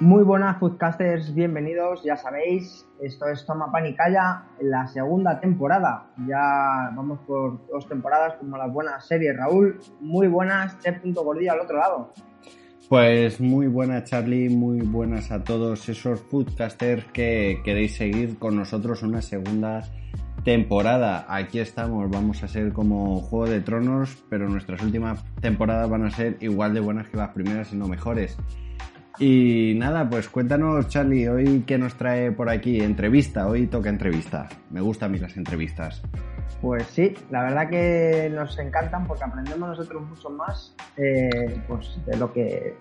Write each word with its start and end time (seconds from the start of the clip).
Muy 0.00 0.22
buenas 0.22 0.58
foodcasters, 0.58 1.34
bienvenidos, 1.34 2.04
ya 2.04 2.16
sabéis, 2.16 2.86
esto 3.02 3.26
es 3.26 3.44
Toma 3.44 3.72
Pan 3.72 3.84
y 3.84 3.94
Calla, 3.94 4.44
la 4.60 4.86
segunda 4.86 5.40
temporada, 5.40 6.06
ya 6.24 6.92
vamos 6.94 7.18
por 7.26 7.66
dos 7.66 7.88
temporadas 7.88 8.34
como 8.34 8.56
las 8.56 8.72
buenas 8.72 9.04
series, 9.08 9.36
Raúl, 9.36 9.80
muy 10.00 10.28
buenas, 10.28 10.76
punto 11.02 11.24
Gordillo 11.24 11.50
al 11.50 11.60
otro 11.62 11.78
lado. 11.78 12.12
Pues 12.88 13.40
muy 13.40 13.66
buenas 13.66 14.04
Charlie, 14.04 14.48
muy 14.48 14.82
buenas 14.82 15.32
a 15.32 15.42
todos 15.42 15.88
esos 15.88 16.20
foodcasters 16.20 17.04
que 17.06 17.60
queréis 17.64 17.96
seguir 17.96 18.38
con 18.38 18.54
nosotros 18.54 19.02
una 19.02 19.20
segunda 19.20 19.82
temporada. 20.44 21.26
Aquí 21.28 21.58
estamos, 21.58 22.08
vamos 22.08 22.44
a 22.44 22.48
ser 22.48 22.72
como 22.72 23.18
Juego 23.20 23.48
de 23.50 23.60
Tronos, 23.62 24.24
pero 24.30 24.48
nuestras 24.48 24.80
últimas 24.80 25.24
temporadas 25.40 25.90
van 25.90 26.04
a 26.04 26.10
ser 26.10 26.36
igual 26.38 26.72
de 26.72 26.80
buenas 26.80 27.08
que 27.08 27.16
las 27.16 27.30
primeras 27.30 27.72
y 27.72 27.76
no 27.76 27.88
mejores. 27.88 28.38
Y 29.20 29.74
nada, 29.76 30.08
pues 30.08 30.28
cuéntanos, 30.28 30.86
Charlie, 30.88 31.28
hoy 31.28 31.64
qué 31.66 31.76
nos 31.76 31.94
trae 31.96 32.30
por 32.30 32.48
aquí. 32.48 32.80
Entrevista, 32.80 33.48
hoy 33.48 33.66
toca 33.66 33.88
entrevista. 33.88 34.48
Me 34.70 34.80
gustan 34.80 35.10
a 35.10 35.12
mí 35.12 35.18
las 35.18 35.36
entrevistas. 35.36 36.02
Pues 36.60 36.86
sí, 36.86 37.14
la 37.30 37.42
verdad 37.42 37.68
que 37.68 38.30
nos 38.32 38.56
encantan 38.58 39.06
porque 39.06 39.24
aprendemos 39.24 39.68
nosotros 39.70 40.02
mucho 40.08 40.30
más 40.30 40.74
eh, 40.96 41.60
pues 41.66 41.98
de 42.06 42.16
lo 42.16 42.32
que 42.32 42.76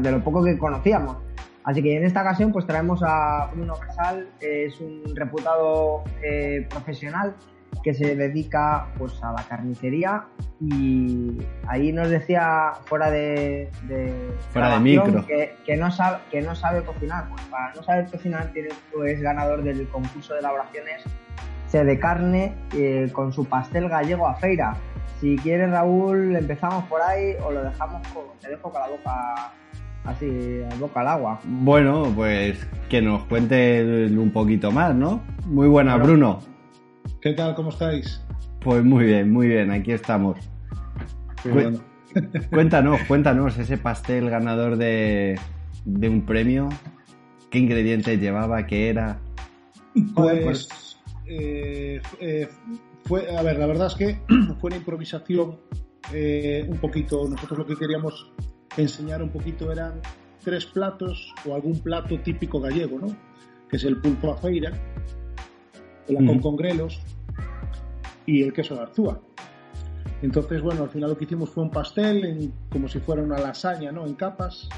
de 0.00 0.12
lo 0.12 0.24
poco 0.24 0.42
que 0.42 0.58
conocíamos. 0.58 1.18
Así 1.64 1.82
que 1.82 1.96
en 1.96 2.04
esta 2.04 2.22
ocasión 2.22 2.52
pues 2.52 2.66
traemos 2.66 3.02
a 3.02 3.50
Bruno 3.52 3.74
Casal, 3.74 4.28
es 4.40 4.80
un 4.80 5.02
reputado 5.14 6.04
eh, 6.22 6.66
profesional 6.70 7.34
que 7.82 7.94
se 7.94 8.16
dedica 8.16 8.88
pues 8.98 9.22
a 9.22 9.32
la 9.32 9.42
carnicería. 9.44 10.24
Y 10.60 11.38
ahí 11.68 11.92
nos 11.92 12.10
decía 12.10 12.72
fuera 12.86 13.10
de, 13.10 13.70
fuera 14.52 14.70
de 14.74 14.80
micro. 14.80 15.24
que, 15.26 15.76
no 15.76 15.90
sabe 15.90 16.18
que 16.30 16.40
no 16.42 16.54
sabe 16.54 16.82
cocinar. 16.82 17.28
Pues 17.28 17.42
para 17.44 17.74
no 17.74 17.82
saber 17.82 18.06
cocinar 18.10 18.52
tiene 18.52 18.70
pues 18.92 19.20
ganador 19.20 19.62
del 19.62 19.88
concurso 19.88 20.34
de 20.34 20.40
elaboraciones 20.40 21.04
se 21.68 21.84
de 21.84 21.98
carne 21.98 22.54
eh, 22.74 23.08
con 23.12 23.32
su 23.32 23.44
pastel 23.44 23.88
gallego 23.88 24.26
a 24.26 24.34
feira. 24.36 24.76
Si 25.20 25.36
quieres 25.36 25.70
Raúl 25.70 26.36
empezamos 26.36 26.84
por 26.84 27.00
ahí 27.00 27.34
o 27.44 27.50
lo 27.50 27.62
dejamos 27.62 28.06
con, 28.08 28.24
te 28.40 28.50
dejo 28.50 28.70
con 28.70 28.80
la 28.80 28.88
boca 28.88 29.52
así 30.04 30.62
boca 30.78 31.00
al 31.00 31.08
agua. 31.08 31.40
Bueno 31.44 32.12
pues 32.14 32.66
que 32.88 33.02
nos 33.02 33.24
cuente 33.24 34.06
un 34.06 34.30
poquito 34.30 34.70
más 34.70 34.94
no 34.94 35.20
muy 35.46 35.68
buena 35.68 35.96
Bruno 35.96 36.40
¿Qué 37.26 37.32
tal? 37.32 37.56
¿Cómo 37.56 37.70
estáis? 37.70 38.22
Pues 38.60 38.84
muy 38.84 39.04
bien, 39.04 39.32
muy 39.32 39.48
bien, 39.48 39.72
aquí 39.72 39.90
estamos. 39.90 40.38
Cuéntanos, 42.50 43.00
cuéntanos, 43.08 43.58
ese 43.58 43.78
pastel 43.78 44.30
ganador 44.30 44.76
de, 44.76 45.36
un 45.84 46.24
premio, 46.24 46.68
¿qué 47.50 47.58
ingredientes 47.58 48.20
llevaba? 48.20 48.64
¿Qué 48.68 48.90
era? 48.90 49.18
Pues, 50.14 50.44
pues 50.44 50.68
eh, 51.26 52.00
eh, 52.20 52.48
fue, 53.06 53.36
a 53.36 53.42
ver, 53.42 53.58
la 53.58 53.66
verdad 53.66 53.88
es 53.88 53.94
que 53.96 54.20
fue 54.60 54.68
una 54.68 54.76
improvisación 54.76 55.58
eh, 56.12 56.64
un 56.68 56.78
poquito, 56.78 57.28
nosotros 57.28 57.58
lo 57.58 57.66
que 57.66 57.74
queríamos 57.74 58.30
enseñar 58.76 59.20
un 59.20 59.30
poquito 59.30 59.72
eran 59.72 60.00
tres 60.44 60.64
platos 60.66 61.34
o 61.44 61.56
algún 61.56 61.80
plato 61.80 62.20
típico 62.20 62.60
gallego, 62.60 63.00
¿no? 63.00 63.08
Que 63.68 63.78
es 63.78 63.84
el 63.84 63.96
pulpo 63.96 64.30
a 64.30 64.36
feira, 64.36 64.70
el 66.06 66.24
con 66.24 66.38
congrelos, 66.38 67.00
y 68.26 68.42
el 68.42 68.52
queso 68.52 68.74
de 68.74 68.82
Arzúa. 68.82 69.20
Entonces, 70.22 70.62
bueno, 70.62 70.84
al 70.84 70.90
final 70.90 71.10
lo 71.10 71.18
que 71.18 71.24
hicimos 71.24 71.50
fue 71.50 71.62
un 71.62 71.70
pastel, 71.70 72.52
como 72.70 72.88
si 72.88 73.00
fuera 73.00 73.22
una 73.22 73.38
lasaña, 73.38 73.92
¿no? 73.92 74.06
En 74.06 74.14
capas. 74.14 74.68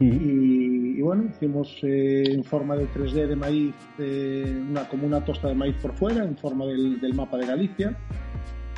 Y, 0.00 1.00
bueno, 1.02 1.24
hicimos 1.30 1.76
eh, 1.82 2.24
en 2.26 2.44
forma 2.44 2.76
de 2.76 2.88
3D 2.88 3.26
de 3.26 3.36
maíz, 3.36 3.74
eh, 3.98 4.64
una, 4.68 4.88
como 4.88 5.06
una 5.06 5.24
tosta 5.24 5.48
de 5.48 5.54
maíz 5.54 5.76
por 5.76 5.92
fuera, 5.94 6.24
en 6.24 6.36
forma 6.36 6.64
del, 6.66 7.14
mapa 7.14 7.36
de 7.36 7.46
Galicia. 7.46 7.98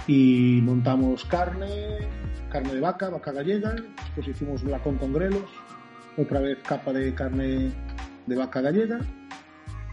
Y 0.07 0.61
montamos 0.63 1.25
carne, 1.27 1.99
carne 2.51 2.75
de 2.75 2.81
vaca, 2.81 3.11
vaca 3.11 3.33
gallega. 3.33 3.75
Después 3.75 4.29
hicimos 4.29 4.63
blacón 4.65 4.97
con 4.97 5.13
grelos, 5.13 5.49
otra 6.17 6.41
vez 6.41 6.59
capa 6.67 6.93
de 6.93 7.15
carne 7.15 7.71
de 8.27 8.37
vaca 8.37 8.61
gallega 8.61 8.99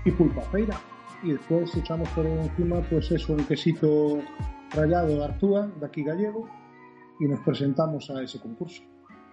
y 0.05 0.11
pulpa 0.11 0.41
feira 0.43 0.77
y 1.23 1.31
después 1.31 1.75
echamos 1.75 2.09
por 2.09 2.25
encima 2.25 2.81
pues 2.89 3.11
eso, 3.11 3.33
un 3.33 3.45
quesito 3.45 4.19
rallado 4.71 5.07
de 5.07 5.23
Artúa, 5.23 5.67
de 5.79 5.85
aquí 5.85 6.03
gallego, 6.03 6.47
y 7.19 7.25
nos 7.25 7.39
presentamos 7.41 8.09
a 8.09 8.21
ese 8.21 8.39
concurso. 8.39 8.83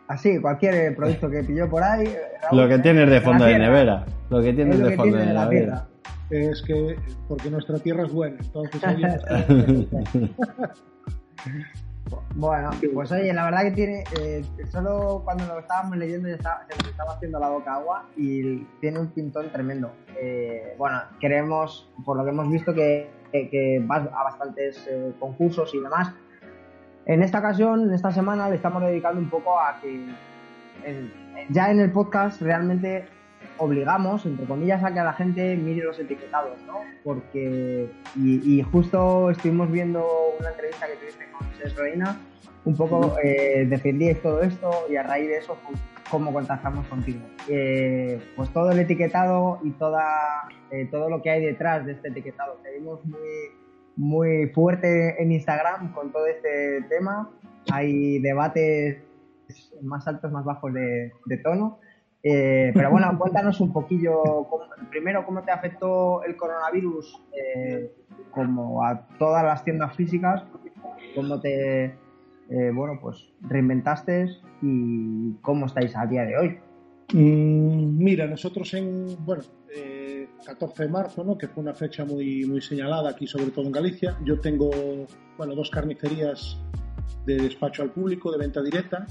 Así, 0.09 0.39
cualquier 0.41 0.95
producto 0.95 1.31
que 1.31 1.43
pilló 1.43 1.69
por 1.69 1.83
ahí. 1.83 2.15
lo 2.53 2.69
que 2.69 2.79
tienes 2.79 3.09
de 3.09 3.21
fondo 3.21 3.45
de 3.45 3.59
nevera. 3.59 4.05
Lo 4.29 4.43
que 4.43 4.53
tienes 4.53 4.79
de 4.79 4.97
fondo 4.97 5.17
de, 5.17 5.27
nevera. 5.27 5.89
Es 6.31 6.63
que, 6.63 6.97
porque 7.29 7.51
nuestra 7.51 7.79
tierra 7.79 8.05
es 8.05 8.13
buena, 8.13 8.39
entonces 8.41 8.83
Bueno, 12.35 12.71
pues 12.93 13.13
oye, 13.13 13.33
la 13.33 13.45
verdad 13.45 13.63
que 13.63 13.71
tiene, 13.71 14.05
eh, 14.19 14.45
solo 14.71 15.23
cuando 15.25 15.47
lo 15.47 15.61
estábamos 15.61 15.97
leyendo 15.97 16.29
ya 16.29 16.35
estaba, 16.35 16.67
se 16.69 16.77
nos 16.77 16.89
estaba 16.89 17.13
haciendo 17.13 17.39
la 17.39 17.49
boca 17.49 17.75
agua 17.75 18.09
y 18.17 18.59
tiene 18.81 18.99
un 18.99 19.09
pintón 19.09 19.51
tremendo. 19.51 19.93
Eh, 20.21 20.75
bueno, 20.77 21.01
queremos, 21.21 21.89
por 22.05 22.17
lo 22.17 22.25
que 22.25 22.31
hemos 22.31 22.51
visto, 22.51 22.75
que, 22.75 23.09
que, 23.33 23.81
vas 23.87 24.07
a 24.13 24.25
bastantes 24.25 24.85
eh, 24.91 25.13
concursos 25.19 25.73
y 25.75 25.81
demás. 25.81 26.13
En 27.07 27.23
esta 27.23 27.39
ocasión, 27.39 27.83
en 27.83 27.95
esta 27.95 28.11
semana, 28.11 28.49
le 28.49 28.57
estamos 28.57 28.83
dedicando 28.83 29.21
un 29.21 29.31
poco 29.31 29.59
a 29.59 29.79
que 29.81 30.13
ya 31.51 31.71
en 31.71 31.81
el 31.81 31.93
podcast 31.93 32.43
realmente 32.43 33.07
obligamos, 33.59 34.27
entre 34.27 34.47
comillas, 34.47 34.83
a 34.85 34.93
que 34.93 35.01
la 35.01 35.13
gente 35.13 35.57
mire 35.57 35.85
los 35.85 35.99
etiquetados, 35.99 36.59
¿no? 36.67 36.81
Porque, 37.03 37.89
y, 38.17 38.63
justo 38.63 39.31
estuvimos 39.31 39.71
viendo 39.71 40.07
una 40.39 40.51
entrevista 40.51 40.87
que 40.87 40.97
tuviste 40.97 41.25
con 41.31 41.47
Cés 41.59 41.77
Reina, 41.77 42.21
un 42.65 42.77
poco 42.77 43.17
eh, 43.23 43.67
defendíais 43.69 44.21
todo 44.23 44.43
esto 44.43 44.71
y 44.91 44.97
a 44.97 45.03
raíz 45.03 45.29
de 45.29 45.39
eso, 45.39 45.57
pues, 45.67 45.81
cómo 46.11 46.33
contactamos 46.33 46.87
contigo. 46.87 47.21
Eh, 47.49 48.21
pues 48.37 48.51
todo 48.53 48.71
el 48.71 48.79
etiquetado 48.79 49.61
y 49.63 49.71
toda, 49.73 50.05
eh, 50.71 50.89
todo 50.91 51.11
lo 51.11 51.23
que 51.23 51.31
hay 51.31 51.45
detrás 51.45 51.85
de 51.87 51.93
este 51.93 52.09
etiquetado. 52.09 52.59
Te 52.63 52.73
vimos 52.79 53.05
muy, 53.05 53.19
muy 53.97 54.49
fuerte 54.49 55.21
en 55.23 55.33
Instagram 55.33 55.93
con 55.93 56.13
todo 56.13 56.27
este 56.27 56.83
tema. 56.89 57.31
Hay 57.73 58.19
debates 58.21 59.03
más 59.83 60.07
altos, 60.07 60.33
más 60.33 60.45
bajos 60.45 60.73
de, 60.73 61.13
de 61.27 61.37
tono. 61.39 61.79
Eh, 62.27 62.73
pero 62.75 62.91
bueno, 62.91 63.15
cuéntanos 63.19 63.61
un 63.61 63.73
poquillo, 63.73 64.49
primero, 64.91 65.25
cómo 65.27 65.43
te 65.43 65.51
afectó 65.51 66.25
el 66.25 66.37
coronavirus 66.37 67.23
eh, 67.33 67.93
como 68.31 68.83
a 68.85 69.07
todas 69.19 69.45
las 69.45 69.63
tiendas 69.63 69.95
físicas, 69.95 70.43
cómo 71.15 71.39
te, 71.39 71.85
eh, 71.85 72.71
bueno, 72.75 72.99
pues 73.01 73.31
reinventaste 73.43 74.39
y 74.63 75.35
cómo 75.43 75.67
estáis 75.67 75.95
a 75.97 76.07
día 76.07 76.25
de 76.25 76.39
hoy. 76.39 76.59
Mm, 77.13 78.03
mira, 78.03 78.27
nosotros 78.27 78.73
en, 78.73 79.07
bueno, 79.25 79.43
14 80.47 80.85
de 80.85 80.89
marzo, 80.89 81.25
¿no? 81.25 81.37
que 81.37 81.49
fue 81.49 81.63
una 81.63 81.75
fecha 81.75 82.07
muy, 82.07 82.47
muy 82.47 82.63
señalada 82.63 83.11
aquí, 83.11 83.27
sobre 83.27 83.51
todo 83.51 83.67
en 83.67 83.73
Galicia, 83.73 84.17
yo 84.25 84.41
tengo, 84.41 84.71
bueno, 85.37 85.55
dos 85.55 85.69
carnicerías 85.71 86.59
de 87.27 87.37
despacho 87.37 87.83
al 87.83 87.91
público, 87.91 88.33
de 88.33 88.39
venta 88.39 88.63
directa, 88.63 89.07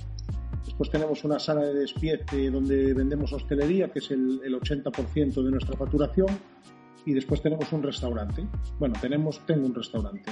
Después 0.66 0.90
tenemos 0.90 1.24
una 1.24 1.40
sala 1.40 1.62
de 1.62 1.74
despiece 1.74 2.50
donde 2.50 2.94
vendemos 2.94 3.34
hostelería, 3.34 3.90
que 3.90 4.00
es 4.00 4.12
el, 4.12 4.40
80% 4.42 5.44
de 5.44 5.52
nuestra 5.52 5.76
facturación. 5.78 6.28
Y 7.06 7.14
después 7.14 7.42
tenemos 7.42 7.72
un 7.74 7.84
restaurante. 7.84 8.46
Bueno, 8.80 8.96
tenemos, 9.00 9.46
tengo 9.46 9.66
un 9.66 9.76
restaurante. 9.76 10.32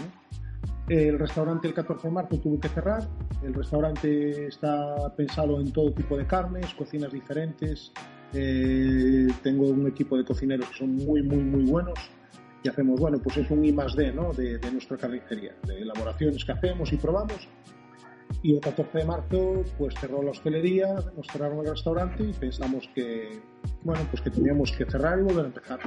El 0.87 1.19
restaurante 1.19 1.67
el 1.67 1.73
14 1.73 2.07
de 2.07 2.13
marzo 2.13 2.39
tuvo 2.39 2.59
que 2.59 2.69
cerrar. 2.69 3.07
El 3.43 3.53
restaurante 3.53 4.47
está 4.47 5.13
pensado 5.15 5.59
en 5.59 5.71
todo 5.71 5.91
tipo 5.91 6.17
de 6.17 6.25
carnes, 6.25 6.73
cocinas 6.73 7.11
diferentes. 7.11 7.91
Eh, 8.33 9.27
tengo 9.43 9.67
un 9.67 9.87
equipo 9.87 10.17
de 10.17 10.23
cocineros 10.23 10.69
que 10.69 10.77
son 10.77 10.95
muy, 10.95 11.21
muy, 11.21 11.43
muy 11.43 11.65
buenos 11.65 11.99
y 12.63 12.69
hacemos, 12.69 12.99
bueno, 12.99 13.19
pues 13.19 13.37
es 13.37 13.49
un 13.49 13.65
I 13.65 13.73
más 13.73 13.95
D, 13.95 14.13
¿no? 14.13 14.31
De, 14.33 14.57
de 14.57 14.71
nuestra 14.71 14.95
carnicería, 14.97 15.55
de 15.65 15.81
elaboraciones 15.81 16.45
que 16.45 16.51
hacemos 16.51 16.93
y 16.93 16.97
probamos 16.97 17.47
y 18.43 18.55
el 18.55 18.61
14 18.61 18.97
de 18.97 19.05
marzo 19.05 19.63
pues 19.77 19.93
cerró 19.99 20.23
la 20.23 20.31
hostelería, 20.31 20.95
nos 21.15 21.27
cerraron 21.27 21.59
el 21.59 21.71
restaurante 21.71 22.23
y 22.23 22.33
pensamos 22.33 22.89
que, 22.93 23.39
bueno, 23.83 24.01
pues 24.09 24.21
que 24.21 24.29
teníamos 24.29 24.71
que 24.71 24.85
cerrar 24.85 25.19
y 25.19 25.23
volver 25.23 25.45
a 25.45 25.47
empezar. 25.47 25.79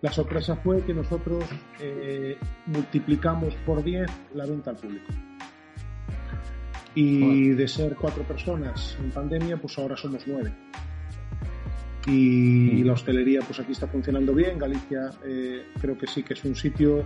La 0.00 0.12
sorpresa 0.12 0.56
fue 0.56 0.82
que 0.82 0.94
nosotros 0.94 1.44
eh, 1.80 2.36
multiplicamos 2.66 3.54
por 3.66 3.82
10 3.82 4.10
la 4.34 4.46
venta 4.46 4.70
al 4.70 4.76
público. 4.76 5.06
Y 6.94 7.50
de 7.50 7.68
ser 7.68 7.94
cuatro 7.94 8.22
personas 8.22 8.96
en 8.98 9.10
pandemia, 9.10 9.58
pues 9.58 9.78
ahora 9.78 9.96
somos 9.96 10.22
nueve. 10.26 10.54
Y 12.06 12.84
la 12.84 12.92
hostelería, 12.92 13.40
pues 13.40 13.58
aquí 13.58 13.72
está 13.72 13.88
funcionando 13.88 14.32
bien. 14.32 14.58
Galicia 14.58 15.10
eh, 15.24 15.66
creo 15.80 15.98
que 15.98 16.06
sí 16.06 16.22
que 16.22 16.34
es 16.34 16.44
un 16.44 16.54
sitio 16.54 17.02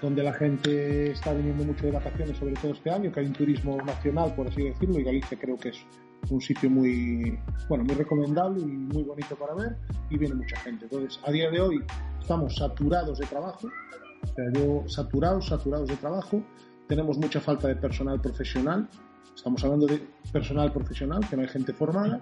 donde 0.00 0.22
la 0.22 0.32
gente 0.32 1.10
está 1.10 1.32
viniendo 1.32 1.64
mucho 1.64 1.86
de 1.86 1.92
vacaciones, 1.92 2.36
sobre 2.36 2.54
todo 2.54 2.72
este 2.72 2.90
año, 2.90 3.10
que 3.10 3.20
hay 3.20 3.26
un 3.26 3.32
turismo 3.32 3.76
nacional, 3.78 4.34
por 4.34 4.46
así 4.46 4.62
decirlo, 4.62 5.00
y 5.00 5.04
Galicia 5.04 5.36
creo 5.38 5.56
que 5.56 5.70
es 5.70 5.84
un 6.30 6.40
sitio 6.40 6.70
muy, 6.70 7.38
bueno, 7.68 7.84
muy 7.84 7.94
recomendable 7.94 8.60
y 8.60 8.64
muy 8.64 9.02
bonito 9.02 9.36
para 9.36 9.54
ver 9.54 9.76
y 10.10 10.18
viene 10.18 10.34
mucha 10.34 10.56
gente. 10.60 10.84
Entonces, 10.84 11.20
a 11.24 11.32
día 11.32 11.50
de 11.50 11.60
hoy 11.60 11.84
estamos 12.20 12.54
saturados 12.56 13.18
de 13.18 13.26
trabajo, 13.26 13.68
o 14.22 14.26
sea, 14.26 14.52
yo 14.52 14.84
saturados, 14.88 15.46
saturados 15.46 15.88
de 15.88 15.96
trabajo, 15.96 16.42
tenemos 16.88 17.18
mucha 17.18 17.40
falta 17.40 17.68
de 17.68 17.76
personal 17.76 18.20
profesional, 18.20 18.88
estamos 19.34 19.62
hablando 19.64 19.86
de 19.86 20.00
personal 20.32 20.72
profesional, 20.72 21.20
que 21.28 21.36
no 21.36 21.42
hay 21.42 21.48
gente 21.48 21.72
formada 21.72 22.20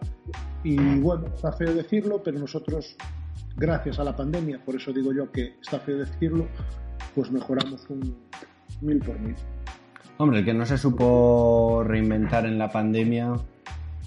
y 0.63 0.77
bueno, 1.01 1.27
está 1.35 1.53
feo 1.53 1.73
decirlo, 1.75 2.23
pero 2.23 2.39
nosotros, 2.39 2.97
gracias 3.57 3.99
a 3.99 4.05
la 4.05 4.15
pandemia, 4.15 4.65
por 4.65 4.77
eso 4.77 4.93
digo 4.93 5.13
yo 5.13 5.31
que 5.31 5.57
está 5.61 5.79
feo 5.81 5.99
decirlo, 5.99 6.47
pues 7.15 7.31
mejoramos 7.31 7.89
un 7.89 8.17
mil 8.81 8.99
por 8.99 9.19
mil. 9.19 9.35
Hombre, 10.19 10.41
el 10.41 10.45
que 10.45 10.55
no 10.55 10.67
se 10.67 10.79
supo 10.79 11.83
reinventar 11.85 12.47
en 12.47 12.59
la 12.59 12.71
pandemia, 12.71 13.35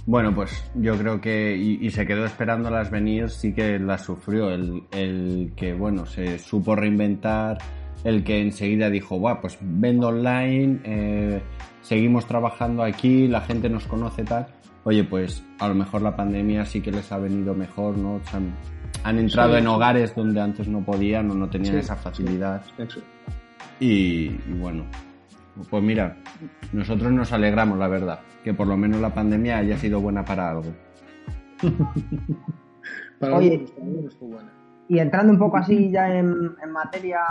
bueno, 0.08 0.36
pues 0.36 0.64
yo 0.76 0.98
creo 0.98 1.20
que, 1.20 1.58
y, 1.58 1.90
se 1.90 2.06
quedó 2.06 2.26
esperando 2.26 2.70
las 2.70 2.92
venir, 2.92 3.30
sí 3.30 3.54
que 3.54 3.80
las 3.80 4.04
sufrió. 4.04 4.52
El, 4.52 4.84
el, 4.92 5.54
que, 5.56 5.74
bueno, 5.74 6.06
se 6.06 6.38
supo 6.38 6.76
reinventar, 6.76 7.58
el 8.04 8.24
que 8.24 8.40
enseguida 8.40 8.92
dijo, 8.92 9.18
guau, 9.18 9.42
pues 9.42 9.58
vendo 9.62 10.10
online, 10.10 10.80
eh, 10.84 11.42
seguimos 11.86 12.26
trabajando 12.26 12.84
aquí, 12.84 13.28
la 13.28 13.42
gente 13.42 13.70
nos 13.70 13.86
conoce 13.86 14.24
tal. 14.24 14.48
Oye, 14.84 15.04
pues 15.04 15.44
a 15.60 15.68
lo 15.68 15.76
mejor 15.76 16.02
la 16.02 16.16
pandemia 16.16 16.66
sí 16.66 16.82
que 16.82 16.92
les 16.92 17.12
ha 17.12 17.18
venido 17.18 17.54
mejor, 17.54 17.98
¿no? 17.98 18.20
han, 18.34 18.54
han, 19.04 19.20
entrado 19.20 19.58
en 19.58 19.68
hogares 19.68 20.14
donde 20.16 20.42
antes 20.42 20.68
no 20.68 20.84
podían 20.84 21.30
o 21.32 21.36
no 21.36 21.50
tenían 21.50 21.78
esa 21.78 21.96
facilidad. 21.96 22.64
y, 23.80 24.26
y 24.26 24.54
bueno, 24.60 24.86
pues 25.70 25.84
mira, 25.84 26.18
nosotros 26.74 27.12
nos 27.12 27.32
alegramos, 27.32 27.78
la 27.78 27.88
verdad, 27.88 28.20
que 28.44 28.54
por 28.54 28.68
lo 28.68 28.78
menos 28.78 29.00
la 29.00 29.14
pandemia 29.14 29.58
haya 29.58 29.78
sido 29.78 30.02
buena 30.02 30.26
para 30.26 30.52
algo. 30.52 30.74
para 33.20 33.38
Oye, 33.38 33.66
buena. 34.20 34.55
Y 34.88 35.00
entrando 35.00 35.34
un 35.34 35.40
poco 35.40 35.58
así 35.58 35.90
ya 35.92 36.16
en, 36.16 36.56
materia 36.70 37.22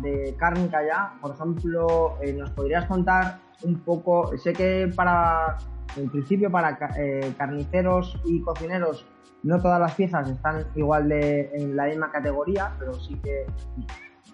de 0.00 0.34
cárnica 0.36 0.84
ya, 0.84 1.14
por 1.20 1.32
ejemplo, 1.32 2.16
eh, 2.20 2.32
¿nos 2.32 2.50
podrías 2.50 2.86
contar 2.86 3.38
un 3.62 3.78
poco, 3.80 4.36
sé 4.36 4.52
que 4.52 4.90
para, 4.94 5.56
en 5.96 6.10
principio 6.10 6.50
para 6.50 6.76
eh, 6.98 7.32
carniceros 7.38 8.20
y 8.24 8.40
cocineros 8.40 9.06
no 9.44 9.60
todas 9.60 9.78
las 9.78 9.94
piezas 9.94 10.28
están 10.28 10.64
igual 10.74 11.08
de 11.08 11.50
en 11.54 11.76
la 11.76 11.86
misma 11.86 12.10
categoría, 12.10 12.72
pero 12.78 12.94
sí 12.94 13.14
que 13.22 13.46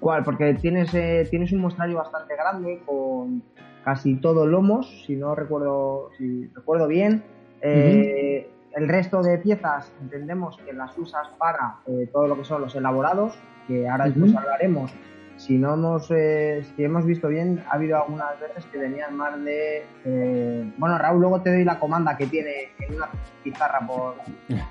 ¿Cuál? 0.01 0.25
Porque 0.25 0.55
tienes, 0.55 0.93
eh, 0.95 1.27
tienes 1.31 1.53
un 1.53 1.61
mostrario 1.61 1.99
bastante 1.99 2.35
grande 2.35 2.81
con 2.87 3.43
casi 3.85 4.17
todo 4.17 4.47
lomos, 4.47 5.05
si 5.07 5.15
no 5.15 5.35
recuerdo, 5.35 6.11
si 6.17 6.47
recuerdo 6.55 6.89
bien. 6.89 7.23
Eh, 7.61 8.49
el 8.75 8.89
resto 8.89 9.23
de 9.23 9.39
piezas 9.39 9.93
entendemos 10.01 10.57
que 10.59 10.73
las 10.73 10.97
usas 10.97 11.29
para 11.39 11.79
eh, 11.87 12.09
todo 12.13 12.27
lo 12.27 12.37
que 12.37 12.45
son 12.45 12.63
los 12.63 12.75
elaborados, 12.75 13.35
que 13.67 13.89
ahora 13.89 14.07
después 14.07 14.35
hablaremos, 14.35 14.93
si 15.41 15.57
no 15.57 15.73
hemos, 15.73 16.11
eh, 16.11 16.63
si 16.77 16.85
hemos 16.85 17.07
visto 17.07 17.29
bien, 17.29 17.65
ha 17.71 17.77
habido 17.77 17.97
algunas 17.97 18.39
veces 18.39 18.67
que 18.67 18.77
venían 18.77 19.17
más 19.17 19.43
de... 19.43 19.87
Eh, 20.05 20.73
bueno, 20.77 20.99
Raúl, 20.99 21.21
luego 21.21 21.41
te 21.41 21.51
doy 21.51 21.65
la 21.65 21.79
comanda 21.79 22.15
que 22.15 22.27
tiene 22.27 22.73
en 22.79 22.97
una 22.97 23.09
pizarra 23.43 23.81
por, 23.87 24.17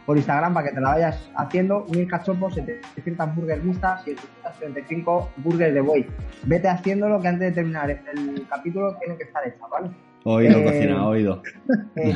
por 0.06 0.16
Instagram 0.16 0.54
para 0.54 0.70
que 0.70 0.76
te 0.76 0.80
la 0.80 0.90
vayas 0.90 1.32
haciendo. 1.36 1.86
Mil 1.90 2.08
cachopos, 2.08 2.54
700 2.54 3.36
burgers 3.36 3.64
mixtas 3.64 4.08
y 4.08 4.12
735 4.12 5.32
burgers 5.38 5.74
de 5.74 5.82
boy. 5.82 6.06
Vete 6.44 6.68
haciéndolo 6.68 7.20
que 7.20 7.30
antes 7.30 7.50
de 7.50 7.52
terminar 7.52 7.90
el 7.90 8.46
capítulo 8.48 8.96
tiene 8.98 9.18
que 9.18 9.24
estar 9.24 9.48
hecha, 9.48 9.66
¿vale? 9.72 9.90
Oído, 10.26 10.60
eh, 10.60 10.64
cocina, 10.64 11.08
oído. 11.08 11.42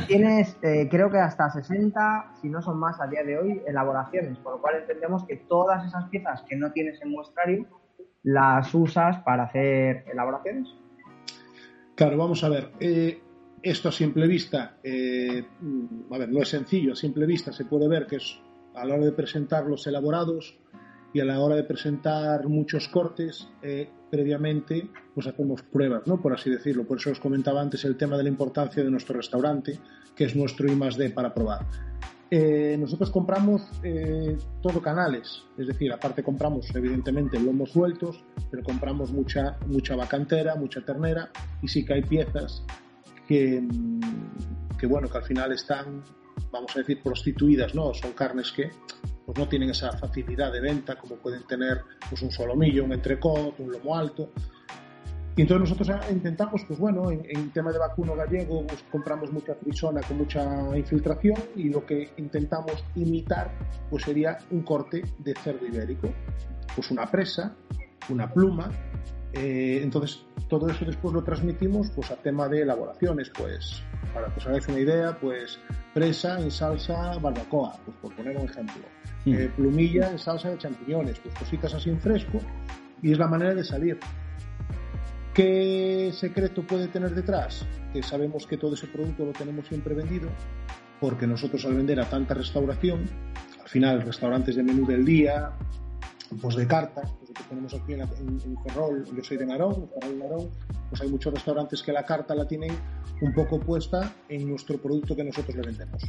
tienes, 0.06 0.56
creo 0.90 1.10
que 1.10 1.18
hasta 1.18 1.50
60, 1.50 2.32
si 2.40 2.48
no 2.48 2.60
son 2.60 2.78
más 2.78 3.00
a 3.00 3.06
día 3.06 3.24
de 3.24 3.38
hoy, 3.38 3.62
elaboraciones, 3.66 4.38
por 4.38 4.54
lo 4.54 4.60
cual 4.60 4.76
entendemos 4.76 5.24
que 5.24 5.36
todas 5.36 5.86
esas 5.86 6.08
piezas 6.10 6.42
que 6.48 6.56
no 6.56 6.70
tienes 6.72 7.00
en 7.02 7.10
muestrario 7.10 7.66
las 8.24 8.74
usas 8.74 9.18
para 9.18 9.44
hacer 9.44 10.04
elaboraciones? 10.10 10.68
Claro, 11.94 12.16
vamos 12.16 12.42
a 12.42 12.48
ver. 12.48 12.72
Eh, 12.80 13.20
esto 13.62 13.88
a 13.88 13.92
simple 13.92 14.26
vista, 14.26 14.78
eh, 14.82 15.44
a 16.10 16.18
ver, 16.18 16.28
no 16.30 16.42
es 16.42 16.48
sencillo, 16.48 16.92
a 16.92 16.96
simple 16.96 17.24
vista 17.24 17.52
se 17.52 17.64
puede 17.64 17.88
ver 17.88 18.06
que 18.06 18.16
es 18.16 18.38
a 18.74 18.84
la 18.84 18.94
hora 18.94 19.04
de 19.04 19.12
presentar 19.12 19.64
los 19.64 19.86
elaborados 19.86 20.58
y 21.14 21.20
a 21.20 21.24
la 21.24 21.40
hora 21.40 21.54
de 21.54 21.62
presentar 21.62 22.48
muchos 22.48 22.88
cortes, 22.88 23.48
eh, 23.62 23.88
previamente 24.10 24.90
pues 25.14 25.28
hacemos 25.28 25.62
pruebas, 25.62 26.02
¿no? 26.06 26.20
Por 26.20 26.34
así 26.34 26.50
decirlo. 26.50 26.84
Por 26.84 26.98
eso 26.98 27.12
os 27.12 27.20
comentaba 27.20 27.62
antes 27.62 27.84
el 27.84 27.96
tema 27.96 28.16
de 28.18 28.24
la 28.24 28.28
importancia 28.28 28.82
de 28.82 28.90
nuestro 28.90 29.16
restaurante, 29.16 29.78
que 30.16 30.24
es 30.24 30.34
nuestro 30.34 30.70
I 30.70 30.74
más 30.74 30.96
D 30.96 31.10
para 31.10 31.32
probar. 31.32 31.66
Eh, 32.30 32.76
nosotros 32.80 33.12
compramos 33.12 33.62
eh, 33.84 34.36
todo 34.60 34.82
canales, 34.82 35.44
es 35.56 35.68
decir, 35.68 35.92
aparte 35.92 36.24
compramos 36.24 36.74
evidentemente 36.74 37.38
lomos 37.38 37.70
sueltos, 37.70 38.24
pero 38.50 38.64
compramos 38.64 39.12
mucha, 39.12 39.56
mucha 39.68 39.94
vacantera, 39.94 40.56
mucha 40.56 40.84
ternera 40.84 41.30
y 41.62 41.68
sí 41.68 41.84
que 41.84 41.94
hay 41.94 42.02
piezas 42.02 42.64
que, 43.28 43.62
que, 44.76 44.86
bueno, 44.88 45.08
que 45.08 45.18
al 45.18 45.24
final 45.24 45.52
están, 45.52 46.02
vamos 46.50 46.74
a 46.74 46.80
decir, 46.80 47.00
prostituidas, 47.04 47.72
¿no? 47.72 47.94
Son 47.94 48.12
carnes 48.14 48.50
que 48.50 48.70
pues 49.24 49.38
no 49.38 49.48
tienen 49.48 49.70
esa 49.70 49.92
facilidad 49.92 50.52
de 50.52 50.60
venta 50.60 50.96
como 50.96 51.16
pueden 51.16 51.46
tener 51.46 51.82
pues 52.08 52.22
un 52.22 52.30
solomillo, 52.30 52.84
un 52.84 52.92
entrecot, 52.92 53.58
un 53.58 53.72
lomo 53.72 53.96
alto. 53.96 54.30
Y 55.36 55.42
entonces 55.42 55.68
nosotros 55.68 56.10
intentamos, 56.12 56.64
pues 56.64 56.78
bueno, 56.78 57.10
en, 57.10 57.50
tema 57.50 57.72
de 57.72 57.78
vacuno 57.78 58.14
gallego, 58.14 58.64
pues 58.66 58.84
compramos 58.90 59.32
mucha 59.32 59.54
frisona 59.56 60.00
con 60.02 60.18
mucha 60.18 60.44
infiltración 60.76 61.36
y 61.56 61.70
lo 61.70 61.84
que 61.84 62.10
intentamos 62.18 62.84
imitar, 62.94 63.50
pues 63.90 64.04
sería 64.04 64.38
un 64.52 64.62
corte 64.62 65.02
de 65.18 65.34
cerdo 65.34 65.66
ibérico. 65.66 66.08
Pues 66.76 66.90
una 66.92 67.10
presa, 67.10 67.56
una 68.10 68.32
pluma. 68.32 68.70
Eh, 69.36 69.80
entonces 69.82 70.24
todo 70.48 70.68
eso 70.68 70.84
después 70.84 71.12
lo 71.12 71.24
transmitimos 71.24 71.90
pues 71.90 72.10
a 72.10 72.16
tema 72.16 72.48
de 72.48 72.62
elaboraciones, 72.62 73.30
pues 73.36 73.82
para 74.12 74.28
que 74.28 74.38
os 74.38 74.46
hagáis 74.46 74.68
una 74.68 74.78
idea, 74.78 75.18
pues 75.20 75.58
presa 75.92 76.38
en 76.40 76.50
salsa 76.50 77.18
barbacoa, 77.18 77.76
pues 77.84 77.96
por 78.00 78.14
poner 78.14 78.36
un 78.36 78.44
ejemplo. 78.44 78.82
Eh, 79.26 79.50
plumilla 79.56 80.10
en 80.10 80.18
salsa 80.18 80.50
de 80.50 80.58
champiñones, 80.58 81.18
pues 81.18 81.34
cositas 81.34 81.74
así 81.74 81.90
en 81.90 82.00
fresco 82.00 82.38
y 83.02 83.12
es 83.12 83.18
la 83.18 83.26
manera 83.26 83.54
de 83.54 83.64
salir. 83.64 83.98
¿Qué 85.32 86.12
secreto 86.14 86.62
puede 86.62 86.86
tener 86.86 87.12
detrás? 87.12 87.66
Que 87.92 88.04
sabemos 88.04 88.46
que 88.46 88.56
todo 88.56 88.74
ese 88.74 88.86
producto 88.86 89.24
lo 89.24 89.32
tenemos 89.32 89.66
siempre 89.66 89.94
vendido, 89.94 90.28
porque 91.00 91.26
nosotros 91.26 91.64
al 91.64 91.74
vender 91.74 91.98
a 91.98 92.08
tanta 92.08 92.34
restauración, 92.34 93.04
al 93.60 93.68
final 93.68 94.02
restaurantes 94.02 94.54
de 94.54 94.62
menú 94.62 94.86
del 94.86 95.04
día, 95.04 95.50
pues 96.40 96.54
de 96.54 96.68
carta, 96.68 97.02
pues 97.02 97.23
que 97.34 97.42
tenemos 97.44 97.74
aquí 97.74 97.94
en, 97.94 98.08
Ferrol, 98.62 99.04
yo 99.04 99.24
soy 99.24 99.36
de 99.36 99.46
Narón, 99.46 99.88
Ferrol 100.00 100.18
Narón, 100.18 100.50
pues 100.88 101.02
hay 101.02 101.08
muchos 101.08 101.34
restaurantes 101.34 101.82
que 101.82 101.92
la 101.92 102.04
carta 102.04 102.34
la 102.34 102.46
tienen 102.46 102.72
un 103.20 103.34
poco 103.34 103.60
puesta 103.60 104.14
en 104.28 104.48
nuestro 104.48 104.78
producto 104.78 105.14
que 105.14 105.24
nosotros 105.24 105.54
le 105.56 105.62
vendemos. 105.62 106.02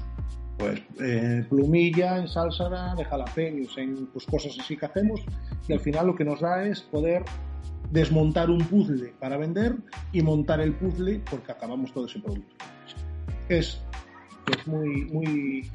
Pues 0.58 0.82
eh, 1.02 1.46
plumilla 1.50 2.18
en 2.18 2.28
salsa 2.28 2.96
de 2.96 3.04
jalapeños, 3.04 3.78
en 3.78 4.08
pues, 4.08 4.26
cosas 4.26 4.58
así 4.60 4.78
que 4.78 4.86
hacemos 4.86 5.22
y 5.68 5.74
al 5.74 5.80
final 5.80 6.08
lo 6.08 6.16
que 6.16 6.24
nos 6.24 6.40
da 6.40 6.66
es 6.66 6.82
poder 6.82 7.26
desmontar 7.92 8.50
un 8.50 8.60
puzzle 8.60 9.14
para 9.20 9.38
vender 9.38 9.76
y 10.12 10.22
montar 10.22 10.62
el 10.62 10.74
puzzle 10.74 11.22
porque 11.30 11.52
acabamos 11.52 11.94
todo 11.94 12.06
ese 12.06 12.20
producto. 12.20 12.56
Es, 13.50 13.82
es 14.58 14.68
muy, 14.68 15.06
muy, 15.06 15.70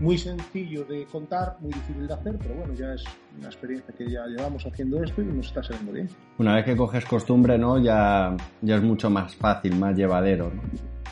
muy 0.00 0.18
sencillo 0.18 0.84
de 0.84 1.04
contar, 1.06 1.56
muy 1.60 1.72
difícil 1.72 2.06
de 2.06 2.14
hacer, 2.14 2.38
pero 2.38 2.54
bueno, 2.54 2.74
ya 2.74 2.94
es 2.94 3.04
una 3.38 3.46
experiencia 3.46 3.94
que 3.96 4.10
ya 4.10 4.26
llevamos 4.26 4.66
haciendo 4.66 5.02
esto 5.02 5.22
y 5.22 5.26
nos 5.26 5.46
está 5.46 5.62
saliendo 5.62 5.92
bien. 5.92 6.08
Una 6.38 6.56
vez 6.56 6.64
que 6.64 6.76
coges 6.76 7.04
costumbre, 7.04 7.58
¿no? 7.58 7.78
Ya, 7.78 8.36
ya 8.62 8.76
es 8.76 8.82
mucho 8.82 9.10
más 9.10 9.34
fácil, 9.36 9.76
más 9.76 9.96
llevadero, 9.96 10.50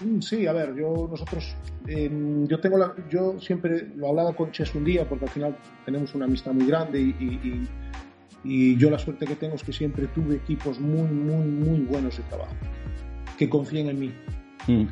mm, 0.00 0.20
Sí, 0.20 0.46
a 0.46 0.52
ver, 0.52 0.74
yo 0.74 1.08
nosotros, 1.10 1.54
em, 1.86 2.46
yo 2.48 2.58
tengo 2.60 2.78
la, 2.78 2.94
yo 3.08 3.38
siempre 3.40 3.88
lo 3.96 4.08
hablaba 4.08 4.34
con 4.34 4.50
Ches 4.50 4.74
un 4.74 4.84
día 4.84 5.08
porque 5.08 5.26
al 5.26 5.30
final 5.30 5.56
tenemos 5.84 6.14
una 6.14 6.24
amistad 6.24 6.52
muy 6.52 6.66
grande 6.66 7.00
y 7.00 7.66
y 8.44 8.76
yo 8.76 8.90
la 8.90 8.98
suerte 8.98 9.26
que 9.26 9.36
tengo 9.36 9.54
es 9.54 9.62
que 9.62 9.72
siempre 9.72 10.06
tuve 10.08 10.36
equipos 10.36 10.80
muy, 10.80 11.08
muy, 11.08 11.46
muy 11.46 11.80
buenos 11.80 12.16
de 12.16 12.22
trabajo, 12.24 12.54
que 13.38 13.48
confíen 13.48 13.88
en 13.88 14.00
mí. 14.00 14.12
Mm. 14.66 14.86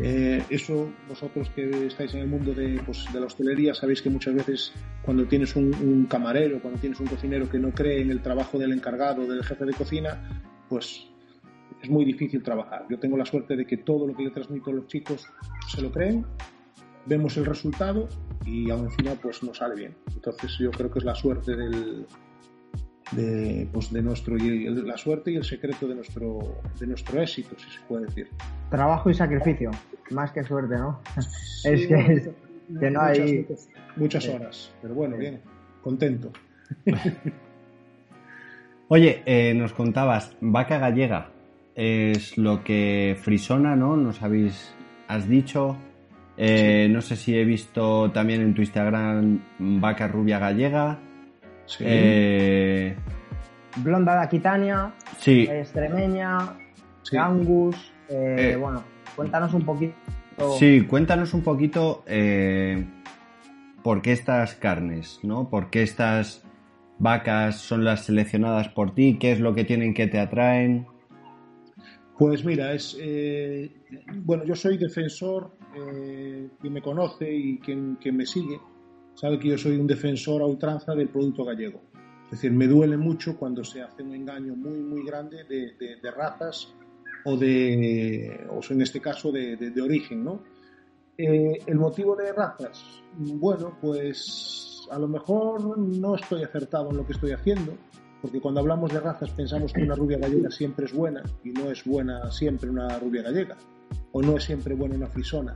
Eh, 0.00 0.44
eso 0.50 0.92
vosotros 1.08 1.50
que 1.50 1.86
estáis 1.86 2.14
en 2.14 2.20
el 2.20 2.28
mundo 2.28 2.54
de, 2.54 2.80
pues, 2.84 3.06
de, 3.12 3.18
la 3.18 3.26
hostelería 3.26 3.74
sabéis 3.74 4.00
que 4.00 4.10
muchas 4.10 4.34
veces 4.34 4.72
cuando 5.02 5.26
tienes 5.26 5.56
un, 5.56 6.06
camarero, 6.08 6.60
cuando 6.60 6.78
tienes 6.80 7.00
un 7.00 7.06
cocinero 7.06 7.48
que 7.48 7.58
no 7.58 7.72
cree 7.72 8.00
en 8.00 8.10
el 8.10 8.22
trabajo 8.22 8.58
del 8.58 8.72
encargado, 8.72 9.26
del 9.26 9.44
jefe 9.44 9.64
de 9.64 9.72
cocina, 9.72 10.42
pues 10.68 11.08
es 11.82 11.90
muy 11.90 12.04
difícil 12.04 12.42
trabajar. 12.42 12.86
Yo 12.88 12.98
tengo 12.98 13.16
la 13.16 13.24
suerte 13.24 13.56
de 13.56 13.66
que 13.66 13.78
todo 13.78 14.06
lo 14.06 14.14
que 14.14 14.24
le 14.24 14.30
transmito 14.30 14.70
a 14.70 14.74
los 14.74 14.86
chicos 14.86 15.26
se 15.68 15.82
lo 15.82 15.90
creen, 15.90 16.24
vemos 17.06 17.36
el 17.36 17.46
resultado 17.46 18.08
y 18.44 18.70
aún 18.70 18.86
encima 18.86 19.14
pues 19.14 19.42
nos 19.42 19.56
sale 19.56 19.74
bien. 19.74 19.96
Entonces 20.14 20.56
yo 20.58 20.70
creo 20.70 20.90
que 20.90 21.00
es 21.00 21.04
la 21.04 21.14
suerte 21.14 21.56
del, 21.56 22.06
de, 23.12 23.68
pues 23.72 23.92
de 23.92 24.02
nuestro 24.02 24.36
la 24.36 24.96
suerte 24.96 25.30
y 25.30 25.36
el 25.36 25.44
secreto 25.44 25.86
de 25.86 25.94
nuestro 25.94 26.60
de 26.78 26.86
nuestro 26.86 27.20
éxito 27.22 27.56
si 27.58 27.70
se 27.70 27.80
puede 27.86 28.06
decir. 28.06 28.28
Trabajo 28.70 29.10
y 29.10 29.14
sacrificio 29.14 29.70
más 30.10 30.30
que 30.32 30.42
suerte 30.44 30.76
no 30.76 31.00
es 31.64 31.86
que, 31.86 32.32
que, 32.80 32.90
no 32.90 33.00
hay 33.00 33.46
muchas, 33.96 34.28
horas 34.28 34.72
pero 34.82 34.94
bueno 34.94 35.16
bien 35.16 35.40
contento. 35.82 36.30
Oye 38.88 39.22
eh, 39.26 39.54
nos 39.54 39.72
contabas 39.72 40.36
vaca 40.40 40.78
gallega 40.78 41.30
es 41.74 42.36
lo 42.36 42.62
que 42.64 43.16
frisona 43.20 43.76
no 43.76 43.96
nos 43.96 44.22
habéis 44.22 44.74
has 45.06 45.28
dicho 45.28 45.76
eh, 46.36 46.88
no 46.90 47.00
sé 47.00 47.16
si 47.16 47.36
he 47.36 47.44
visto 47.44 48.10
también 48.10 48.42
en 48.42 48.54
tu 48.54 48.60
Instagram 48.60 49.40
vaca 49.58 50.08
rubia 50.08 50.38
gallega 50.38 51.00
Sí. 51.68 51.84
Eh, 51.86 52.96
Blonda 53.76 54.14
de 54.14 54.24
Aquitania, 54.24 54.94
sí. 55.18 55.42
Extremeña, 55.42 56.56
Angus. 57.16 57.92
Eh, 58.08 58.52
eh, 58.52 58.56
bueno, 58.56 58.82
cuéntanos 59.14 59.52
un 59.52 59.64
poquito. 59.64 59.94
Sí, 60.58 60.86
cuéntanos 60.88 61.34
un 61.34 61.42
poquito 61.42 62.04
por 63.82 64.02
qué 64.02 64.12
estas 64.12 64.54
carnes, 64.54 65.20
¿no? 65.22 65.50
¿Por 65.50 65.68
qué 65.68 65.82
estas 65.82 66.44
vacas 66.98 67.56
son 67.56 67.84
las 67.84 68.04
seleccionadas 68.06 68.68
por 68.68 68.94
ti? 68.94 69.18
¿Qué 69.20 69.32
es 69.32 69.40
lo 69.40 69.54
que 69.54 69.64
tienen 69.64 69.94
que 69.94 70.06
te 70.06 70.18
atraen? 70.18 70.86
Pues 72.16 72.44
mira, 72.44 72.72
es 72.72 72.96
bueno, 74.22 74.44
yo 74.44 74.54
soy 74.54 74.78
defensor, 74.78 75.50
quien 75.72 76.72
me 76.72 76.80
conoce 76.80 77.30
y 77.30 77.58
quien, 77.58 77.98
quien 78.00 78.16
me 78.16 78.24
sigue, 78.24 78.58
sabe 79.18 79.38
que 79.38 79.48
yo 79.48 79.58
soy 79.58 79.76
un 79.76 79.86
defensor 79.86 80.42
a 80.42 80.46
ultranza 80.46 80.94
del 80.94 81.08
producto 81.08 81.44
gallego. 81.44 81.80
Es 82.26 82.32
decir, 82.32 82.52
me 82.52 82.68
duele 82.68 82.96
mucho 82.96 83.36
cuando 83.36 83.64
se 83.64 83.82
hace 83.82 84.02
un 84.02 84.14
engaño 84.14 84.54
muy, 84.54 84.78
muy 84.78 85.04
grande 85.04 85.44
de, 85.44 86.10
razas 86.12 86.72
o 87.24 87.36
de, 87.36 88.46
o 88.48 88.60
en 88.72 88.82
este 88.82 89.00
caso, 89.00 89.32
de, 89.32 89.82
origen, 89.82 90.22
¿no? 90.22 90.42
Eh, 91.16 91.58
el 91.66 91.76
motivo 91.78 92.14
de 92.14 92.32
razas, 92.32 93.02
bueno, 93.16 93.76
pues 93.80 94.86
a 94.88 94.98
lo 95.00 95.08
mejor 95.08 95.76
no 95.78 96.14
estoy 96.14 96.44
acertado 96.44 96.90
en 96.90 96.98
lo 96.98 97.04
que 97.04 97.14
estoy 97.14 97.32
haciendo, 97.32 97.72
porque 98.22 98.40
cuando 98.40 98.60
hablamos 98.60 98.92
de 98.92 99.00
razas 99.00 99.30
pensamos 99.30 99.72
que 99.72 99.82
una 99.82 99.96
rubia 99.96 100.18
gallega 100.18 100.50
siempre 100.50 100.86
es 100.86 100.92
buena 100.92 101.24
y 101.42 101.50
no 101.50 101.72
es 101.72 101.84
buena 101.84 102.30
siempre 102.30 102.70
una 102.70 103.00
rubia 103.00 103.22
gallega, 103.22 103.56
o 104.12 104.22
no 104.22 104.36
es 104.36 104.44
siempre 104.44 104.74
buena 104.74 104.94
una 104.94 105.08
frisona. 105.08 105.54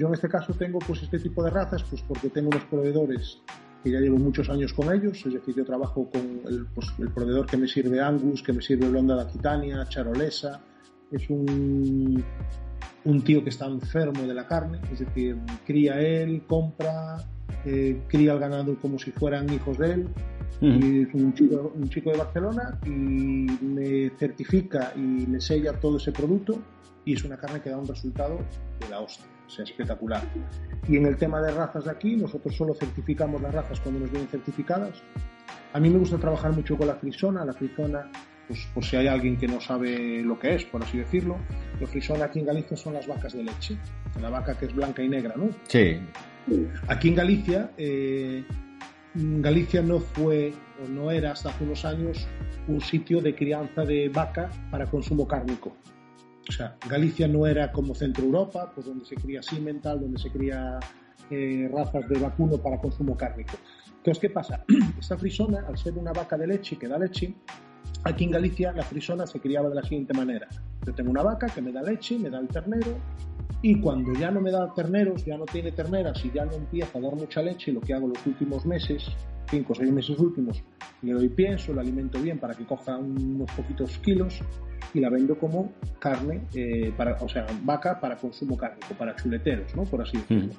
Yo 0.00 0.06
en 0.06 0.14
este 0.14 0.30
caso 0.30 0.54
tengo 0.54 0.78
pues 0.78 1.02
este 1.02 1.18
tipo 1.18 1.44
de 1.44 1.50
razas 1.50 1.82
pues 1.82 2.00
porque 2.00 2.30
tengo 2.30 2.48
unos 2.48 2.64
proveedores 2.64 3.42
que 3.84 3.90
ya 3.90 4.00
llevo 4.00 4.16
muchos 4.16 4.48
años 4.48 4.72
con 4.72 4.90
ellos, 4.90 5.22
es 5.26 5.34
decir, 5.34 5.54
yo 5.54 5.62
trabajo 5.62 6.08
con 6.10 6.22
el, 6.48 6.64
pues, 6.74 6.86
el 6.98 7.10
proveedor 7.10 7.44
que 7.44 7.58
me 7.58 7.68
sirve 7.68 8.00
Angus, 8.00 8.42
que 8.42 8.54
me 8.54 8.62
sirve 8.62 8.88
Blonda 8.88 9.16
de 9.16 9.22
Aquitania, 9.24 9.84
Charolesa, 9.86 10.62
es 11.12 11.28
un, 11.28 12.24
un 13.04 13.22
tío 13.22 13.44
que 13.44 13.50
está 13.50 13.66
enfermo 13.66 14.22
de 14.22 14.32
la 14.32 14.46
carne, 14.46 14.80
es 14.90 15.00
decir, 15.00 15.36
cría 15.66 16.00
él, 16.00 16.44
compra, 16.46 17.18
eh, 17.66 18.00
cría 18.08 18.32
el 18.32 18.38
ganado 18.38 18.76
como 18.76 18.98
si 18.98 19.10
fueran 19.10 19.52
hijos 19.52 19.76
de 19.76 19.92
él, 19.92 20.08
y 20.62 21.02
es 21.02 21.14
un 21.14 21.34
chico, 21.34 21.72
un 21.74 21.88
chico 21.90 22.10
de 22.10 22.16
Barcelona 22.16 22.78
y 22.86 22.88
me 22.88 24.10
certifica 24.18 24.94
y 24.96 25.26
me 25.26 25.42
sella 25.42 25.74
todo 25.74 25.98
ese 25.98 26.12
producto 26.12 26.58
y 27.04 27.14
es 27.14 27.24
una 27.24 27.36
carne 27.36 27.60
que 27.60 27.70
da 27.70 27.78
un 27.78 27.86
resultado 27.86 28.38
de 28.80 28.88
la 28.88 29.00
hostia 29.00 29.26
sea 29.50 29.64
espectacular. 29.64 30.22
Y 30.88 30.96
en 30.96 31.06
el 31.06 31.16
tema 31.16 31.40
de 31.42 31.50
razas 31.52 31.84
de 31.84 31.90
aquí, 31.90 32.16
nosotros 32.16 32.54
solo 32.56 32.74
certificamos 32.74 33.42
las 33.42 33.52
razas 33.52 33.80
cuando 33.80 34.00
nos 34.00 34.10
vienen 34.10 34.28
certificadas. 34.28 35.02
A 35.72 35.80
mí 35.80 35.90
me 35.90 35.98
gusta 35.98 36.18
trabajar 36.18 36.52
mucho 36.52 36.76
con 36.76 36.86
la 36.86 36.94
frisona. 36.94 37.44
La 37.44 37.52
frisona, 37.52 38.10
pues 38.46 38.66
por 38.72 38.84
si 38.84 38.96
hay 38.96 39.08
alguien 39.08 39.36
que 39.36 39.48
no 39.48 39.60
sabe 39.60 40.22
lo 40.22 40.38
que 40.38 40.54
es, 40.54 40.64
por 40.64 40.82
así 40.82 40.98
decirlo, 40.98 41.36
la 41.80 41.86
frisona 41.86 42.26
aquí 42.26 42.40
en 42.40 42.46
Galicia 42.46 42.76
son 42.76 42.94
las 42.94 43.06
vacas 43.06 43.32
de 43.32 43.44
leche. 43.44 43.76
La 44.20 44.30
vaca 44.30 44.56
que 44.56 44.66
es 44.66 44.74
blanca 44.74 45.02
y 45.02 45.08
negra, 45.08 45.34
¿no? 45.36 45.50
Sí. 45.68 46.00
Aquí 46.88 47.08
en 47.08 47.14
Galicia, 47.14 47.70
eh, 47.76 48.44
Galicia 49.14 49.82
no 49.82 50.00
fue 50.00 50.52
o 50.84 50.88
no 50.88 51.10
era 51.10 51.32
hasta 51.32 51.50
hace 51.50 51.64
unos 51.64 51.84
años 51.84 52.26
un 52.68 52.80
sitio 52.80 53.20
de 53.20 53.34
crianza 53.34 53.84
de 53.84 54.08
vaca 54.08 54.50
para 54.70 54.86
consumo 54.86 55.26
cárnico. 55.26 55.76
O 56.50 56.52
sea, 56.52 56.76
Galicia 56.88 57.28
no 57.28 57.46
era 57.46 57.70
como 57.70 57.94
Centro 57.94 58.24
Europa, 58.24 58.72
pues 58.74 58.84
donde 58.84 59.04
se 59.04 59.14
cría 59.14 59.40
Simental, 59.40 60.00
donde 60.00 60.18
se 60.18 60.32
cría 60.32 60.80
eh, 61.30 61.70
razas 61.72 62.08
de 62.08 62.18
vacuno 62.18 62.58
para 62.58 62.76
consumo 62.80 63.16
cárnico. 63.16 63.56
Entonces, 63.98 64.20
¿qué 64.20 64.30
pasa? 64.30 64.64
Esta 64.98 65.16
frisona, 65.16 65.64
al 65.68 65.78
ser 65.78 65.96
una 65.96 66.12
vaca 66.12 66.36
de 66.36 66.48
leche 66.48 66.76
que 66.76 66.88
da 66.88 66.98
leche, 66.98 67.32
aquí 68.02 68.24
en 68.24 68.32
Galicia 68.32 68.72
la 68.72 68.82
frisona 68.82 69.28
se 69.28 69.38
criaba 69.38 69.68
de 69.68 69.76
la 69.76 69.82
siguiente 69.84 70.12
manera. 70.12 70.48
Yo 70.84 70.92
tengo 70.92 71.12
una 71.12 71.22
vaca 71.22 71.46
que 71.46 71.62
me 71.62 71.70
da 71.70 71.84
leche, 71.84 72.18
me 72.18 72.30
da 72.30 72.40
el 72.40 72.48
ternero, 72.48 72.98
y 73.62 73.80
cuando 73.80 74.12
ya 74.14 74.32
no 74.32 74.40
me 74.40 74.50
da 74.50 74.74
terneros, 74.74 75.24
ya 75.24 75.38
no 75.38 75.44
tiene 75.44 75.70
terneras 75.70 76.20
y 76.24 76.32
ya 76.32 76.46
no 76.46 76.54
empieza 76.54 76.98
a 76.98 77.00
dar 77.00 77.14
mucha 77.14 77.42
leche, 77.42 77.70
lo 77.70 77.80
que 77.80 77.94
hago 77.94 78.08
los 78.08 78.26
últimos 78.26 78.66
meses, 78.66 79.04
cinco 79.50 79.72
o 79.72 79.76
seis 79.76 79.90
meses 79.90 80.18
últimos, 80.18 80.62
le 81.02 81.12
doy 81.12 81.28
pienso, 81.28 81.72
lo 81.72 81.80
alimento 81.80 82.20
bien 82.20 82.38
para 82.38 82.54
que 82.54 82.64
coja 82.64 82.96
unos 82.96 83.50
poquitos 83.52 83.98
kilos 83.98 84.40
y 84.94 85.00
la 85.00 85.10
vendo 85.10 85.38
como 85.38 85.72
carne, 85.98 86.42
eh, 86.54 86.92
para, 86.96 87.14
o 87.20 87.28
sea, 87.28 87.46
vaca 87.62 88.00
para 88.00 88.16
consumo 88.16 88.56
cárnico, 88.56 88.94
para 88.94 89.14
chuleteros, 89.14 89.74
¿no? 89.76 89.84
Por 89.84 90.02
así 90.02 90.16
decirlo. 90.18 90.54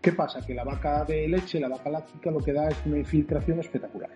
¿Qué 0.00 0.12
pasa? 0.12 0.40
Que 0.44 0.54
la 0.54 0.64
vaca 0.64 1.04
de 1.04 1.28
leche, 1.28 1.58
la 1.60 1.68
vaca 1.68 1.90
láctica, 1.90 2.30
lo 2.30 2.38
que 2.38 2.52
da 2.52 2.68
es 2.68 2.76
una 2.86 2.98
infiltración 2.98 3.58
espectacular. 3.60 4.10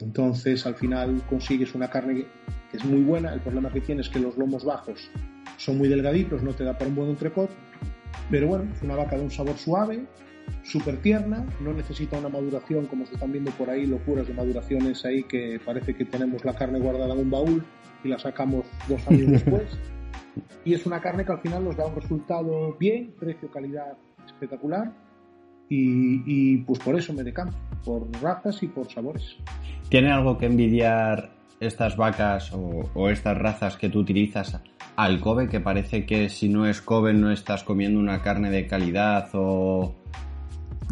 Entonces, 0.00 0.66
al 0.66 0.74
final 0.74 1.22
consigues 1.28 1.74
una 1.74 1.88
carne 1.88 2.26
que 2.70 2.76
es 2.76 2.84
muy 2.84 3.02
buena. 3.02 3.32
El 3.32 3.40
problema 3.40 3.70
que 3.70 3.80
tienes 3.80 4.06
es 4.06 4.12
que 4.12 4.18
los 4.18 4.36
lomos 4.36 4.64
bajos 4.64 5.10
son 5.56 5.78
muy 5.78 5.88
delgaditos, 5.88 6.42
no 6.42 6.52
te 6.52 6.64
da 6.64 6.76
para 6.76 6.88
un 6.88 6.96
buen 6.96 7.10
entrecot. 7.10 7.50
Pero 8.30 8.48
bueno, 8.48 8.68
es 8.74 8.82
una 8.82 8.96
vaca 8.96 9.16
de 9.16 9.22
un 9.22 9.30
sabor 9.30 9.56
suave, 9.56 10.04
súper 10.62 10.98
tierna, 11.02 11.46
no 11.60 11.72
necesita 11.72 12.18
una 12.18 12.28
maduración 12.28 12.86
como 12.86 13.06
se 13.06 13.14
están 13.14 13.32
viendo 13.32 13.50
por 13.52 13.70
ahí, 13.70 13.86
locuras 13.86 14.26
de 14.26 14.34
maduraciones 14.34 15.04
ahí 15.04 15.24
que 15.24 15.60
parece 15.64 15.94
que 15.94 16.04
tenemos 16.04 16.44
la 16.44 16.54
carne 16.54 16.78
guardada 16.78 17.14
en 17.14 17.20
un 17.20 17.30
baúl 17.30 17.64
y 18.04 18.08
la 18.08 18.18
sacamos 18.18 18.66
dos 18.88 19.06
años 19.08 19.26
después. 19.30 19.78
Y 20.64 20.74
es 20.74 20.86
una 20.86 21.00
carne 21.00 21.24
que 21.24 21.32
al 21.32 21.40
final 21.40 21.64
nos 21.64 21.76
da 21.76 21.86
un 21.86 21.94
resultado 21.94 22.76
bien, 22.78 23.14
precio-calidad 23.18 23.96
espectacular. 24.24 24.92
Y, 25.74 26.58
pues 26.58 26.80
por 26.80 26.96
eso 26.96 27.14
me 27.14 27.22
decanto, 27.22 27.56
por 27.82 28.06
razas 28.20 28.62
y 28.62 28.68
por 28.68 28.92
sabores. 28.92 29.38
¿Tiene 29.88 30.12
algo 30.12 30.36
que 30.36 30.44
envidiar 30.44 31.32
estas 31.60 31.96
vacas 31.96 32.52
o, 32.52 33.08
estas 33.08 33.38
razas 33.38 33.78
que 33.78 33.88
tú 33.88 34.00
utilizas 34.00 34.60
al 34.96 35.18
Kobe? 35.20 35.48
Que 35.48 35.60
parece 35.60 36.04
que 36.04 36.28
si 36.28 36.50
no 36.50 36.66
es 36.66 36.82
Kobe 36.82 37.14
no 37.14 37.30
estás 37.32 37.64
comiendo 37.64 37.98
una 37.98 38.20
carne 38.20 38.50
de 38.50 38.66
calidad 38.66 39.30
o 39.32 39.94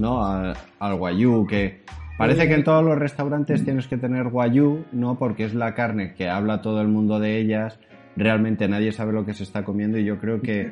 no 0.01 0.25
al, 0.25 0.55
al 0.79 0.95
Wagyu, 0.95 1.47
que 1.47 1.83
Parece 2.21 2.49
que 2.49 2.55
en 2.55 2.65
todos 2.65 2.85
los 2.85 2.99
restaurantes 2.99 3.65
tienes 3.65 3.89
que 3.89 3.97
tener 3.97 4.29
guayú, 4.29 4.85
¿no? 4.93 5.19
Porque 5.19 5.45
es 5.45 5.55
la 5.55 5.75
carne 5.75 6.13
que 6.13 6.29
habla 6.29 6.61
todo 6.61 6.83
el 6.83 6.89
mundo 6.89 7.19
de 7.19 7.39
ellas. 7.39 7.81
Realmente 8.15 8.69
nadie 8.69 8.93
sabe 8.93 9.15
lo 9.15 9.25
que 9.25 9.33
se 9.33 9.43
está 9.43 9.65
comiendo 9.65 9.97
y 9.97 10.05
yo 10.05 10.19
creo 10.19 10.43
que 10.43 10.71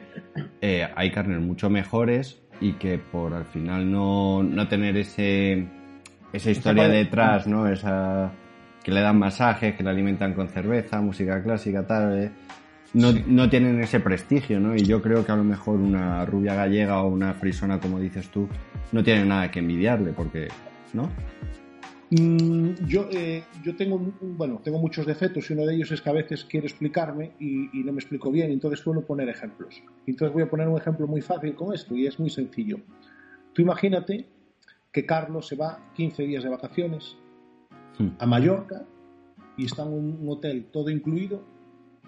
eh, 0.61 0.87
hay 0.95 1.11
carnes 1.11 1.41
mucho 1.41 1.71
mejores 1.71 2.43
y 2.61 2.75
que 2.75 2.99
por 2.99 3.33
al 3.33 3.47
final 3.47 3.91
no, 3.91 4.43
no 4.43 4.69
tener 4.69 4.99
ese, 4.99 5.67
esa 6.35 6.51
historia 6.51 6.87
detrás, 6.87 7.47
¿no? 7.47 7.67
Esa 7.67 8.31
que 8.85 8.93
le 8.93 9.01
dan 9.01 9.19
masajes, 9.19 9.75
que 9.75 9.83
la 9.83 9.93
alimentan 9.93 10.35
con 10.35 10.49
cerveza, 10.49 11.01
música 11.01 11.43
clásica, 11.43 11.87
tal, 11.87 12.25
¿eh? 12.25 12.31
No, 12.95 13.13
no, 13.13 13.49
tienen 13.51 13.81
ese 13.81 14.01
prestigio, 14.01 14.61
¿no? 14.61 14.75
Y 14.75 14.85
yo 14.85 15.03
creo 15.03 15.25
que 15.25 15.33
a 15.33 15.37
lo 15.37 15.45
mejor 15.45 15.77
una 15.77 16.25
rubia 16.25 16.55
gallega 16.55 17.03
o 17.03 17.09
una 17.09 17.35
frisona, 17.35 17.79
como 17.79 18.01
dices 18.01 18.29
tú, 18.29 18.49
no 18.93 19.03
tiene 19.03 19.25
nada 19.25 19.51
que 19.51 19.59
envidiarle, 19.59 20.13
porque 20.13 20.49
¿no? 20.93 21.11
Mm, 22.11 22.87
yo, 22.87 23.09
eh, 23.13 23.45
yo 23.63 23.77
tengo, 23.77 24.01
bueno, 24.21 24.61
tengo 24.65 24.79
muchos 24.79 25.05
defectos 25.05 25.51
y 25.51 25.53
uno 25.53 25.67
de 25.67 25.75
ellos 25.75 25.91
es 25.93 26.01
que 26.01 26.09
a 26.09 26.15
veces 26.15 26.45
quiero 26.45 26.67
explicarme 26.67 27.33
y, 27.39 27.69
no 27.85 27.93
me 27.93 27.99
explico 27.99 28.31
bien, 28.31 28.51
entonces 28.51 28.81
suelo 28.81 29.03
poner 29.03 29.29
ejemplos. 29.29 29.83
Entonces 30.07 30.33
voy 30.33 30.43
a 30.43 30.51
poner 30.51 30.69
un 30.69 30.79
ejemplo 30.79 31.07
muy 31.07 31.21
fácil 31.21 31.55
con 31.55 31.75
esto 31.75 31.95
y 31.95 32.07
es 32.07 32.19
muy 32.19 32.31
sencillo. 32.31 32.79
Tú 33.53 33.63
imagínate 33.63 34.27
que 34.91 35.05
Carlos 35.05 35.47
se 35.47 35.57
va 35.57 35.91
15 35.95 36.23
días 36.23 36.45
de 36.45 36.49
vacaciones 36.49 37.17
hmm. 37.99 38.09
a 38.19 38.27
Mallorca 38.27 38.87
y 39.59 39.67
está 39.67 39.83
en 39.83 39.93
un 39.93 40.29
hotel 40.29 40.69
todo 40.73 40.89
incluido 40.89 41.45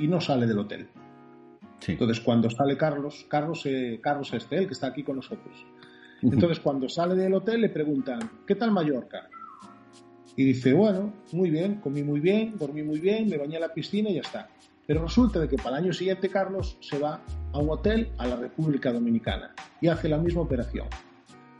y 0.00 0.08
no 0.08 0.20
sale 0.20 0.46
del 0.46 0.58
hotel. 0.58 0.88
Entonces 1.86 2.20
cuando 2.20 2.50
sale 2.50 2.76
Carlos, 2.76 3.26
Carlos, 3.28 3.64
eh, 3.66 4.00
Carlos 4.02 4.32
este, 4.34 4.56
el 4.58 4.66
que 4.66 4.72
está 4.72 4.88
aquí 4.88 5.02
con 5.02 5.16
nosotros, 5.16 5.64
entonces, 6.22 6.60
cuando 6.60 6.86
sale 6.86 7.14
del 7.14 7.32
hotel, 7.32 7.62
le 7.62 7.70
preguntan, 7.70 8.18
¿qué 8.46 8.54
tal 8.54 8.72
Mallorca? 8.72 9.30
Y 10.36 10.44
dice, 10.44 10.74
bueno, 10.74 11.14
muy 11.32 11.48
bien, 11.48 11.76
comí 11.76 12.02
muy 12.02 12.20
bien, 12.20 12.58
dormí 12.58 12.82
muy 12.82 13.00
bien, 13.00 13.26
me 13.26 13.38
bañé 13.38 13.54
en 13.54 13.62
la 13.62 13.72
piscina 13.72 14.10
y 14.10 14.16
ya 14.16 14.20
está. 14.20 14.50
Pero 14.86 15.02
resulta 15.02 15.40
de 15.40 15.48
que 15.48 15.56
para 15.56 15.78
el 15.78 15.84
año 15.84 15.92
siguiente 15.94 16.28
Carlos 16.28 16.76
se 16.80 16.98
va 16.98 17.22
a 17.52 17.58
un 17.58 17.70
hotel 17.70 18.12
a 18.18 18.26
la 18.26 18.36
República 18.36 18.92
Dominicana 18.92 19.54
y 19.80 19.88
hace 19.88 20.10
la 20.10 20.18
misma 20.18 20.42
operación. 20.42 20.88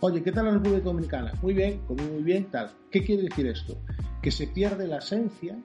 Oye, 0.00 0.22
¿qué 0.22 0.30
tal 0.30 0.44
la 0.44 0.52
República 0.52 0.84
Dominicana? 0.84 1.32
Muy 1.40 1.54
bien, 1.54 1.80
comí 1.86 2.02
muy 2.02 2.22
bien, 2.22 2.50
tal. 2.50 2.70
¿Qué 2.90 3.02
quiere 3.02 3.22
decir 3.22 3.46
esto? 3.46 3.78
que 4.22 4.30
se 4.30 4.46
pierde 4.46 4.86
la 4.86 4.98
esencia 4.98 5.56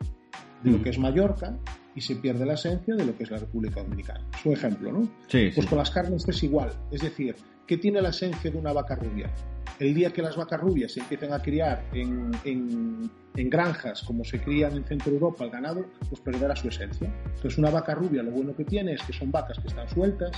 de 0.64 0.72
lo 0.72 0.78
mm. 0.78 0.84
que 0.84 0.90
es 0.90 1.00
Mallorca 1.00 1.58
y 1.96 2.02
se 2.02 2.16
pierde 2.18 2.46
la 2.46 2.54
esencia 2.54 2.94
de 2.96 3.06
lo 3.06 3.18
que 3.18 3.24
es 3.24 3.32
la 3.32 3.38
República 3.38 3.82
Dominicana. 3.82 4.22
Es 4.38 4.46
un 4.46 4.54
ejemplo, 4.54 4.92
¿no? 4.92 5.08
Sí, 5.28 5.50
pues 5.56 5.66
con 5.66 5.78
las 5.78 5.90
carnes 5.90 6.28
es 6.28 6.44
igual. 6.44 6.72
Es 6.92 7.02
decir, 7.02 7.36
¿qué 7.66 7.78
tiene 7.78 8.02
la 8.02 8.10
esencia 8.10 8.52
de 8.52 8.58
una 8.58 8.74
vaca 8.74 8.96
rubia? 8.96 9.34
El 9.80 9.94
día 9.94 10.12
que 10.12 10.22
las 10.22 10.36
vacas 10.36 10.60
rubias 10.60 10.92
se 10.94 11.00
empiecen 11.00 11.34
a 11.34 11.42
criar 11.42 11.86
en, 11.94 12.32
en, 12.44 13.10
granjas 13.50 14.04
como 14.04 14.24
se 14.24 14.40
crían 14.40 14.74
en 14.74 14.86
Centro 14.86 15.12
Europa 15.12 15.44
el 15.44 15.50
ganado, 15.50 15.86
pues 16.10 16.22
perderá 16.22 16.56
su 16.56 16.68
esencia. 16.68 17.14
Entonces 17.26 17.58
una 17.58 17.70
vaca 17.70 17.96
rubia 17.96 18.24
lo 18.24 18.32
bueno 18.32 18.56
que 18.56 18.64
tiene 18.64 18.94
es 18.94 19.02
que 19.04 19.14
son 19.14 19.32
vacas 19.32 19.60
que 19.60 19.68
están 19.68 19.90
sueltas, 19.90 20.32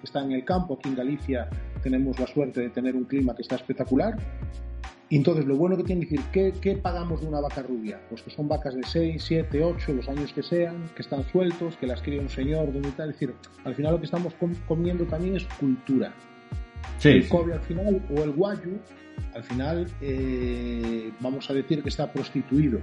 que 0.00 0.04
están 0.04 0.26
en 0.26 0.32
el 0.32 0.44
campo. 0.44 0.74
Aquí 0.78 0.90
en 0.90 0.96
Galicia 0.96 1.48
tenemos 1.82 2.18
la 2.18 2.26
suerte 2.26 2.60
de 2.60 2.70
tener 2.70 2.94
un 2.94 3.04
clima 3.04 3.34
que 3.34 3.42
está 3.42 3.56
espectacular 3.56 4.16
y 5.12 5.16
entonces 5.16 5.44
lo 5.44 5.56
bueno 5.56 5.76
que 5.76 5.84
tiene 5.84 6.06
que 6.06 6.16
decir, 6.16 6.54
¿qué, 6.62 6.74
pagamos 6.74 7.20
de 7.20 7.26
una 7.26 7.38
vaca 7.38 7.60
rubia? 7.60 8.00
Pues 8.08 8.22
que 8.22 8.30
son 8.30 8.48
vacas 8.48 8.74
de 8.74 8.82
6, 8.82 9.22
7, 9.22 9.62
8, 9.62 9.92
los 9.92 10.08
años 10.08 10.32
que 10.32 10.42
sean, 10.42 10.88
que 10.96 11.02
están 11.02 11.22
sueltos, 11.28 11.76
que 11.76 11.86
las 11.86 12.00
cría 12.00 12.22
un 12.22 12.30
señor, 12.30 12.72
donde 12.72 12.90
tal. 12.92 13.10
Es 13.10 13.16
decir, 13.16 13.34
al 13.62 13.74
final 13.74 13.92
lo 13.92 13.98
que 13.98 14.06
estamos 14.06 14.32
comiendo 14.66 15.04
también 15.04 15.36
es 15.36 15.44
cultura. 15.60 16.14
Sí, 16.96 17.10
el 17.10 17.28
Kobe 17.28 17.52
al 17.52 17.60
final, 17.60 18.02
o 18.08 18.22
el 18.22 18.30
Guayu, 18.30 18.78
al 19.34 19.44
final 19.44 19.86
eh, 20.00 21.12
vamos 21.20 21.50
a 21.50 21.52
decir 21.52 21.82
que 21.82 21.90
está 21.90 22.10
prostituido. 22.10 22.80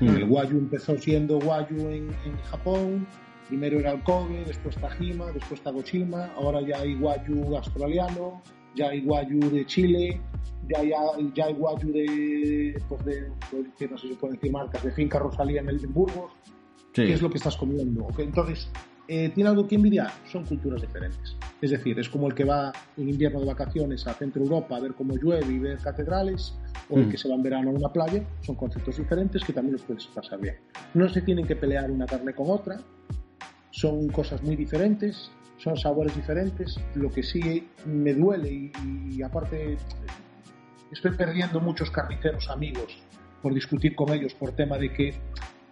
El 0.00 0.26
Guayu 0.26 0.58
empezó 0.58 0.98
siendo 0.98 1.38
Guayu 1.38 1.88
en, 1.88 2.08
en, 2.24 2.36
Japón, 2.50 3.06
primero 3.46 3.78
era 3.78 3.92
el 3.92 4.02
Kobe, 4.02 4.42
después 4.44 4.74
Tajima, 4.74 5.30
después 5.30 5.60
Tagoshima, 5.60 6.32
ahora 6.34 6.62
ya 6.62 6.80
hay 6.80 6.96
Guayu 6.96 7.56
australiano, 7.56 8.42
ya 8.74 8.88
hay 8.88 9.00
Guayu 9.02 9.50
de 9.50 9.66
Chile, 9.66 10.20
ya 11.34 11.46
hay 11.46 11.54
guayu 11.54 11.92
de, 11.92 12.82
pues 12.88 13.04
de, 13.04 13.28
no 13.88 13.98
sé 13.98 14.08
si 14.08 14.14
pueden 14.14 14.36
decir 14.36 14.52
marcas, 14.52 14.82
de 14.82 14.92
Finca 14.92 15.18
Rosalía 15.18 15.60
en 15.60 15.68
el 15.68 15.78
Burgos, 15.88 16.32
¿qué 16.92 17.12
es 17.12 17.22
lo 17.22 17.30
que 17.30 17.38
estás 17.38 17.56
comiendo? 17.56 18.08
Entonces, 18.18 18.70
eh, 19.08 19.30
¿tiene 19.34 19.50
algo 19.50 19.66
que 19.66 19.74
envidiar? 19.74 20.12
Son 20.30 20.44
culturas 20.44 20.80
diferentes. 20.80 21.36
Es 21.60 21.70
decir, 21.70 21.98
es 21.98 22.08
como 22.08 22.28
el 22.28 22.34
que 22.34 22.44
va 22.44 22.72
en 22.96 23.08
invierno 23.08 23.40
de 23.40 23.46
vacaciones 23.46 24.06
a 24.06 24.14
Centro 24.14 24.42
Europa 24.42 24.76
a 24.76 24.80
ver 24.80 24.94
cómo 24.94 25.16
llueve 25.16 25.52
y 25.52 25.58
ver 25.58 25.78
catedrales, 25.78 26.54
o 26.88 26.96
el 26.96 27.06
mm. 27.06 27.10
que 27.10 27.18
se 27.18 27.28
va 27.28 27.34
en 27.34 27.42
verano 27.42 27.70
a 27.70 27.72
una 27.72 27.88
playa, 27.92 28.24
son 28.42 28.54
conceptos 28.54 28.98
diferentes 28.98 29.42
que 29.42 29.52
también 29.52 29.72
los 29.72 29.82
puedes 29.82 30.06
pasar 30.06 30.40
bien. 30.40 30.56
No 30.94 31.08
se 31.08 31.22
tienen 31.22 31.46
que 31.46 31.56
pelear 31.56 31.90
una 31.90 32.06
carne 32.06 32.32
con 32.34 32.50
otra, 32.50 32.80
son 33.70 34.08
cosas 34.08 34.42
muy 34.42 34.56
diferentes, 34.56 35.30
son 35.62 35.76
sabores 35.76 36.14
diferentes. 36.14 36.78
Lo 36.94 37.10
que 37.10 37.22
sí 37.22 37.68
me 37.86 38.14
duele 38.14 38.72
y 39.10 39.22
aparte 39.22 39.76
estoy 40.90 41.12
perdiendo 41.12 41.60
muchos 41.60 41.90
carniceros 41.90 42.48
amigos 42.50 42.98
por 43.42 43.54
discutir 43.54 43.94
con 43.94 44.12
ellos 44.12 44.34
por 44.34 44.52
tema 44.52 44.76
de 44.78 44.92
que 44.92 45.14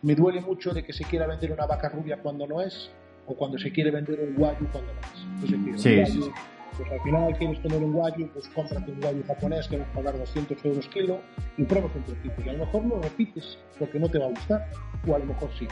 me 0.02 0.14
duele 0.14 0.40
mucho 0.40 0.72
de 0.72 0.84
que 0.84 0.92
se 0.92 1.04
quiera 1.04 1.26
vender 1.26 1.52
una 1.52 1.66
vaca 1.66 1.88
rubia 1.88 2.18
cuando 2.22 2.46
no 2.46 2.60
es 2.60 2.90
o 3.26 3.34
cuando 3.34 3.58
se 3.58 3.70
quiere 3.72 3.90
vender 3.90 4.20
un 4.20 4.34
guayu 4.34 4.66
cuando 4.72 4.92
no 4.92 5.00
es. 5.00 5.44
Es 5.44 5.50
decir, 5.50 5.96
guayu, 5.96 6.32
pues 6.76 6.92
al 6.92 7.00
final 7.00 7.36
quieres 7.36 7.62
tener 7.62 7.82
un 7.82 7.92
guayu, 7.92 8.28
pues 8.32 8.48
cómprate 8.48 8.90
un 8.90 9.00
guayu 9.00 9.22
japonés 9.26 9.68
que 9.68 9.76
vas 9.78 9.88
a 9.88 9.92
pagar 9.92 10.18
200 10.18 10.64
euros 10.64 10.88
kilo 10.88 11.20
y 11.56 11.64
pruebas 11.64 11.90
un 11.96 12.02
poquito. 12.02 12.42
Y 12.44 12.48
a 12.48 12.52
lo 12.52 12.64
mejor 12.64 12.84
no 12.84 13.00
repites 13.02 13.58
porque 13.78 13.98
no 13.98 14.08
te 14.08 14.18
va 14.18 14.26
a 14.26 14.28
gustar 14.28 14.70
o 15.06 15.14
a 15.14 15.18
lo 15.18 15.24
mejor 15.26 15.50
sí. 15.58 15.66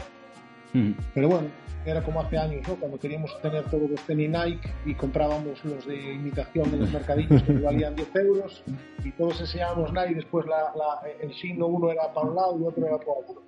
Mm. 0.73 0.93
Pero 1.15 1.29
bueno, 1.29 1.49
era 1.85 2.03
como 2.03 2.21
hace 2.21 2.37
años, 2.37 2.67
¿no? 2.67 2.75
Cuando 2.75 2.99
queríamos 2.99 3.31
tener 3.41 3.65
todos 3.65 3.89
los 3.89 4.01
tenis 4.03 4.31
Nike 4.31 4.69
y 4.85 4.95
comprábamos 4.95 5.65
los 5.65 5.87
de 5.87 6.15
imitación 6.15 6.71
de 6.71 6.79
los 6.79 6.93
mercadillos 6.93 7.43
que 7.43 7.53
valían 7.53 7.95
10 7.95 8.17
euros 8.17 8.63
y 9.05 9.13
todos 9.13 9.41
enseñábamos 9.41 9.93
Nike 9.93 10.11
y 10.11 10.15
después 10.15 10.47
la, 10.47 10.73
el 11.21 11.33
signo 11.35 11.67
uno 11.67 11.91
era 11.91 12.13
para 12.13 12.27
un 12.27 12.35
lado 12.35 12.59
y 12.61 12.65
otro 12.65 12.87
era 12.87 12.99
para 12.99 13.13
otro. 13.13 13.43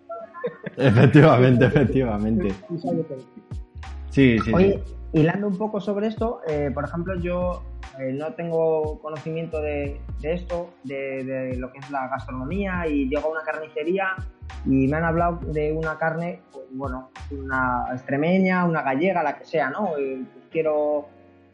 Efectivamente, 0.76 1.64
efectivamente. 1.66 2.54
Sí, 4.10 4.38
sí, 4.42 4.52
Oye, 4.52 4.82
hilando 5.12 5.46
un 5.46 5.56
poco 5.56 5.80
sobre 5.80 6.08
esto, 6.08 6.40
eh, 6.46 6.70
por 6.72 6.84
ejemplo, 6.84 7.14
yo 7.18 7.62
eh, 7.98 8.12
no 8.12 8.34
tengo 8.34 9.00
conocimiento 9.00 9.60
de, 9.60 10.00
esto, 10.22 10.70
de, 10.84 11.56
lo 11.56 11.72
que 11.72 11.78
es 11.78 11.90
la 11.90 12.08
gastronomía 12.08 12.86
y 12.86 13.08
llego 13.08 13.28
a 13.28 13.32
una 13.32 13.42
carnicería 13.42 14.16
y 14.66 14.86
me 14.86 14.96
han 14.96 15.04
hablado 15.04 15.40
de 15.52 15.72
una 15.72 15.96
carne, 15.98 16.42
pues, 16.52 16.66
bueno, 16.72 17.10
una 17.30 17.86
extremeña, 17.92 18.64
una 18.64 18.82
gallega, 18.82 19.22
la 19.22 19.38
que 19.38 19.44
sea, 19.44 19.70
¿no? 19.70 19.92
Pues 19.92 20.44
quiero 20.50 21.08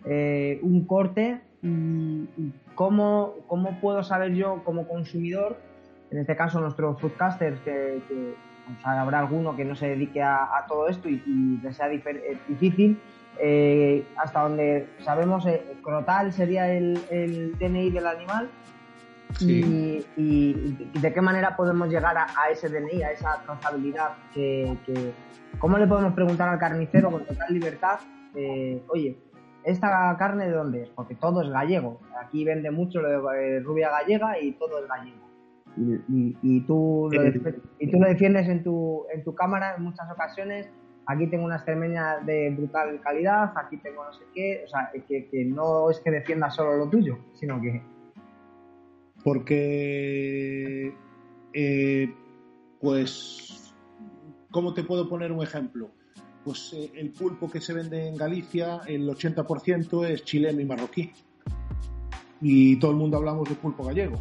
eh, 0.04 0.58
un 0.62 0.84
corte 0.86 1.40
y, 1.62 2.52
cómo, 2.74 3.34
cómo, 3.46 3.80
puedo 3.80 4.02
saber 4.02 4.34
yo 4.34 4.62
como 4.64 4.86
consumidor, 4.86 5.56
en 6.10 6.18
este 6.18 6.36
caso 6.36 6.60
nuestros 6.60 7.00
foodcasters, 7.00 7.58
que, 7.60 8.02
que 8.08 8.34
pues, 8.66 8.78
habrá 8.84 9.20
alguno 9.20 9.56
que 9.56 9.64
no 9.64 9.74
se 9.74 9.88
dedique 9.88 10.22
a, 10.22 10.64
todo 10.68 10.88
esto 10.88 11.08
y, 11.08 11.58
que 11.62 11.72
sea 11.72 11.90
eh, 11.90 12.38
difícil, 12.48 13.00
eh, 13.38 14.06
hasta 14.16 14.42
donde 14.42 14.88
sabemos, 15.00 15.46
crotal 15.82 16.32
sería 16.32 16.72
el, 16.72 17.00
el 17.10 17.58
DNI 17.58 17.90
del 17.90 18.06
animal, 18.06 18.50
y, 19.40 20.04
de 21.00 21.12
qué 21.12 21.20
manera 21.20 21.56
podemos 21.56 21.88
llegar 21.88 22.16
a, 22.16 22.50
ese 22.50 22.68
DNI, 22.68 23.02
a 23.02 23.12
esa 23.12 23.42
trazabilidad. 23.44 24.12
Que, 24.32 24.76
¿Cómo 25.58 25.78
le 25.78 25.86
podemos 25.86 26.12
preguntar 26.14 26.48
al 26.48 26.58
carnicero 26.58 27.10
con 27.10 27.24
total 27.24 27.52
libertad, 27.52 28.00
eh, 28.34 28.82
oye, 28.88 29.18
¿esta 29.64 30.14
carne 30.18 30.46
de 30.46 30.52
dónde 30.52 30.82
es? 30.82 30.88
Porque 30.90 31.14
todo 31.14 31.42
es 31.42 31.48
gallego. 31.48 32.00
Aquí 32.20 32.44
vende 32.44 32.70
mucho 32.70 33.00
lo 33.00 33.08
de 33.08 33.56
eh, 33.56 33.60
rubia 33.60 33.90
gallega 33.90 34.38
y 34.40 34.52
todo 34.52 34.82
es 34.82 34.88
gallego. 34.88 35.24
Y, 35.76 36.60
tú, 36.60 37.08
lo 37.10 37.26
y 37.80 37.90
tú 37.90 37.98
lo 37.98 38.06
defiendes 38.06 38.48
en 38.48 38.62
tu, 38.62 39.06
en 39.12 39.24
tu 39.24 39.34
cámara 39.34 39.74
en 39.76 39.82
muchas 39.82 40.08
ocasiones. 40.10 40.68
Aquí 41.06 41.26
tengo 41.26 41.44
una 41.44 41.56
extremeña 41.56 42.18
de 42.20 42.50
brutal 42.50 43.00
calidad, 43.00 43.52
aquí 43.56 43.76
tengo 43.78 44.04
no 44.04 44.12
sé 44.12 44.24
qué. 44.34 44.62
O 44.64 44.68
sea, 44.68 44.90
que, 45.06 45.28
que 45.28 45.44
no 45.44 45.90
es 45.90 46.00
que 46.00 46.10
defienda 46.10 46.50
solo 46.50 46.76
lo 46.76 46.88
tuyo, 46.88 47.18
sino 47.34 47.60
que 47.60 47.82
porque, 49.24 50.94
eh, 51.54 52.14
pues, 52.78 53.74
¿cómo 54.50 54.74
te 54.74 54.84
puedo 54.84 55.08
poner 55.08 55.32
un 55.32 55.42
ejemplo? 55.42 55.90
Pues 56.44 56.74
eh, 56.74 56.92
el 56.94 57.10
pulpo 57.10 57.50
que 57.50 57.62
se 57.62 57.72
vende 57.72 58.06
en 58.06 58.16
Galicia, 58.16 58.82
el 58.86 59.08
80% 59.08 60.06
es 60.06 60.24
chileno 60.24 60.60
y 60.60 60.66
marroquí. 60.66 61.10
Y 62.42 62.76
todo 62.76 62.90
el 62.90 62.98
mundo 62.98 63.16
hablamos 63.16 63.48
de 63.48 63.54
pulpo 63.54 63.84
gallego. 63.84 64.20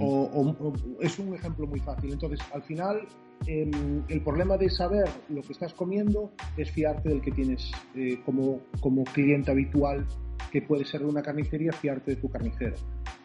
o, 0.00 0.74
es 1.00 1.16
un 1.20 1.36
ejemplo 1.36 1.68
muy 1.68 1.78
fácil. 1.78 2.12
Entonces, 2.12 2.40
al 2.52 2.62
final, 2.62 3.06
el 3.46 4.20
problema 4.24 4.56
de 4.56 4.68
saber 4.68 5.08
lo 5.28 5.42
que 5.42 5.52
estás 5.52 5.72
comiendo 5.72 6.32
es 6.56 6.70
fiarte 6.70 7.08
del 7.08 7.20
que 7.20 7.30
tienes 7.30 7.70
eh, 7.94 8.20
como, 8.24 8.60
como 8.80 9.04
cliente 9.04 9.50
habitual 9.50 10.06
que 10.50 10.62
puede 10.62 10.84
ser 10.84 11.00
de 11.00 11.06
una 11.06 11.22
carnicería, 11.22 11.72
fiarte 11.72 12.12
de 12.12 12.16
tu 12.16 12.30
carnicero. 12.30 12.74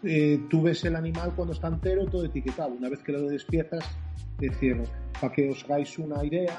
Eh, 0.03 0.41
tú 0.49 0.61
ves 0.61 0.83
el 0.83 0.95
animal 0.95 1.33
cuando 1.35 1.53
está 1.53 1.67
entero, 1.67 2.05
todo 2.05 2.25
etiquetado. 2.25 2.73
Una 2.73 2.89
vez 2.89 3.01
que 3.01 3.11
lo 3.11 3.21
despiezas, 3.27 3.83
es 4.41 4.51
decir, 4.51 4.81
para 5.23 5.33
que 5.33 5.49
os 5.49 5.63
hagáis 5.63 5.97
una 5.99 6.21
idea, 6.25 6.51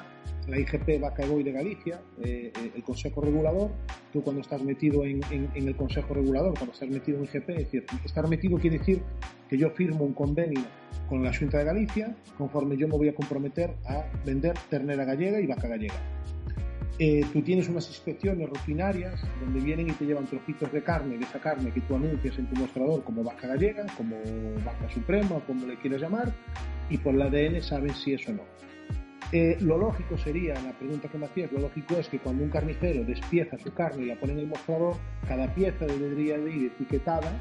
la 0.48 0.58
IGP 0.58 0.98
Vaca 0.98 1.26
de 1.26 1.52
Galicia, 1.52 2.00
eh, 2.22 2.50
eh, 2.50 2.72
el 2.74 2.82
Consejo 2.82 3.20
Regulador, 3.20 3.70
tú 4.10 4.22
cuando 4.22 4.40
estás 4.40 4.62
metido 4.62 5.04
en, 5.04 5.20
el 5.54 5.76
Consejo 5.76 6.14
Regulador, 6.14 6.54
cuando 6.54 6.72
estás 6.72 6.88
metido 6.88 7.18
en 7.18 7.24
IGP, 7.24 7.50
es 7.50 7.56
decir, 7.56 7.84
estar 8.06 8.26
metido 8.26 8.58
quiere 8.58 8.78
decir 8.78 9.02
que 9.50 9.58
yo 9.58 9.68
firmo 9.68 10.06
un 10.06 10.14
convenio 10.14 10.64
con 11.10 11.22
la 11.22 11.30
Junta 11.36 11.58
de 11.58 11.64
Galicia, 11.64 12.16
conforme 12.38 12.78
yo 12.78 12.88
me 12.88 12.96
voy 12.96 13.08
a 13.08 13.14
comprometer 13.14 13.74
a 13.84 14.06
vender 14.24 14.54
ternera 14.70 15.04
gallega 15.04 15.38
y 15.42 15.46
vaca 15.46 15.68
gallega. 15.68 16.00
Eh, 16.98 17.24
tú 17.32 17.42
tienes 17.42 17.68
unas 17.68 17.88
inspecciones 17.88 18.48
rutinarias 18.48 19.20
donde 19.40 19.60
vienen 19.60 19.88
y 19.88 19.92
te 19.92 20.04
llevan 20.04 20.26
trocitos 20.26 20.70
de 20.70 20.82
carne, 20.82 21.18
de 21.18 21.24
esa 21.24 21.40
carne 21.40 21.72
que 21.72 21.80
tú 21.80 21.96
anuncias 21.96 22.38
en 22.38 22.46
tu 22.46 22.54
mostrador 22.54 23.02
como 23.02 23.24
vaca 23.24 23.48
gallega, 23.48 23.84
como 23.96 24.16
vaca 24.64 24.88
suprema, 24.90 25.40
como 25.44 25.66
le 25.66 25.76
quieras 25.76 26.02
llamar, 26.02 26.32
y 26.88 26.98
por 26.98 27.14
el 27.14 27.22
ADN 27.22 27.60
sabes 27.62 27.96
si 27.98 28.14
es 28.14 28.28
o 28.28 28.32
no. 28.34 28.42
Eh, 29.32 29.56
lo 29.60 29.76
lógico 29.76 30.16
sería, 30.16 30.54
la 30.62 30.72
pregunta 30.78 31.08
que 31.08 31.18
me 31.18 31.26
hacías, 31.26 31.50
lo 31.50 31.58
lógico 31.58 31.96
es 31.96 32.08
que 32.08 32.20
cuando 32.20 32.44
un 32.44 32.50
carnicero 32.50 33.02
despieza 33.04 33.58
su 33.58 33.72
carne 33.74 34.04
y 34.04 34.06
la 34.06 34.20
pone 34.20 34.34
en 34.34 34.38
el 34.40 34.46
mostrador, 34.46 34.94
cada 35.26 35.52
pieza 35.52 35.86
debería 35.86 36.38
de 36.38 36.50
ir 36.50 36.66
etiquetada 36.66 37.32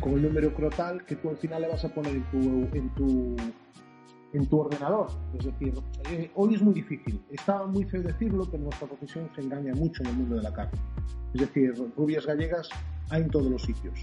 con 0.00 0.12
el 0.12 0.22
número 0.22 0.54
crotal 0.54 1.04
que 1.04 1.16
tú 1.16 1.30
al 1.30 1.38
final 1.38 1.62
le 1.62 1.68
vas 1.68 1.84
a 1.84 1.88
poner 1.88 2.22
tu, 2.30 2.68
en 2.72 2.88
tu 2.94 3.36
en 4.32 4.46
tu 4.46 4.60
ordenador. 4.60 5.08
Es 5.38 5.46
decir, 5.46 5.74
eh, 6.10 6.30
hoy 6.34 6.54
es 6.54 6.62
muy 6.62 6.74
difícil. 6.74 7.20
Está 7.30 7.66
muy 7.66 7.84
feo 7.84 8.02
decirlo, 8.02 8.44
pero 8.50 8.64
nuestra 8.64 8.86
profesión 8.86 9.28
se 9.34 9.42
engaña 9.42 9.74
mucho 9.74 10.02
en 10.02 10.10
el 10.10 10.16
mundo 10.16 10.36
de 10.36 10.42
la 10.42 10.52
carne. 10.52 10.78
Es 11.34 11.40
decir, 11.40 11.72
rubias 11.96 12.26
gallegas 12.26 12.68
hay 13.10 13.22
en 13.22 13.30
todos 13.30 13.50
los 13.50 13.62
sitios. 13.62 14.02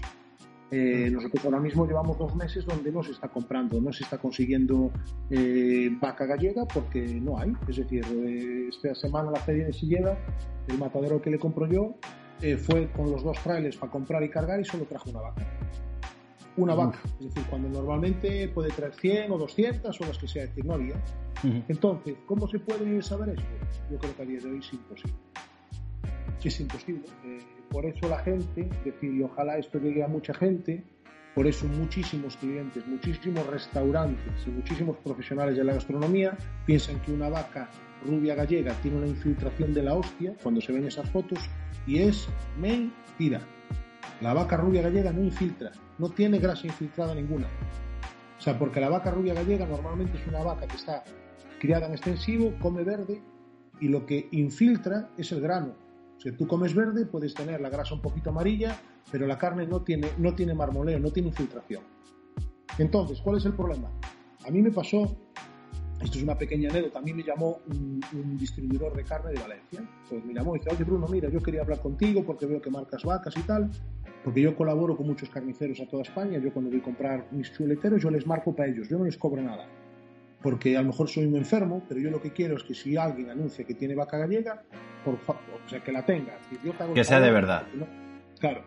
Eh, 0.70 1.08
nosotros 1.10 1.42
ahora 1.46 1.60
mismo 1.60 1.86
llevamos 1.86 2.18
dos 2.18 2.36
meses 2.36 2.66
donde 2.66 2.92
no 2.92 3.02
se 3.02 3.12
está 3.12 3.28
comprando, 3.28 3.80
no 3.80 3.90
se 3.90 4.04
está 4.04 4.18
consiguiendo 4.18 4.90
eh, 5.30 5.88
vaca 5.98 6.26
gallega 6.26 6.66
porque 6.66 7.02
no 7.22 7.38
hay. 7.38 7.52
Es 7.66 7.76
decir, 7.76 8.04
esta 8.68 8.94
semana 8.94 9.30
la 9.30 9.40
feria 9.40 9.66
de 9.66 9.72
Silleda, 9.72 10.18
el 10.68 10.78
matadero 10.78 11.22
que 11.22 11.30
le 11.30 11.38
compro 11.38 11.66
yo, 11.66 11.94
fue 12.58 12.90
con 12.92 13.10
los 13.10 13.24
dos 13.24 13.38
trailers 13.42 13.76
para 13.78 13.90
comprar 13.90 14.22
y 14.22 14.28
cargar 14.28 14.60
y 14.60 14.64
solo 14.64 14.84
trajo 14.84 15.10
una 15.10 15.22
vaca 15.22 15.44
una 16.58 16.74
vaca. 16.74 16.98
Es 17.20 17.34
decir, 17.34 17.44
cuando 17.48 17.68
normalmente 17.68 18.48
puede 18.48 18.70
traer 18.70 18.94
100 18.94 19.32
o 19.32 19.38
200 19.38 20.00
o 20.00 20.04
las 20.04 20.18
que 20.18 20.28
sea, 20.28 20.44
es 20.44 20.50
decir, 20.50 20.64
no 20.64 20.74
había. 20.74 21.00
Entonces, 21.68 22.16
¿cómo 22.26 22.48
se 22.48 22.58
puede 22.58 23.00
saber 23.00 23.30
esto? 23.30 23.44
Yo 23.90 23.98
creo 23.98 24.16
que 24.16 24.22
a 24.22 24.26
día 24.26 24.40
de 24.40 24.50
hoy 24.50 24.58
es 24.58 24.72
imposible. 24.72 25.16
Es 26.42 26.60
imposible. 26.60 27.04
Eh, 27.24 27.38
por 27.70 27.86
eso 27.86 28.08
la 28.08 28.18
gente, 28.18 28.68
es 28.70 28.84
decir, 28.84 29.14
y 29.14 29.22
ojalá 29.22 29.58
esto 29.58 29.78
llegue 29.78 30.02
a 30.02 30.08
mucha 30.08 30.34
gente, 30.34 30.84
por 31.34 31.46
eso 31.46 31.66
muchísimos 31.66 32.36
clientes, 32.36 32.84
muchísimos 32.86 33.46
restaurantes 33.46 34.46
y 34.46 34.50
muchísimos 34.50 34.96
profesionales 34.98 35.56
de 35.56 35.64
la 35.64 35.74
gastronomía 35.74 36.36
piensan 36.66 37.00
que 37.02 37.12
una 37.12 37.28
vaca 37.28 37.70
rubia 38.04 38.34
gallega 38.34 38.72
tiene 38.82 38.98
una 38.98 39.06
infiltración 39.06 39.74
de 39.74 39.82
la 39.82 39.94
hostia 39.94 40.34
cuando 40.42 40.60
se 40.60 40.72
ven 40.72 40.86
esas 40.86 41.08
fotos 41.10 41.38
y 41.86 42.00
es 42.00 42.28
mentira. 42.58 43.40
La 44.20 44.34
vaca 44.34 44.56
rubia 44.56 44.82
gallega 44.82 45.12
no 45.12 45.22
infiltra, 45.22 45.70
no 45.98 46.08
tiene 46.10 46.38
grasa 46.38 46.66
infiltrada 46.66 47.14
ninguna. 47.14 47.46
O 48.36 48.40
sea, 48.40 48.58
porque 48.58 48.80
la 48.80 48.88
vaca 48.88 49.10
rubia 49.12 49.34
gallega 49.34 49.66
normalmente 49.66 50.18
es 50.18 50.26
una 50.26 50.42
vaca 50.42 50.66
que 50.66 50.76
está 50.76 51.04
criada 51.60 51.86
en 51.86 51.92
extensivo, 51.92 52.54
come 52.60 52.82
verde 52.82 53.22
y 53.80 53.88
lo 53.88 54.06
que 54.06 54.28
infiltra 54.32 55.10
es 55.16 55.30
el 55.32 55.40
grano. 55.40 55.74
Si 56.18 56.32
tú 56.32 56.48
comes 56.48 56.74
verde, 56.74 57.06
puedes 57.06 57.32
tener 57.32 57.60
la 57.60 57.70
grasa 57.70 57.94
un 57.94 58.02
poquito 58.02 58.30
amarilla, 58.30 58.76
pero 59.12 59.26
la 59.26 59.38
carne 59.38 59.66
no 59.66 59.82
tiene, 59.82 60.08
no 60.18 60.34
tiene 60.34 60.52
marmoleo, 60.52 60.98
no 60.98 61.12
tiene 61.12 61.28
infiltración. 61.28 61.82
Entonces, 62.76 63.20
¿cuál 63.20 63.36
es 63.36 63.44
el 63.44 63.54
problema? 63.54 63.88
A 64.46 64.50
mí 64.50 64.62
me 64.62 64.72
pasó 64.72 65.16
esto 66.00 66.18
es 66.18 66.22
una 66.22 66.36
pequeña 66.36 66.70
anécdota. 66.70 67.00
A 67.00 67.02
mí 67.02 67.12
me 67.12 67.22
llamó 67.22 67.60
un, 67.66 68.36
distribuidor 68.38 68.94
de 68.94 69.04
carne 69.04 69.32
de 69.32 69.40
Valencia. 69.40 69.82
Pues 70.08 70.24
me 70.24 70.32
llamó 70.32 70.54
y 70.54 70.60
dice, 70.60 70.70
oye 70.74 70.84
Bruno, 70.84 71.06
mira, 71.08 71.28
yo 71.28 71.40
quería 71.40 71.62
hablar 71.62 71.80
contigo 71.80 72.24
porque 72.24 72.46
veo 72.46 72.60
que 72.60 72.70
marcas 72.70 73.02
vacas 73.04 73.36
y 73.36 73.42
tal. 73.42 73.70
Porque 74.22 74.40
yo 74.40 74.54
colaboro 74.54 74.96
con 74.96 75.06
muchos 75.06 75.28
carniceros 75.28 75.80
a 75.80 75.86
toda 75.86 76.02
España. 76.02 76.38
Yo 76.38 76.52
cuando 76.52 76.70
voy 76.70 76.80
a 76.80 76.82
comprar 76.82 77.26
mis 77.32 77.52
chuleteros, 77.52 78.02
yo 78.02 78.10
les 78.10 78.26
marco 78.26 78.54
para 78.54 78.68
ellos. 78.68 78.88
Yo 78.88 78.98
no 78.98 79.04
les 79.04 79.16
cobro 79.16 79.42
nada. 79.42 79.66
Porque 80.42 80.76
a 80.76 80.82
lo 80.82 80.88
mejor 80.88 81.08
soy 81.08 81.26
un 81.26 81.36
enfermo, 81.36 81.82
pero 81.88 82.00
yo 82.00 82.10
lo 82.10 82.20
que 82.20 82.32
quiero 82.32 82.56
es 82.56 82.62
que 82.62 82.74
si 82.74 82.96
alguien 82.96 83.30
anuncia 83.30 83.64
que 83.64 83.74
tiene 83.74 83.96
vaca 83.96 84.18
gallega, 84.18 84.62
por 85.04 85.14
o 85.14 85.68
sea, 85.68 85.82
que 85.82 85.90
la 85.90 86.04
tenga. 86.04 86.38
que 86.94 87.04
sea 87.04 87.20
de 87.20 87.32
verdad. 87.32 87.66
Claro. 88.38 88.62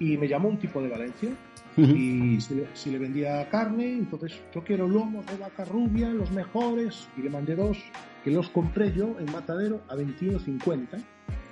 Y 0.00 0.16
me 0.16 0.26
llamó 0.26 0.48
un 0.48 0.58
tipo 0.58 0.80
de 0.80 0.88
Valencia 0.88 1.30
y 1.76 2.40
si 2.40 2.90
le, 2.90 2.98
vendía 2.98 3.48
carne, 3.50 3.92
entonces 3.92 4.40
yo 4.54 4.64
quiero 4.64 4.88
lomos 4.88 5.26
de 5.26 5.36
vaca 5.36 5.64
rubia, 5.66 6.08
los 6.08 6.30
mejores, 6.30 7.08
y 7.18 7.22
le 7.22 7.28
mandé 7.28 7.54
dos, 7.54 7.78
que 8.24 8.30
los 8.30 8.48
compré 8.48 8.92
yo 8.92 9.16
en 9.18 9.30
Matadero 9.30 9.82
a 9.88 9.96
21.50 9.96 11.04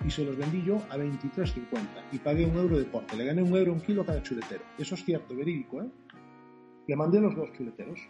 y 0.07 0.11
se 0.11 0.25
los 0.25 0.37
vendí 0.37 0.63
yo 0.65 0.77
a 0.91 0.97
23.50 0.97 1.67
y 2.13 2.19
pagué 2.19 2.47
un 2.47 2.57
euro 2.57 2.79
de 2.79 2.85
porte. 2.85 3.17
Le 3.17 3.27
gané 3.27 3.43
un 3.43 3.55
euro 3.55 3.73
un 3.73 3.81
kilo 3.81 4.05
cada 4.05 4.23
chuletero. 4.23 4.63
Eso 4.79 4.95
es 4.95 5.05
cierto, 5.05 5.37
verídico, 5.37 5.83
¿eh? 5.83 5.89
Le 6.87 6.97
mandé 6.97 7.21
los 7.21 7.35
dos 7.35 7.53
chuleteros. 7.53 8.01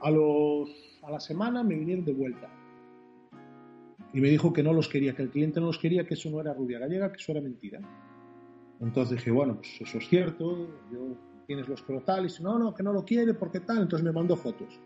A, 0.00 0.10
los, 0.10 0.70
a 1.02 1.10
la 1.10 1.20
semana 1.20 1.62
me 1.62 1.74
vinieron 1.74 2.04
de 2.04 2.12
vuelta. 2.12 2.48
Y 4.12 4.20
me 4.20 4.28
dijo 4.28 4.52
que 4.52 4.62
no 4.62 4.72
los 4.72 4.88
quería, 4.88 5.14
que 5.14 5.22
el 5.22 5.30
cliente 5.30 5.60
no 5.60 5.66
los 5.66 5.78
quería, 5.78 6.04
que 6.04 6.14
eso 6.14 6.30
no 6.30 6.40
era 6.40 6.54
rubia 6.54 6.78
gallega, 6.80 7.12
que 7.12 7.18
eso 7.18 7.32
era 7.32 7.40
mentira. 7.40 7.80
Entonces 8.80 9.18
dije, 9.18 9.30
bueno, 9.30 9.56
pues 9.56 9.80
eso 9.80 9.98
es 9.98 10.08
cierto, 10.08 10.68
yo, 10.90 11.16
tienes 11.46 11.68
los 11.68 11.82
crotales, 11.82 12.40
no, 12.40 12.58
no, 12.58 12.74
que 12.74 12.82
no 12.82 12.92
lo 12.92 13.04
quiere, 13.04 13.34
porque 13.34 13.60
tal, 13.60 13.82
entonces 13.82 14.04
me 14.04 14.12
mandó 14.12 14.36
fotos. 14.36 14.78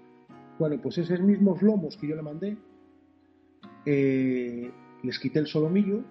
Bueno, 0.59 0.81
pues 0.81 0.99
esos 0.99 1.21
mismos 1.21 1.63
lomos 1.63 1.97
que 1.97 2.09
yo 2.09 2.17
le 2.17 2.23
mandé, 2.23 2.57
eh, 3.87 4.71
les 5.03 5.19
quité 5.19 5.39
el 5.41 5.47
solomillo, 5.47 6.03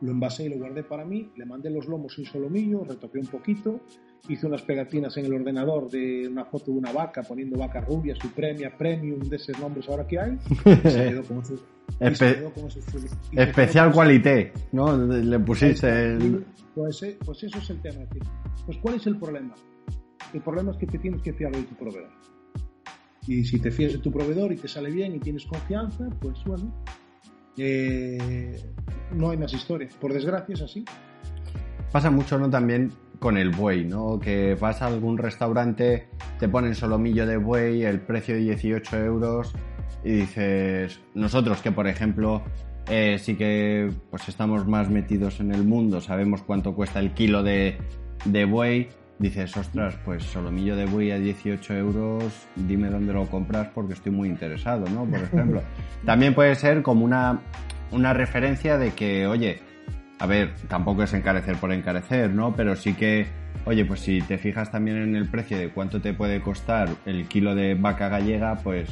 lo 0.00 0.10
envasé 0.10 0.44
y 0.44 0.48
lo 0.48 0.56
guardé 0.56 0.82
para 0.82 1.04
mí, 1.04 1.30
le 1.36 1.44
mandé 1.44 1.70
los 1.70 1.86
lomos 1.86 2.14
sin 2.14 2.24
solomillo, 2.24 2.84
retoqué 2.84 3.18
un 3.18 3.26
poquito, 3.26 3.80
hice 4.28 4.46
unas 4.46 4.62
pegatinas 4.62 5.16
en 5.16 5.26
el 5.26 5.34
ordenador 5.34 5.90
de 5.90 6.26
una 6.28 6.44
foto 6.44 6.72
de 6.72 6.78
una 6.78 6.92
vaca 6.92 7.22
poniendo 7.22 7.58
vaca 7.58 7.80
rubia, 7.80 8.16
su 8.16 8.30
premia, 8.30 8.76
premium, 8.76 9.20
de 9.20 9.36
esos 9.36 9.58
nombres 9.60 9.88
ahora 9.88 10.06
que 10.06 10.18
hay, 10.18 10.38
se 10.64 11.10
quedó 11.10 11.22
como 11.22 11.42
Especial 13.32 13.92
qualité, 13.92 14.52
¿no? 14.72 14.96
Le 14.96 15.38
pusiste 15.38 15.88
el... 15.88 16.44
Pues, 16.74 17.02
eh, 17.02 17.18
pues, 17.24 17.44
eso 17.44 17.58
es 17.58 17.70
el 17.70 17.80
tema. 17.80 18.00
Pues 18.66 18.78
¿cuál 18.78 18.96
es 18.96 19.06
el 19.06 19.18
problema? 19.18 19.54
El 20.32 20.40
problema 20.40 20.72
es 20.72 20.78
que 20.78 20.86
te 20.86 20.98
tienes 20.98 21.22
que 21.22 21.32
fiar 21.32 21.52
de 21.52 21.62
tu 21.62 21.74
proveedor. 21.74 22.10
Y 23.26 23.44
si 23.44 23.60
te 23.60 23.70
fías 23.70 23.92
de 23.92 23.98
tu 23.98 24.10
proveedor 24.10 24.52
y 24.52 24.56
te 24.56 24.66
sale 24.66 24.90
bien 24.90 25.14
y 25.14 25.20
tienes 25.20 25.44
confianza, 25.46 26.08
pues 26.20 26.42
bueno, 26.44 26.74
eh, 27.56 28.60
no 29.14 29.30
hay 29.30 29.36
más 29.36 29.52
historias. 29.52 29.94
Por 29.94 30.12
desgracia 30.12 30.54
es 30.54 30.62
así. 30.62 30.84
Pasa 31.92 32.10
mucho, 32.10 32.38
¿no? 32.38 32.50
También 32.50 32.90
con 33.18 33.36
el 33.36 33.50
buey, 33.50 33.84
¿no? 33.84 34.18
Que 34.18 34.56
vas 34.56 34.82
a 34.82 34.86
algún 34.86 35.18
restaurante, 35.18 36.08
te 36.40 36.48
ponen 36.48 36.74
solomillo 36.74 37.26
de 37.26 37.36
buey, 37.36 37.84
el 37.84 38.00
precio 38.00 38.34
de 38.34 38.40
18 38.40 38.96
euros 38.98 39.54
y 40.04 40.12
dices, 40.12 41.00
nosotros 41.14 41.60
que 41.62 41.72
por 41.72 41.86
ejemplo 41.86 42.42
eh, 42.88 43.18
sí 43.18 43.36
que 43.36 43.90
pues 44.10 44.28
estamos 44.28 44.66
más 44.66 44.90
metidos 44.90 45.40
en 45.40 45.52
el 45.52 45.64
mundo, 45.64 46.00
sabemos 46.00 46.42
cuánto 46.42 46.74
cuesta 46.74 46.98
el 47.00 47.12
kilo 47.12 47.42
de, 47.42 47.78
de 48.24 48.44
buey, 48.44 48.88
dices, 49.18 49.56
ostras, 49.56 49.96
pues 50.04 50.24
solomillo 50.24 50.74
de 50.74 50.86
buey 50.86 51.12
a 51.12 51.18
18 51.18 51.74
euros, 51.74 52.24
dime 52.56 52.90
dónde 52.90 53.12
lo 53.12 53.26
compras 53.26 53.68
porque 53.72 53.94
estoy 53.94 54.12
muy 54.12 54.28
interesado, 54.28 54.84
¿no? 54.90 55.04
Por 55.04 55.20
ejemplo. 55.20 55.62
También 56.04 56.34
puede 56.34 56.54
ser 56.56 56.82
como 56.82 57.04
una, 57.04 57.40
una 57.92 58.12
referencia 58.12 58.78
de 58.78 58.90
que, 58.90 59.26
oye, 59.28 59.60
a 60.18 60.26
ver, 60.26 60.54
tampoco 60.68 61.04
es 61.04 61.12
encarecer 61.14 61.56
por 61.56 61.72
encarecer, 61.72 62.30
¿no? 62.30 62.54
Pero 62.54 62.74
sí 62.74 62.94
que, 62.94 63.26
oye, 63.64 63.84
pues 63.84 64.00
si 64.00 64.20
te 64.20 64.38
fijas 64.38 64.70
también 64.70 64.96
en 64.98 65.14
el 65.14 65.28
precio 65.28 65.56
de 65.56 65.70
cuánto 65.70 66.00
te 66.00 66.14
puede 66.14 66.40
costar 66.40 66.88
el 67.06 67.26
kilo 67.26 67.54
de 67.54 67.74
vaca 67.74 68.08
gallega, 68.08 68.56
pues 68.56 68.88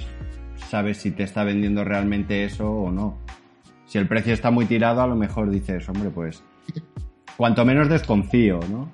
sabes 0.68 0.98
si 0.98 1.10
te 1.10 1.22
está 1.22 1.44
vendiendo 1.44 1.84
realmente 1.84 2.44
eso 2.44 2.70
o 2.70 2.90
no. 2.90 3.18
Si 3.86 3.98
el 3.98 4.06
precio 4.06 4.32
está 4.32 4.50
muy 4.50 4.66
tirado, 4.66 5.02
a 5.02 5.06
lo 5.06 5.16
mejor 5.16 5.50
dices, 5.50 5.88
hombre, 5.88 6.10
pues 6.10 6.42
cuanto 7.36 7.64
menos 7.64 7.88
desconfío, 7.88 8.60
¿no? 8.70 8.92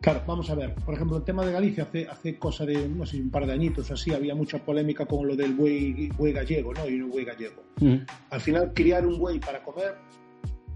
Claro, 0.00 0.22
vamos 0.26 0.50
a 0.50 0.54
ver. 0.54 0.74
Por 0.74 0.94
ejemplo, 0.94 1.16
el 1.16 1.24
tema 1.24 1.46
de 1.46 1.52
Galicia 1.52 1.84
hace, 1.84 2.06
hace 2.06 2.38
cosa 2.38 2.66
de, 2.66 2.86
no 2.88 3.06
sé, 3.06 3.18
un 3.18 3.30
par 3.30 3.46
de 3.46 3.54
añitos 3.54 3.90
así, 3.90 4.12
había 4.12 4.34
mucha 4.34 4.58
polémica 4.58 5.06
con 5.06 5.26
lo 5.26 5.34
del 5.34 5.54
buey, 5.54 6.10
buey 6.10 6.32
gallego, 6.34 6.74
¿no? 6.74 6.86
Y 6.86 7.00
un 7.00 7.10
buey 7.10 7.24
gallego. 7.24 7.62
Mm. 7.80 7.96
Al 8.28 8.40
final, 8.42 8.72
criar 8.74 9.06
un 9.06 9.18
buey 9.18 9.38
para 9.38 9.62
comer 9.62 9.94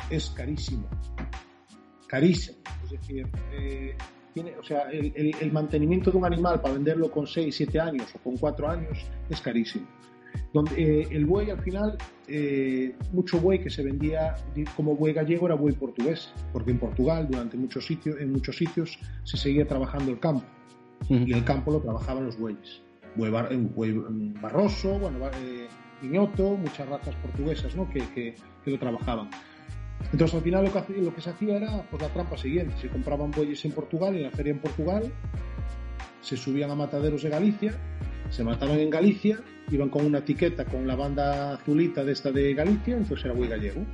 es 0.09 0.31
carísimo. 0.31 0.89
Carísimo. 2.07 2.57
Es 2.85 2.91
decir, 2.91 3.29
eh, 3.53 3.95
o 4.59 4.63
sea, 4.63 4.91
el, 4.91 5.53
mantenimiento 5.53 6.11
de 6.11 6.19
un 6.19 6.25
animal 6.25 6.61
para 6.61 6.75
venderlo 6.75 7.11
con 7.11 7.27
6, 7.27 7.55
7 7.55 7.81
años 7.81 8.07
o 8.15 8.19
con 8.19 8.37
4 8.37 8.69
años 8.69 8.99
es 9.29 9.41
carísimo. 9.41 9.87
Donde, 10.53 11.03
eh, 11.03 11.09
el 11.11 11.27
buey 11.27 11.51
al 11.51 11.61
final, 11.63 11.97
eh, 12.27 12.95
mucho 13.13 13.41
buey 13.41 13.61
que 13.61 13.71
se 13.71 13.83
vendía 13.83 14.37
como 14.77 14.95
buey 14.95 15.13
gallego 15.13 15.47
era 15.47 15.55
buey 15.55 15.75
portugués, 15.75 16.31
porque 16.53 16.71
en 16.71 16.79
Portugal 16.79 17.27
durante 17.31 17.57
muchos 17.57 17.87
sitios, 17.87 18.21
en 18.21 18.33
muchos 18.33 18.57
sitios 18.57 18.99
se 19.25 19.37
seguía 19.37 19.67
trabajando 19.67 20.13
el 20.13 20.21
campo 20.21 20.45
y 21.09 21.33
el 21.33 21.45
campo 21.45 21.73
lo 21.73 21.81
trabajaban 21.81 22.27
los 22.27 22.39
bueyes. 22.39 22.83
Buey, 23.17 23.31
barroso, 24.41 24.99
bueno, 24.99 25.19
eh, 25.27 25.69
muchas 26.03 26.89
razas 26.89 27.15
portuguesas 27.17 27.75
¿no? 27.75 27.89
que, 27.91 28.01
que, 28.15 28.35
que 28.65 28.71
lo 28.71 28.79
trabajaban. 28.79 29.31
Entonces 30.13 30.35
al 30.35 30.43
final 30.43 30.65
lo 30.65 30.73
que, 30.73 31.01
lo 31.01 31.15
que 31.15 31.21
se 31.21 31.31
hacía 31.31 31.57
era 31.57 31.83
pues, 31.91 32.03
la 32.03 32.09
trampa 32.09 32.37
siguiente, 32.37 32.75
se 32.81 32.89
compraban 32.89 33.31
bueyes 33.31 33.65
en 33.65 33.73
Portugal, 33.73 34.15
en 34.15 34.23
la 34.23 34.31
feria 34.31 34.53
en 34.53 34.61
Portugal, 34.61 35.13
se 36.21 36.37
subían 36.37 36.71
a 36.71 36.75
mataderos 36.75 37.23
de 37.23 37.29
Galicia, 37.29 37.79
se 38.31 38.45
mataban 38.45 38.79
en 38.79 38.91
Galicia, 38.91 39.41
iban 39.71 39.91
con 39.91 40.07
una 40.07 40.19
etiqueta 40.19 40.65
con 40.65 40.87
la 40.87 40.97
banda 40.97 41.55
azulita 41.55 42.05
de 42.05 42.13
esta 42.13 42.31
de 42.31 42.55
Galicia, 42.55 42.97
entonces 42.97 43.25
era 43.25 43.35
buey 43.35 43.49
gallego. 43.49 43.85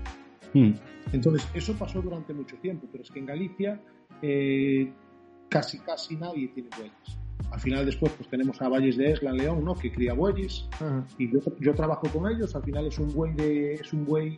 Hmm. 0.53 0.73
Entonces 1.12 1.49
eso 1.55 1.75
pasó 1.75 2.01
durante 2.01 2.33
mucho 2.33 2.57
tiempo, 2.59 2.87
pero 2.90 3.03
es 3.03 3.11
que 3.11 3.19
en 3.19 3.27
Galicia 3.27 3.81
eh, 4.23 4.93
casi 5.49 5.79
casi 5.79 6.17
nadie 6.17 6.49
tiene 6.49 6.69
bueyes. 6.77 7.19
Al 7.51 7.61
final 7.61 7.87
después 7.87 8.12
pues 8.12 8.29
tenemos 8.29 8.61
a 8.62 8.69
Valles 8.69 8.97
de 8.97 9.12
Esla, 9.12 9.33
León, 9.33 9.64
¿no? 9.64 9.75
que 9.75 9.93
cría 9.93 10.14
bueyes 10.14 10.69
y 11.19 11.31
yo, 11.31 11.38
yo, 11.61 11.75
trabajo 11.75 12.09
con 12.09 12.31
ellos, 12.31 12.55
al 12.57 12.64
final 12.64 12.87
es 12.87 12.99
un 12.99 13.12
buey 13.12 13.33
de, 13.35 13.75
es 13.75 13.93
un 13.93 14.05
buey 14.05 14.37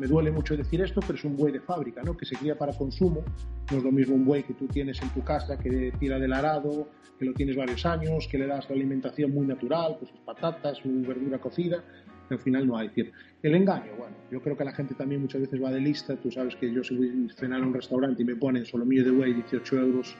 me 0.00 0.06
duele 0.06 0.32
mucho 0.32 0.56
decir 0.56 0.80
esto, 0.80 1.00
pero 1.02 1.14
es 1.18 1.24
un 1.24 1.36
buey 1.36 1.52
de 1.52 1.60
fábrica, 1.60 2.02
¿no? 2.02 2.16
Que 2.16 2.24
se 2.24 2.34
cría 2.34 2.56
para 2.56 2.72
consumo. 2.72 3.22
No 3.70 3.76
es 3.76 3.84
lo 3.84 3.92
mismo 3.92 4.14
un 4.14 4.24
buey 4.24 4.42
que 4.42 4.54
tú 4.54 4.66
tienes 4.66 5.00
en 5.02 5.10
tu 5.10 5.22
casa, 5.22 5.58
que 5.58 5.92
tira 6.00 6.18
del 6.18 6.32
arado, 6.32 6.88
que 7.18 7.26
lo 7.26 7.34
tienes 7.34 7.54
varios 7.54 7.84
años, 7.84 8.26
que 8.26 8.38
le 8.38 8.46
das 8.46 8.68
la 8.70 8.76
alimentación 8.76 9.30
muy 9.30 9.46
natural, 9.46 9.96
pues 9.98 10.10
sus 10.10 10.20
patatas, 10.20 10.78
su 10.78 11.02
verdura 11.02 11.38
cocida, 11.38 11.84
que 12.26 12.34
al 12.34 12.40
final 12.40 12.66
no 12.66 12.78
hay. 12.78 12.88
decir, 12.88 13.12
el 13.42 13.54
engaño, 13.54 13.94
bueno, 13.98 14.16
yo 14.30 14.40
creo 14.40 14.56
que 14.56 14.64
la 14.64 14.72
gente 14.72 14.94
también 14.94 15.20
muchas 15.20 15.42
veces 15.42 15.62
va 15.62 15.70
de 15.70 15.80
lista. 15.80 16.16
Tú 16.16 16.30
sabes 16.30 16.56
que 16.56 16.72
yo 16.72 16.82
si 16.82 16.96
voy 16.96 17.28
a 17.30 17.34
cenar 17.34 17.62
a 17.62 17.66
un 17.66 17.74
restaurante 17.74 18.22
y 18.22 18.24
me 18.24 18.36
ponen 18.36 18.64
solo 18.64 18.86
mío 18.86 19.04
de 19.04 19.10
buey 19.10 19.34
18 19.34 19.76
euros, 19.76 20.16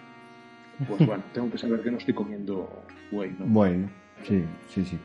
pues 0.86 1.06
bueno, 1.06 1.24
tengo 1.32 1.50
que 1.50 1.56
saber 1.56 1.80
que 1.80 1.90
no 1.90 1.96
estoy 1.96 2.12
comiendo 2.12 2.84
buey, 3.10 3.34
¿no? 3.38 3.46
Bueno, 3.46 3.90
sí, 4.24 4.44
sí, 4.68 4.84
sí. 4.84 4.98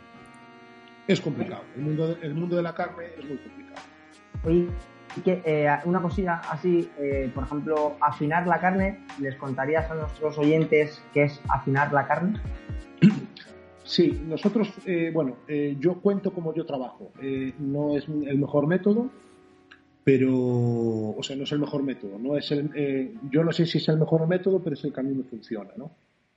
Es 1.07 1.21
complicado. 1.21 1.63
El 1.77 1.81
mundo, 1.81 2.17
el 2.21 2.33
mundo 2.33 2.57
de 2.57 2.63
la 2.63 2.73
carne 2.73 3.05
es 3.17 3.25
muy 3.25 3.37
complicado. 3.37 3.64
Que, 5.23 5.41
eh, 5.45 5.67
una 5.85 6.01
cosilla 6.01 6.41
así, 6.49 6.89
eh, 6.97 7.31
por 7.33 7.45
ejemplo, 7.45 7.95
afinar 8.01 8.47
la 8.47 8.59
carne, 8.59 8.99
¿les 9.19 9.35
contarías 9.35 9.89
a 9.89 9.95
nuestros 9.95 10.37
oyentes 10.37 11.01
qué 11.13 11.23
es 11.23 11.41
afinar 11.47 11.93
la 11.93 12.07
carne? 12.07 12.39
Sí, 13.83 14.19
nosotros, 14.27 14.73
eh, 14.87 15.11
bueno, 15.13 15.35
yo 15.79 16.01
cuento 16.01 16.33
como 16.33 16.55
yo 16.55 16.65
trabajo. 16.65 17.11
no 17.59 17.95
es 17.95 18.07
el 18.07 18.39
mejor 18.39 18.65
método, 18.65 19.11
pero, 20.03 20.33
o 20.35 21.19
sea, 21.21 21.35
no 21.35 21.43
es 21.43 21.51
el 21.51 21.59
mejor 21.59 21.83
método. 21.83 22.17
No 22.17 22.35
es 22.35 22.51
el, 22.51 23.19
yo 23.29 23.43
no 23.43 23.51
sé 23.51 23.67
si 23.67 23.77
es 23.77 23.87
el 23.87 23.97
mejor 23.99 24.27
método, 24.27 24.59
pero 24.63 24.73
es 24.73 24.83
el 24.83 24.91
que 24.91 25.01
a 25.01 25.03
mí 25.03 25.13
me 25.13 25.23
funciona, 25.23 25.69
¿no? 25.77 25.91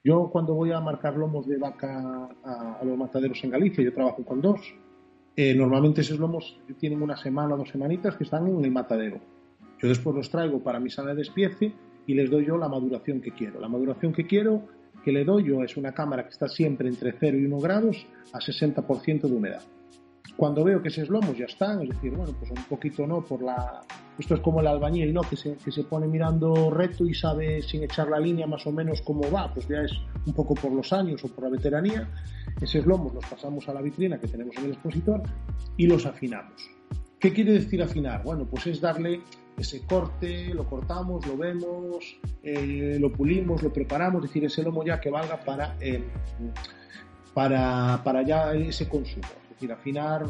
Yo 0.04 0.30
cuando 0.30 0.54
voy 0.54 0.72
a 0.72 0.80
marcar 0.80 1.16
lomos 1.16 1.46
de 1.46 1.56
vaca 1.58 2.28
a, 2.44 2.80
los 2.84 2.96
mataderos 2.96 3.42
en 3.44 3.50
Galicia, 3.50 3.82
yo 3.82 3.92
trabajo 3.92 4.24
con 4.24 4.40
dos, 4.40 4.60
eh, 5.40 5.54
normalmente 5.54 6.00
esos 6.00 6.18
lomos 6.18 6.58
tienen 6.80 7.00
una 7.00 7.16
semana 7.16 7.54
o 7.54 7.58
dos 7.58 7.68
semanitas 7.68 8.16
que 8.16 8.24
están 8.24 8.48
en 8.48 8.64
el 8.64 8.72
matadero. 8.72 9.20
Yo 9.78 9.88
después 9.88 10.16
los 10.16 10.28
traigo 10.28 10.60
para 10.60 10.80
mi 10.80 10.90
sala 10.90 11.10
de 11.10 11.18
despiece 11.18 11.72
y 12.08 12.14
les 12.14 12.28
doy 12.28 12.44
yo 12.44 12.56
la 12.58 12.68
maduración 12.68 13.20
que 13.20 13.30
quiero. 13.30 13.60
La 13.60 13.68
maduración 13.68 14.12
que 14.12 14.26
quiero 14.26 14.64
que 15.04 15.12
le 15.12 15.24
doy 15.24 15.44
yo 15.44 15.62
es 15.62 15.76
una 15.76 15.92
cámara 15.92 16.24
que 16.24 16.30
está 16.30 16.48
siempre 16.48 16.88
entre 16.88 17.12
0 17.12 17.38
y 17.38 17.44
1 17.44 17.56
grados 17.60 18.04
a 18.32 18.40
60% 18.40 19.28
de 19.28 19.32
humedad. 19.32 19.62
Cuando 20.36 20.64
veo 20.64 20.82
que 20.82 20.88
esos 20.88 21.08
lomos 21.08 21.38
ya 21.38 21.44
están, 21.44 21.82
es 21.82 21.90
decir, 21.90 22.10
bueno, 22.16 22.34
pues 22.36 22.50
un 22.50 22.64
poquito 22.64 23.06
no, 23.06 23.24
por 23.24 23.40
la... 23.40 23.82
Esto 24.18 24.34
es 24.34 24.40
como 24.40 24.60
el 24.60 24.66
albañil, 24.66 25.14
¿no? 25.14 25.20
Que 25.22 25.36
se, 25.36 25.56
que 25.56 25.70
se 25.70 25.84
pone 25.84 26.08
mirando 26.08 26.70
recto 26.70 27.06
y 27.06 27.14
sabe 27.14 27.62
sin 27.62 27.84
echar 27.84 28.08
la 28.08 28.18
línea 28.18 28.46
más 28.46 28.66
o 28.66 28.72
menos 28.72 29.00
cómo 29.02 29.30
va, 29.30 29.52
pues 29.54 29.68
ya 29.68 29.82
es 29.82 29.92
un 30.26 30.32
poco 30.32 30.54
por 30.54 30.72
los 30.72 30.92
años 30.92 31.22
o 31.24 31.28
por 31.28 31.44
la 31.44 31.50
veteranía. 31.50 32.08
Esos 32.60 32.84
lomos 32.84 33.14
los 33.14 33.24
pasamos 33.24 33.68
a 33.68 33.74
la 33.74 33.80
vitrina 33.80 34.18
que 34.18 34.26
tenemos 34.26 34.56
en 34.56 34.64
el 34.64 34.72
expositor 34.72 35.22
y 35.76 35.86
los 35.86 36.04
afinamos. 36.04 36.68
¿Qué 37.20 37.32
quiere 37.32 37.52
decir 37.52 37.80
afinar? 37.80 38.22
Bueno, 38.24 38.46
pues 38.46 38.66
es 38.66 38.80
darle 38.80 39.20
ese 39.56 39.84
corte, 39.86 40.52
lo 40.54 40.64
cortamos, 40.66 41.24
lo 41.26 41.36
vemos, 41.36 42.18
eh, 42.42 42.96
lo 43.00 43.12
pulimos, 43.12 43.62
lo 43.62 43.72
preparamos, 43.72 44.24
es 44.24 44.30
decir, 44.30 44.44
ese 44.44 44.62
lomo 44.62 44.84
ya 44.84 45.00
que 45.00 45.10
valga 45.10 45.38
para, 45.40 45.76
eh, 45.80 46.04
para, 47.34 48.00
para 48.04 48.22
ya 48.22 48.54
ese 48.54 48.88
consumo 48.88 49.26
decir, 49.58 49.72
afinar, 49.72 50.24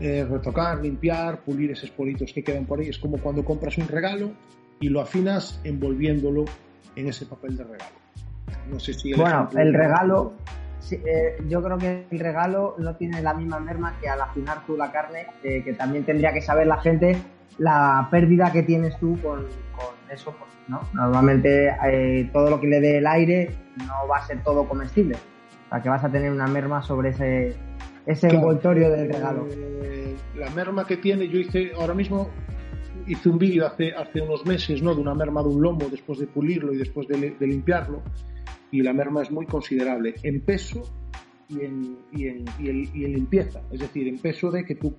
eh, 0.00 0.26
retocar, 0.28 0.80
limpiar, 0.80 1.40
pulir 1.40 1.70
esos 1.70 1.90
politos 1.90 2.32
que 2.32 2.42
quedan 2.42 2.66
por 2.66 2.80
ahí. 2.80 2.88
Es 2.88 2.98
como 2.98 3.18
cuando 3.18 3.44
compras 3.44 3.78
un 3.78 3.86
regalo 3.86 4.32
y 4.80 4.88
lo 4.88 5.00
afinas 5.00 5.60
envolviéndolo 5.62 6.44
en 6.96 7.08
ese 7.08 7.26
papel 7.26 7.56
de 7.56 7.64
regalo. 7.64 7.92
No 8.68 8.80
sé 8.80 8.92
si... 8.94 9.12
El 9.12 9.20
bueno, 9.20 9.48
el 9.56 9.72
regalo, 9.72 10.34
eh, 10.90 11.36
yo 11.48 11.62
creo 11.62 11.78
que 11.78 12.06
el 12.10 12.18
regalo 12.18 12.74
no 12.78 12.96
tiene 12.96 13.22
la 13.22 13.34
misma 13.34 13.60
merma 13.60 13.96
que 14.00 14.08
al 14.08 14.20
afinar 14.20 14.66
tú 14.66 14.76
la 14.76 14.90
carne, 14.90 15.26
eh, 15.44 15.62
que 15.62 15.74
también 15.74 16.04
tendría 16.04 16.32
que 16.32 16.40
saber 16.40 16.66
la 16.66 16.80
gente 16.80 17.16
la 17.58 18.08
pérdida 18.10 18.50
que 18.50 18.62
tienes 18.62 18.98
tú 18.98 19.18
con, 19.22 19.46
eso. 20.10 20.34
¿no? 20.68 20.80
Normalmente 20.92 21.74
todo 22.32 22.50
lo 22.50 22.60
que 22.60 22.66
le 22.66 22.80
dé 22.80 22.98
el 22.98 23.06
aire 23.06 23.54
no 23.86 24.08
va 24.08 24.18
a 24.18 24.26
ser 24.26 24.42
todo 24.42 24.66
comestible. 24.66 25.16
Sea, 25.72 25.82
que 25.82 25.88
vas 25.88 26.04
a 26.04 26.10
tener 26.10 26.30
una 26.30 26.46
merma 26.46 26.82
sobre 26.82 27.10
ese, 27.10 27.56
ese 28.04 28.28
envoltorio 28.28 28.90
del 28.90 29.12
regalo. 29.12 29.46
Eh, 29.50 30.16
la 30.36 30.50
merma 30.50 30.86
que 30.86 30.98
tiene, 30.98 31.28
yo 31.28 31.38
hice 31.38 31.72
ahora 31.74 31.94
mismo 31.94 32.30
hice 33.06 33.28
un 33.28 33.38
vídeo 33.38 33.66
hace, 33.66 33.92
hace 33.92 34.20
unos 34.20 34.44
meses 34.46 34.82
¿no? 34.82 34.94
de 34.94 35.00
una 35.00 35.14
merma 35.14 35.42
de 35.42 35.48
un 35.48 35.62
lomo 35.62 35.88
después 35.90 36.18
de 36.18 36.26
pulirlo 36.26 36.72
y 36.72 36.76
después 36.76 37.08
de, 37.08 37.36
limpiarlo 37.40 38.02
y 38.70 38.82
la 38.82 38.92
merma 38.92 39.22
es 39.22 39.30
muy 39.30 39.46
considerable 39.46 40.14
en 40.22 40.40
peso 40.42 40.82
y 41.48 41.62
en, 41.62 41.98
y, 42.12 42.28
en, 42.28 42.44
y, 42.58 43.04
en, 43.04 43.12
limpieza, 43.12 43.60
es 43.70 43.80
decir, 43.80 44.06
en 44.08 44.18
peso 44.18 44.50
de 44.50 44.64
que 44.64 44.76
tú 44.76 44.94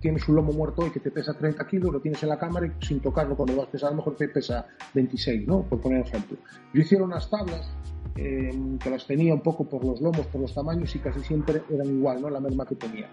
tienes 0.00 0.26
un 0.28 0.36
lomo 0.36 0.52
muerto 0.52 0.86
y 0.86 0.90
que 0.90 1.00
te 1.00 1.10
pesa 1.10 1.34
30 1.34 1.66
kilos, 1.66 1.92
lo 1.92 2.00
tienes 2.00 2.22
en 2.22 2.28
la 2.30 2.38
cámara 2.38 2.66
y 2.66 2.84
sin 2.84 3.00
tocarlo 3.00 3.36
cuando 3.36 3.56
vas 3.56 3.68
a 3.68 3.70
pesar 3.70 3.88
a 3.88 3.90
lo 3.90 3.98
mejor 3.98 4.16
te 4.16 4.28
pesa 4.28 4.66
26, 4.94 5.46
¿no? 5.46 5.62
Por 5.62 5.80
poner 5.80 6.06
ejemplo. 6.06 6.36
Yo 6.72 6.80
hice 6.80 6.96
unas 6.96 7.28
tablas 7.30 7.70
que 8.16 8.90
las 8.90 9.06
tenía 9.06 9.34
un 9.34 9.40
poco 9.40 9.68
por 9.68 9.84
los 9.84 10.00
lomos, 10.00 10.26
por 10.26 10.40
los 10.40 10.54
tamaños 10.54 10.94
y 10.96 10.98
casi 10.98 11.20
siempre 11.20 11.62
eran 11.70 11.86
igual, 11.86 12.22
¿no? 12.22 12.30
La 12.30 12.40
misma 12.40 12.64
que 12.64 12.74
tenía. 12.74 13.08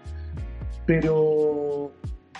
Pero, 0.86 1.92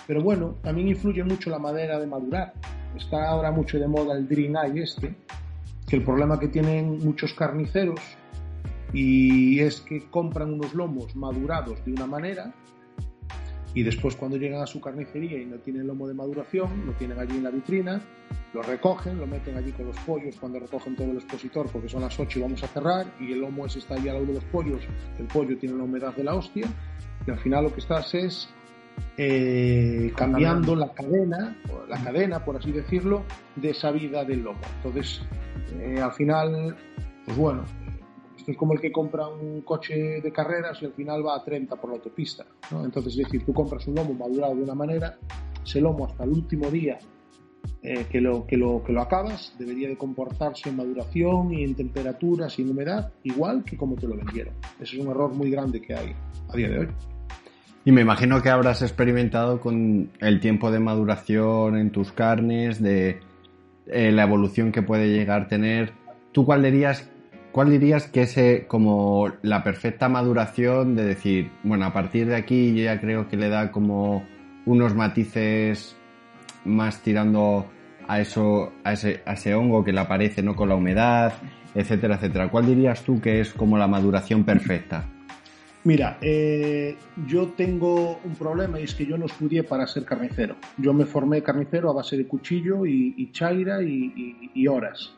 pero 0.07 0.23
bueno, 0.23 0.55
también 0.61 0.87
influye 0.87 1.23
mucho 1.23 1.49
la 1.49 1.59
madera 1.59 1.99
de 1.99 2.07
madurar. 2.07 2.53
Está 2.97 3.29
ahora 3.29 3.51
mucho 3.51 3.77
de 3.77 3.87
moda 3.87 4.17
el 4.17 4.27
Green 4.27 4.55
Eye 4.55 4.83
este, 4.83 5.15
que 5.87 5.95
el 5.97 6.03
problema 6.03 6.39
que 6.39 6.47
tienen 6.47 6.99
muchos 7.03 7.33
carniceros 7.33 7.99
y 8.93 9.59
es 9.59 9.81
que 9.81 10.09
compran 10.09 10.53
unos 10.53 10.73
lomos 10.73 11.15
madurados 11.15 11.83
de 11.85 11.91
una 11.91 12.07
manera 12.07 12.53
y 13.75 13.83
después 13.83 14.15
cuando 14.15 14.37
llegan 14.37 14.61
a 14.61 14.65
su 14.65 14.79
carnicería 14.79 15.39
y 15.39 15.45
no 15.45 15.57
tienen 15.57 15.85
lomo 15.85 16.07
de 16.07 16.13
maduración, 16.13 16.85
lo 16.87 16.93
tienen 16.93 17.19
allí 17.19 17.35
en 17.35 17.43
la 17.43 17.51
vitrina, 17.51 18.01
lo 18.53 18.61
recogen, 18.61 19.19
lo 19.19 19.27
meten 19.27 19.57
allí 19.57 19.73
con 19.73 19.87
los 19.87 19.97
pollos 19.97 20.37
cuando 20.39 20.59
recogen 20.59 20.95
todo 20.95 21.11
el 21.11 21.17
expositor 21.17 21.69
porque 21.69 21.89
son 21.89 22.01
las 22.01 22.17
8 22.17 22.39
y 22.39 22.41
vamos 22.41 22.63
a 22.63 22.67
cerrar 22.67 23.05
y 23.19 23.33
el 23.33 23.41
lomo 23.41 23.65
ese 23.65 23.79
está 23.79 23.95
allí 23.95 24.07
al 24.07 24.15
lado 24.15 24.27
de 24.27 24.33
los 24.35 24.45
pollos, 24.45 24.81
el 25.19 25.27
pollo 25.27 25.57
tiene 25.57 25.75
la 25.75 25.83
humedad 25.83 26.15
de 26.15 26.23
la 26.23 26.35
hostia 26.35 26.67
y 27.27 27.31
al 27.31 27.37
final 27.39 27.65
lo 27.65 27.73
que 27.73 27.81
estás 27.81 28.13
es 28.15 28.49
eh, 29.17 30.13
cambiando 30.15 30.73
la 30.73 30.93
cadena, 30.93 31.57
la 31.89 32.01
cadena 32.01 32.45
por 32.45 32.55
así 32.55 32.71
decirlo, 32.71 33.23
de 33.57 33.71
esa 33.71 33.91
vida 33.91 34.23
del 34.23 34.43
lomo. 34.43 34.59
Entonces, 34.77 35.21
eh, 35.81 35.99
al 36.01 36.13
final, 36.13 36.77
pues 37.25 37.37
bueno, 37.37 37.65
es 38.47 38.57
como 38.57 38.73
el 38.73 38.79
que 38.79 38.91
compra 38.91 39.27
un 39.27 39.61
coche 39.61 40.21
de 40.21 40.31
carreras 40.31 40.81
y 40.81 40.85
al 40.85 40.93
final 40.93 41.25
va 41.25 41.35
a 41.35 41.43
30 41.43 41.75
por 41.75 41.89
la 41.89 41.95
autopista. 41.97 42.45
Entonces, 42.71 43.13
es 43.13 43.25
decir, 43.25 43.45
tú 43.45 43.53
compras 43.53 43.87
un 43.87 43.95
lomo 43.95 44.13
madurado 44.13 44.55
de 44.55 44.63
una 44.63 44.75
manera, 44.75 45.17
ese 45.63 45.81
lomo 45.81 46.05
hasta 46.05 46.23
el 46.23 46.31
último 46.31 46.69
día 46.69 46.99
eh, 47.81 48.05
que, 48.09 48.21
lo, 48.21 48.45
que, 48.45 48.57
lo, 48.57 48.83
que 48.83 48.93
lo 48.93 49.01
acabas 49.01 49.53
debería 49.57 49.87
de 49.87 49.97
comportarse 49.97 50.69
en 50.69 50.77
maduración 50.77 51.53
y 51.53 51.63
en 51.63 51.75
temperaturas 51.75 52.57
y 52.59 52.63
humedad 52.63 53.11
igual 53.23 53.63
que 53.63 53.77
como 53.77 53.95
te 53.95 54.07
lo 54.07 54.15
vendieron. 54.15 54.53
Ese 54.79 54.95
es 54.97 55.01
un 55.03 55.09
error 55.09 55.33
muy 55.33 55.49
grande 55.49 55.81
que 55.81 55.93
hay 55.93 56.15
a 56.49 56.55
día 56.55 56.69
de 56.69 56.79
hoy. 56.79 56.87
Y 57.83 57.91
me 57.91 58.01
imagino 58.01 58.41
que 58.41 58.49
habrás 58.49 58.81
experimentado 58.81 59.59
con 59.59 60.09
el 60.19 60.39
tiempo 60.39 60.71
de 60.71 60.79
maduración 60.79 61.77
en 61.77 61.91
tus 61.91 62.11
carnes, 62.11 62.81
de 62.81 63.19
eh, 63.85 64.11
la 64.11 64.23
evolución 64.23 64.71
que 64.71 64.81
puede 64.81 65.09
llegar 65.09 65.43
a 65.43 65.47
tener. 65.47 65.93
¿Tú 66.31 66.45
cuál 66.45 66.63
dirías 66.63 67.07
¿cuál 67.55 67.69
dirías 67.69 68.09
que 68.09 68.23
es 68.23 68.37
eh, 68.37 68.65
como 68.67 69.31
la 69.41 69.63
perfecta 69.63 70.09
maduración 70.09 70.93
de 70.93 71.05
decir, 71.05 71.51
bueno, 71.63 71.85
a 71.85 71.93
partir 71.93 72.27
de 72.27 72.35
aquí 72.35 72.75
yo 72.75 72.83
ya 72.83 72.99
creo 72.99 73.29
que 73.29 73.37
le 73.37 73.47
da 73.47 73.71
como 73.71 74.27
unos 74.65 74.93
matices 74.93 75.95
más 76.65 77.01
tirando 77.01 77.71
a 78.09 78.19
eso, 78.19 78.73
a 78.83 78.91
ese, 78.91 79.21
a 79.25 79.35
ese 79.35 79.55
hongo 79.55 79.85
que 79.85 79.93
le 79.93 80.01
aparece, 80.01 80.43
¿no? 80.43 80.53
Con 80.53 80.67
la 80.67 80.75
humedad, 80.75 81.31
etcétera, 81.73 82.15
etcétera. 82.15 82.49
¿Cuál 82.49 82.65
dirías 82.65 83.03
tú 83.03 83.21
que 83.21 83.39
es 83.39 83.53
como 83.53 83.77
la 83.77 83.87
maduración 83.87 84.43
perfecta? 84.43 85.05
Mira, 85.85 86.17
eh, 86.19 86.97
yo 87.25 87.53
tengo 87.55 88.19
un 88.25 88.35
problema 88.35 88.81
y 88.81 88.83
es 88.83 88.93
que 88.93 89.05
yo 89.05 89.17
no 89.17 89.27
estudié 89.27 89.63
para 89.63 89.87
ser 89.87 90.03
carnicero. 90.03 90.57
Yo 90.75 90.93
me 90.93 91.05
formé 91.05 91.41
carnicero 91.41 91.89
a 91.89 91.93
base 91.93 92.17
de 92.17 92.27
cuchillo 92.27 92.85
y, 92.85 93.31
chaira 93.31 93.81
y, 93.81 94.67
horas. 94.67 95.13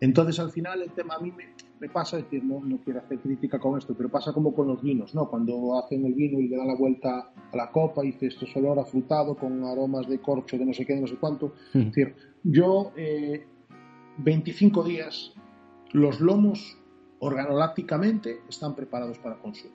Entonces, 0.00 0.38
al 0.40 0.50
final, 0.50 0.82
el 0.82 0.92
tema 0.92 1.14
a 1.14 1.20
mí 1.20 1.30
me, 1.30 1.54
me 1.80 1.88
pasa, 1.88 2.18
es 2.18 2.24
decir, 2.24 2.44
no, 2.44 2.60
no, 2.60 2.78
quiero 2.78 3.00
hacer 3.00 3.18
crítica 3.18 3.58
con 3.58 3.78
esto, 3.78 3.94
pero 3.94 4.08
pasa 4.08 4.32
como 4.32 4.54
con 4.54 4.68
los 4.68 4.82
vinos, 4.82 5.14
¿no? 5.14 5.28
Cuando 5.28 5.78
hacen 5.78 6.04
el 6.04 6.14
vino 6.14 6.40
y 6.40 6.48
le 6.48 6.56
dan 6.56 6.68
la 6.68 6.76
vuelta 6.76 7.32
a 7.52 7.56
la 7.56 7.70
copa 7.70 8.04
y 8.04 8.12
dice 8.12 8.26
esto 8.26 8.44
es 8.44 8.56
olor 8.56 8.78
afrutado 8.78 9.36
con 9.36 9.64
aromas 9.64 10.08
de 10.08 10.18
corcho, 10.18 10.56
de 10.56 10.64
no 10.64 10.72
sé 10.72 10.86
qué, 10.86 10.94
de 10.94 11.02
no 11.02 11.06
sé 11.06 11.16
cuánto. 11.16 11.54
Es 11.72 11.84
decir, 11.86 12.14
yo, 12.42 12.92
25 14.18 14.82
eh, 14.82 14.88
días, 14.88 15.34
los 15.92 16.20
lomos 16.20 16.78
organolácticamente 17.18 18.40
están 18.48 18.74
preparados 18.74 19.18
para 19.18 19.36
consumo. 19.36 19.74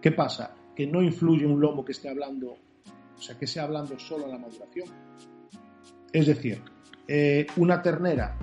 ¿Qué 0.00 0.12
pasa? 0.12 0.54
Que 0.76 0.86
no 0.86 1.02
influye 1.02 1.46
un 1.46 1.60
lomo 1.60 1.84
que 1.84 1.92
esté 1.92 2.08
hablando, 2.08 2.56
o 3.16 3.20
sea, 3.20 3.38
que 3.38 3.44
esté 3.44 3.60
hablando 3.60 3.98
solo 3.98 4.26
a 4.26 4.28
la 4.28 4.38
maduración. 4.38 4.88
Es 6.12 6.26
decir, 6.26 6.62
eh, 7.08 7.46
una 7.56 7.82
ternera 7.82 8.36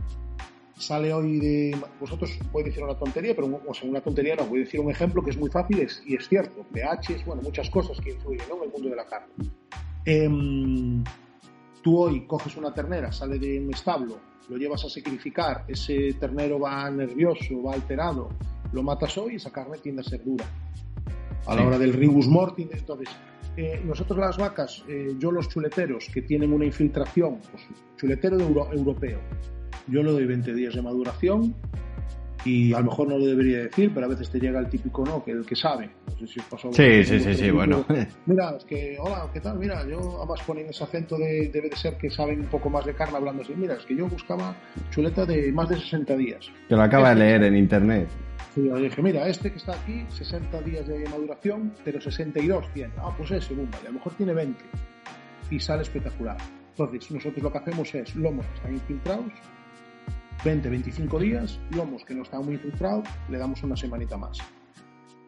sale 0.82 1.14
hoy 1.14 1.40
de... 1.40 1.78
Vosotros 2.00 2.38
a 2.54 2.64
decir 2.64 2.84
una 2.84 2.98
tontería, 2.98 3.36
pero 3.36 3.62
o 3.66 3.74
sea, 3.74 3.90
una 3.90 4.02
tontería 4.02 4.36
no, 4.36 4.46
voy 4.46 4.62
a 4.62 4.64
decir 4.64 4.80
un 4.80 4.92
ejemplo 4.92 5.24
que 5.24 5.30
es 5.30 5.38
muy 5.38 5.50
fácil 5.50 5.88
y 6.06 6.16
es 6.16 6.28
cierto. 6.28 6.66
pH, 6.72 7.24
bueno, 7.26 7.42
muchas 7.42 7.70
cosas 7.70 8.00
que 8.02 8.12
influyen 8.12 8.46
en 8.48 8.64
el 8.64 8.70
mundo 8.70 8.90
de 8.90 8.96
la 8.96 9.06
carne. 9.06 9.34
Em, 10.04 11.04
tú 11.82 12.00
hoy 12.00 12.26
coges 12.26 12.58
una 12.58 12.74
ternera, 12.74 13.12
sale 13.12 13.38
de 13.38 13.60
un 13.60 13.74
establo, 13.74 14.20
lo 14.50 14.58
llevas 14.58 14.84
a 14.86 14.90
sacrificar, 14.90 15.66
ese 15.68 16.14
ternero 16.20 16.60
va 16.60 16.90
nervioso, 16.90 17.62
va 17.64 17.74
alterado, 17.74 18.30
lo 18.74 18.84
matas 18.84 19.18
hoy 19.18 19.34
y 19.34 19.36
esa 19.36 19.52
carne 19.52 19.78
tiende 19.78 20.02
a 20.02 20.04
ser 20.04 20.24
dura. 20.24 20.46
A 21.46 21.56
la 21.56 21.66
hora 21.66 21.78
del 21.78 21.94
ribus 21.94 22.28
mortis, 22.28 22.68
entonces, 22.72 23.10
eh, 23.58 23.82
nosotros 23.84 24.18
las 24.20 24.38
vacas, 24.38 24.84
eh, 24.88 25.16
yo 25.18 25.32
los 25.32 25.50
chuleteros 25.50 26.08
que 26.14 26.22
tienen 26.22 26.54
una 26.54 26.66
infiltración, 26.66 27.40
pues, 27.52 27.64
chuletero 27.98 28.40
europeo, 28.40 29.20
yo 29.88 30.04
le 30.04 30.12
doy 30.12 30.26
20 30.26 30.54
días 30.54 30.76
de 30.76 30.82
maduración 30.82 31.56
y 32.44 32.74
a 32.74 32.80
lo 32.80 32.86
mejor 32.86 33.08
no 33.08 33.18
lo 33.18 33.26
debería 33.26 33.60
decir, 33.60 33.92
pero 33.94 34.08
a 34.08 34.10
veces 34.10 34.30
te 34.30 34.40
llega 34.40 34.60
el 34.60 34.68
típico 34.68 35.06
no, 35.06 35.24
que 35.24 35.32
el 35.32 35.46
que 35.46 35.56
sabe. 35.56 35.92
sé 36.20 36.28
si 36.28 36.40
os 36.40 36.46
pasó. 36.48 36.74
Sí, 36.74 37.04
sí, 37.04 37.20
sí, 37.20 37.36
sí, 37.36 37.52
bueno. 37.52 37.86
Mira, 38.26 38.56
es 38.58 38.66
que, 38.66 38.98
hola, 39.00 39.30
¿qué 39.32 39.40
tal? 39.40 39.60
Mira, 39.60 39.88
yo 39.88 40.18
además 40.18 40.42
ponen 40.46 40.68
ese 40.68 40.84
acento 40.84 41.18
de, 41.18 41.50
debe 41.54 41.70
de 41.70 41.76
ser 41.76 41.98
que 41.98 42.10
saben 42.10 42.42
un 42.42 42.48
poco 42.48 42.70
más 42.70 42.86
de 42.86 42.96
carne 42.96 43.18
hablando 43.18 43.44
así. 43.44 43.54
Mira, 43.56 43.76
es 43.76 43.86
que 43.86 43.96
yo 43.96 44.08
buscaba 44.08 44.56
chuleta 44.90 45.26
de 45.26 45.52
más 45.52 45.70
de 45.70 45.78
60 45.78 46.16
días. 46.18 46.52
Que 46.68 46.76
lo 46.76 46.82
acaba 46.82 47.10
de 47.10 47.16
leer 47.16 47.44
en 47.44 47.56
internet. 47.56 48.08
Sí, 48.56 48.66
yo 48.66 48.76
dije, 48.76 49.02
mira, 49.02 49.28
este 49.28 49.52
que 49.52 49.58
está 49.58 49.74
aquí, 49.74 50.04
60 50.10 50.62
días 50.62 50.88
de 50.88 51.08
maduración, 51.10 51.74
pero 51.86 52.02
62 52.02 52.74
tiene. 52.74 52.94
Ah, 52.98 53.14
pues 53.16 53.32
ese, 53.32 53.54
boom, 53.54 53.70
vale, 53.72 53.88
a 53.88 53.92
lo 53.92 53.98
mejor 53.98 54.14
tiene 54.16 54.34
20. 54.34 54.64
Y 55.52 55.60
sale 55.60 55.84
espectacular. 55.84 56.38
Entonces, 56.72 57.12
nosotros 57.12 57.44
lo 57.44 57.52
que 57.52 57.58
hacemos 57.58 57.94
es 57.94 58.16
lomos 58.16 58.46
que 58.48 58.56
están 58.56 58.74
infiltrados, 58.74 59.32
20, 60.44 60.70
25 60.70 61.20
días, 61.20 61.60
lomos 61.76 62.04
que 62.04 62.16
no 62.16 62.24
están 62.24 62.44
muy 62.46 62.56
infiltrados, 62.56 63.08
le 63.30 63.38
damos 63.38 63.62
una 63.64 63.76
semanita 63.76 64.18
más. 64.18 64.40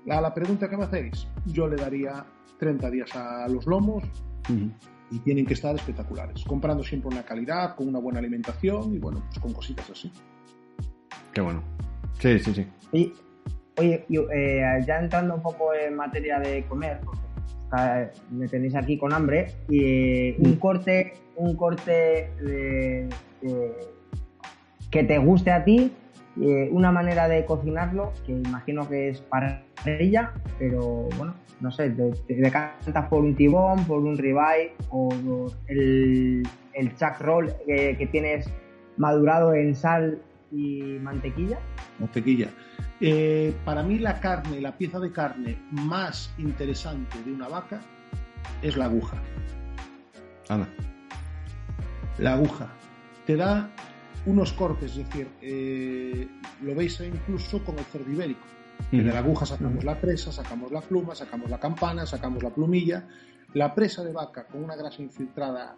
A 0.09 0.19
la 0.19 0.33
pregunta 0.33 0.67
que 0.69 0.75
me 0.75 0.85
hacéis, 0.85 1.27
yo 1.45 1.67
le 1.67 1.75
daría 1.75 2.25
30 2.59 2.89
días 2.89 3.15
a 3.15 3.47
los 3.47 3.65
lomos 3.67 4.03
y 5.11 5.19
tienen 5.19 5.45
que 5.45 5.53
estar 5.53 5.75
espectaculares, 5.75 6.43
comprando 6.43 6.83
siempre 6.83 7.09
una 7.09 7.23
calidad, 7.23 7.75
con 7.75 7.87
una 7.87 7.99
buena 7.99 8.19
alimentación 8.19 8.95
y 8.95 8.99
bueno, 8.99 9.23
pues 9.27 9.39
con 9.39 9.53
cositas 9.53 9.89
así. 9.89 10.11
Qué 11.31 11.41
bueno. 11.41 11.63
Sí, 12.19 12.39
sí, 12.39 12.53
sí. 12.53 12.67
Y, 12.91 13.13
oye, 13.77 14.05
eh, 14.09 14.79
ya 14.85 14.99
entrando 14.99 15.35
un 15.35 15.41
poco 15.41 15.73
en 15.73 15.95
materia 15.95 16.39
de 16.39 16.65
comer, 16.65 16.99
porque 17.03 17.21
me 18.31 18.47
tenéis 18.47 18.75
aquí 18.75 18.97
con 18.97 19.13
hambre, 19.13 19.47
y 19.69 20.31
un 20.41 20.55
corte, 20.55 21.13
un 21.35 21.55
corte 21.55 22.31
de, 22.41 23.09
que 24.93 25.03
te 25.03 25.17
guste 25.17 25.51
a 25.51 25.63
ti, 25.63 25.91
una 26.35 26.91
manera 26.91 27.27
de 27.27 27.43
cocinarlo, 27.45 28.13
que 28.25 28.31
imagino 28.31 28.87
que 28.87 29.09
es 29.09 29.21
para 29.21 29.63
ella, 29.85 30.33
pero 30.59 31.09
bueno, 31.17 31.33
no 31.61 31.71
sé, 31.71 31.89
te, 31.89 32.35
decantas 32.35 33.07
por 33.09 33.23
un 33.23 33.35
tibón, 33.35 33.83
por 33.85 33.99
un 33.99 34.15
ribeye 34.15 34.73
o 34.91 35.09
por 35.09 35.51
el, 35.67 36.47
el 36.73 36.95
chuck 36.95 37.19
roll 37.21 37.51
que 37.65 38.07
tienes 38.11 38.47
madurado 38.97 39.55
en 39.55 39.73
sal 39.73 40.21
y 40.51 40.99
mantequilla. 41.01 41.57
Mantequilla. 41.97 42.49
Eh, 43.01 43.51
para 43.65 43.81
mí 43.81 43.97
la 43.97 44.19
carne, 44.19 44.61
la 44.61 44.77
pieza 44.77 44.99
de 44.99 45.11
carne 45.11 45.57
más 45.71 46.31
interesante 46.37 47.17
de 47.25 47.33
una 47.33 47.47
vaca 47.47 47.81
es 48.61 48.77
la 48.77 48.85
aguja. 48.85 49.17
Ana. 50.49 50.67
La 52.19 52.33
aguja. 52.33 52.69
Te 53.25 53.35
da 53.35 53.69
unos 54.25 54.53
cortes, 54.53 54.91
es 54.91 54.97
decir, 54.97 55.27
eh, 55.41 56.27
lo 56.61 56.75
veis 56.75 56.99
incluso 57.01 57.63
con 57.63 57.77
el 57.77 57.85
cerdo 57.85 58.11
ibérico. 58.11 58.45
De 58.91 59.01
la 59.01 59.19
aguja 59.19 59.45
sacamos 59.45 59.83
la 59.83 59.99
presa, 59.99 60.31
sacamos 60.31 60.71
la 60.71 60.81
pluma, 60.81 61.15
sacamos 61.15 61.49
la 61.49 61.59
campana, 61.59 62.05
sacamos 62.05 62.43
la 62.43 62.49
plumilla. 62.49 63.07
La 63.53 63.73
presa 63.73 64.03
de 64.03 64.11
vaca 64.11 64.45
con 64.45 64.63
una 64.63 64.75
grasa 64.75 65.01
infiltrada 65.01 65.75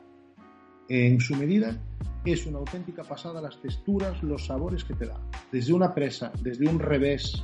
en 0.90 1.20
su 1.20 1.36
medida 1.36 1.78
es 2.26 2.46
una 2.46 2.60
auténtica 2.60 3.04
pasada 3.04 3.42
las 3.42 3.62
texturas, 3.62 4.22
los 4.24 4.46
sabores 4.48 4.84
que 4.84 4.96
te 4.96 5.06
da. 5.06 5.20
Desde 5.52 5.74
una 5.74 5.94
presa, 5.94 6.32
desde 6.42 6.68
un 6.68 6.80
revés, 6.80 7.44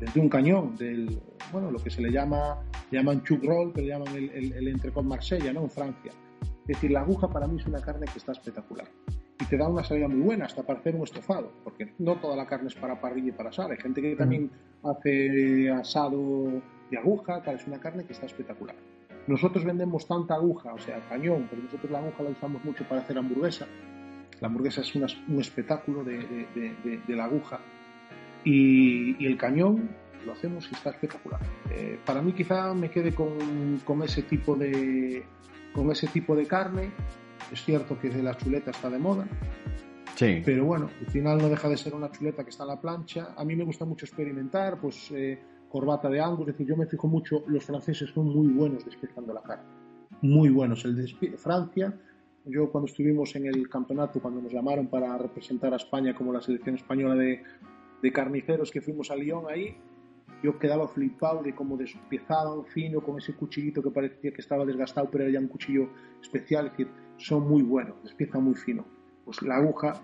desde 0.00 0.20
un 0.20 0.28
cañón, 0.28 0.76
del, 0.76 1.20
bueno, 1.52 1.70
lo 1.70 1.78
que 1.78 1.90
se 1.90 2.00
le 2.00 2.10
llama, 2.10 2.58
llaman 2.90 3.22
chuck 3.22 3.44
roll, 3.44 3.72
que 3.72 3.82
le 3.82 3.88
llaman 3.88 4.14
el, 4.16 4.30
el, 4.30 4.52
el 4.52 4.68
entrecot 4.68 5.04
Marsella, 5.04 5.52
¿no? 5.52 5.62
En 5.62 5.70
Francia. 5.70 6.12
Es 6.42 6.66
decir, 6.66 6.90
la 6.90 7.00
aguja 7.00 7.28
para 7.28 7.46
mí 7.46 7.60
es 7.60 7.66
una 7.66 7.80
carne 7.80 8.06
que 8.06 8.18
está 8.18 8.32
espectacular. 8.32 8.88
Y 9.42 9.44
te 9.46 9.56
da 9.56 9.66
una 9.66 9.82
salida 9.82 10.06
muy 10.06 10.20
buena, 10.20 10.44
hasta 10.44 10.62
para 10.62 10.78
hacer 10.78 10.94
un 10.94 11.02
estofado, 11.02 11.50
porque 11.64 11.94
no 11.98 12.14
toda 12.14 12.36
la 12.36 12.46
carne 12.46 12.68
es 12.68 12.76
para 12.76 13.00
parrilla 13.00 13.30
y 13.30 13.32
para 13.32 13.48
asar. 13.48 13.72
Hay 13.72 13.76
gente 13.76 14.00
que 14.00 14.14
también 14.14 14.48
hace 14.84 15.68
asado 15.68 16.62
de 16.88 16.96
aguja, 16.96 17.42
que 17.42 17.50
es 17.50 17.66
una 17.66 17.80
carne 17.80 18.04
que 18.04 18.12
está 18.12 18.26
espectacular. 18.26 18.76
Nosotros 19.26 19.64
vendemos 19.64 20.06
tanta 20.06 20.34
aguja, 20.34 20.72
o 20.72 20.78
sea, 20.78 21.00
cañón, 21.08 21.48
porque 21.50 21.64
nosotros 21.64 21.90
la 21.90 21.98
aguja 21.98 22.22
la 22.22 22.30
usamos 22.30 22.64
mucho 22.64 22.84
para 22.84 23.00
hacer 23.00 23.18
hamburguesa. 23.18 23.66
La 24.40 24.46
hamburguesa 24.46 24.82
es 24.82 24.94
un 24.94 25.40
espectáculo 25.40 26.04
de, 26.04 27.04
la 27.08 27.24
aguja. 27.24 27.58
Y, 28.44 29.26
el 29.26 29.36
cañón 29.36 29.90
lo 30.24 30.34
hacemos 30.34 30.70
y 30.70 30.74
está 30.76 30.90
espectacular. 30.90 31.40
Eh, 31.68 31.98
para 32.06 32.22
mí 32.22 32.32
quizá 32.32 32.72
me 32.74 32.92
quede 32.92 33.12
con, 33.12 34.02
ese 34.04 34.22
tipo 34.22 34.54
de, 34.54 35.24
con 35.72 35.90
ese 35.90 36.06
tipo 36.06 36.36
de 36.36 36.46
carne. 36.46 36.92
Es 37.50 37.64
cierto 37.64 37.98
que 37.98 38.10
la 38.22 38.36
chuleta 38.36 38.70
está 38.70 38.88
de 38.90 38.98
moda. 38.98 39.26
Sí. 40.14 40.42
Pero 40.44 40.64
bueno, 40.66 40.90
al 41.00 41.06
final 41.06 41.38
no 41.38 41.48
deja 41.48 41.68
de 41.68 41.76
ser 41.76 41.94
una 41.94 42.10
chuleta 42.10 42.44
que 42.44 42.50
está 42.50 42.64
en 42.64 42.68
la 42.68 42.80
plancha. 42.80 43.34
A 43.36 43.44
mí 43.44 43.56
me 43.56 43.64
gusta 43.64 43.84
mucho 43.84 44.04
experimentar, 44.04 44.78
pues 44.80 45.10
eh, 45.10 45.40
corbata 45.72 46.10
de 46.10 46.20
Angus, 46.20 46.40
es 46.40 46.46
decir, 46.54 46.66
yo 46.66 46.76
me 46.76 46.86
fijo 46.86 47.08
mucho, 47.08 47.44
los 47.46 47.64
franceses 47.64 48.10
son 48.10 48.26
muy 48.26 48.48
buenos 48.48 48.84
despiezando 48.84 49.32
la 49.32 49.42
carne, 49.42 49.64
muy 50.20 50.50
buenos. 50.50 50.84
El 50.84 50.94
de 50.94 51.38
Francia, 51.38 51.98
yo 52.44 52.70
cuando 52.70 52.90
estuvimos 52.90 53.34
en 53.36 53.46
el 53.46 53.70
campeonato, 53.70 54.20
cuando 54.20 54.42
nos 54.42 54.52
llamaron 54.52 54.88
para 54.88 55.16
representar 55.16 55.72
a 55.72 55.76
España 55.76 56.14
como 56.14 56.30
la 56.30 56.42
selección 56.42 56.76
española 56.76 57.14
de, 57.14 57.42
de 58.02 58.12
carniceros 58.12 58.70
que 58.70 58.82
fuimos 58.82 59.10
a 59.10 59.16
Lyon 59.16 59.44
ahí, 59.48 59.74
yo 60.42 60.58
quedaba 60.58 60.88
flipado 60.88 61.42
de 61.42 61.54
cómo 61.54 61.76
despiezaban 61.76 62.64
fino 62.66 63.00
con 63.00 63.18
ese 63.18 63.34
cuchillito 63.34 63.82
que 63.82 63.90
parecía 63.90 64.32
que 64.32 64.40
estaba 64.40 64.64
desgastado, 64.64 65.08
pero 65.10 65.24
era 65.24 65.32
ya 65.34 65.40
un 65.40 65.48
cuchillo 65.48 65.88
especial, 66.20 66.66
es 66.66 66.72
decir, 66.72 66.88
son 67.16 67.48
muy 67.48 67.62
buenos, 67.62 68.02
despiezan 68.02 68.42
muy 68.42 68.54
fino. 68.54 68.84
Pues 69.24 69.40
la 69.42 69.56
aguja, 69.56 69.94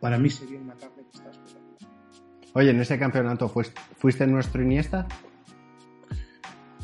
para 0.00 0.18
mí 0.18 0.28
sería 0.30 0.58
una 0.58 0.74
carne 0.74 1.04
que 1.04 1.16
está 1.16 1.30
especial. 1.30 1.62
Oye, 2.54 2.70
en 2.70 2.80
ese 2.80 2.98
campeonato 2.98 3.48
fuiste 3.48 4.26
nuestro 4.26 4.62
Iniesta. 4.62 5.06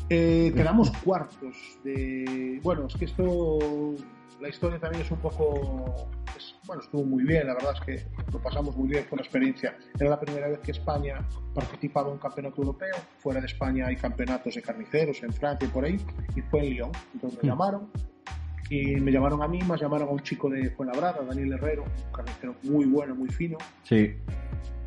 Eh, 0.09 0.51
quedamos 0.55 0.89
cuartos 1.03 1.79
de. 1.83 2.59
Bueno, 2.63 2.87
es 2.87 2.95
que 2.95 3.05
esto. 3.05 3.59
La 4.41 4.49
historia 4.49 4.79
también 4.79 5.03
es 5.03 5.11
un 5.11 5.19
poco. 5.19 6.09
Bueno, 6.69 6.83
estuvo 6.83 7.03
muy 7.03 7.23
bien, 7.23 7.47
la 7.47 7.55
verdad 7.55 7.73
es 7.73 7.81
que 7.81 8.05
lo 8.31 8.41
pasamos 8.41 8.77
muy 8.77 8.89
bien, 8.89 9.03
fue 9.05 9.15
una 9.15 9.23
experiencia. 9.23 9.75
Era 9.99 10.11
la 10.11 10.19
primera 10.19 10.47
vez 10.47 10.59
que 10.59 10.71
España 10.71 11.27
participaba 11.53 12.07
en 12.07 12.13
un 12.13 12.19
campeonato 12.19 12.61
europeo. 12.61 12.95
Fuera 13.17 13.41
de 13.41 13.47
España 13.47 13.87
hay 13.87 13.95
campeonatos 13.95 14.55
de 14.55 14.61
carniceros 14.61 15.21
en 15.23 15.33
Francia 15.33 15.67
y 15.67 15.71
por 15.71 15.83
ahí, 15.83 15.97
y 16.35 16.41
fue 16.41 16.59
en 16.59 16.69
Lyon. 16.69 16.91
Entonces 17.13 17.43
me 17.43 17.47
mm. 17.47 17.51
llamaron, 17.51 17.91
y 18.69 18.95
me 18.97 19.11
llamaron 19.11 19.41
a 19.41 19.47
mí, 19.47 19.59
más 19.63 19.81
llamaron 19.81 20.09
a 20.09 20.11
un 20.11 20.19
chico 20.19 20.49
de 20.49 20.69
Fuenlabrada, 20.69 21.23
Daniel 21.23 21.53
Herrero, 21.53 21.83
un 21.83 22.11
carnicero 22.11 22.55
muy 22.63 22.85
bueno, 22.85 23.15
muy 23.15 23.29
fino. 23.29 23.57
Sí 23.83 24.15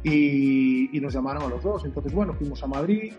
y, 0.05 1.01
nos 1.01 1.13
llamaron 1.13 1.43
a 1.45 1.49
los 1.49 1.63
dos. 1.63 1.85
Entonces, 1.85 2.13
bueno, 2.13 2.35
fuimos 2.35 2.63
a 2.63 2.67
Madrid 2.67 3.13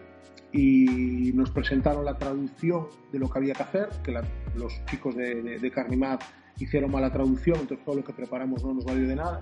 y 0.52 1.32
nos 1.34 1.50
presentaron 1.52 2.06
la 2.06 2.18
traducción 2.18 2.88
de 3.12 3.20
lo 3.20 3.30
que 3.30 3.40
había 3.40 3.54
que 3.54 3.64
hacer, 3.64 3.90
que 4.04 4.14
los 4.56 4.86
chicos 4.86 5.16
de, 5.16 5.60
de, 5.60 5.72
Carnimat 5.72 6.22
hicieron 6.60 6.92
mala 6.92 7.12
traducción, 7.12 7.60
entonces 7.60 7.86
todo 7.86 7.96
lo 7.96 8.04
que 8.04 8.14
preparamos 8.14 8.64
no 8.64 8.74
nos 8.74 8.86
valió 8.86 9.08
de 9.08 9.16
nada. 9.16 9.42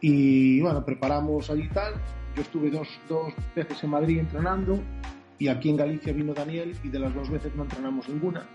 Y 0.00 0.60
bueno, 0.60 0.84
preparamos 0.84 1.48
allí 1.50 1.68
tal. 1.68 1.94
Yo 2.34 2.42
estuve 2.42 2.70
dos, 2.70 2.88
dos 3.08 3.32
veces 3.54 3.82
en 3.84 3.90
Madrid 3.90 4.18
entrenando 4.18 4.78
y 5.38 5.48
aquí 5.48 5.70
en 5.70 5.76
Galicia 5.76 6.12
vino 6.12 6.34
Daniel 6.34 6.74
y 6.82 6.88
de 6.88 6.98
las 6.98 7.14
dos 7.14 7.30
veces 7.30 7.54
no 7.54 7.64
entrenamos 7.64 8.08
ninguna 8.08 8.46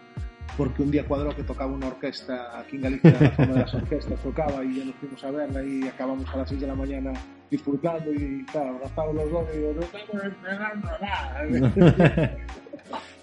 porque 0.56 0.82
un 0.82 0.92
día 0.92 1.06
cuadró 1.06 1.36
que 1.36 1.44
tocaba 1.44 1.72
una 1.72 1.88
orquesta 1.88 2.58
aquí 2.58 2.78
en 2.78 2.84
Galicia, 2.84 3.18
la 3.20 3.36
zona 3.36 3.54
de 3.54 3.60
las 3.60 3.74
orquestas 3.74 4.20
tocaba 4.22 4.64
y 4.64 4.80
ya 4.80 4.86
nos 4.86 4.96
fuimos 4.96 5.24
a 5.24 5.32
verla 5.32 5.64
y 5.64 5.88
acabamos 5.88 6.28
a 6.34 6.38
las 6.38 6.50
6 6.50 6.62
de 6.62 6.68
la 6.68 6.76
mañana 6.76 7.14
disfrutando 7.52 8.12
y 8.12 8.44
claro, 8.46 8.76
abrazamos 8.76 9.16
los 9.16 9.32
dos 9.32 9.46
y 9.54 9.58
digo, 9.58 9.74
no 9.74 9.82
estamos 9.82 10.24
entrenando 10.24 10.90
nada. 11.02 12.38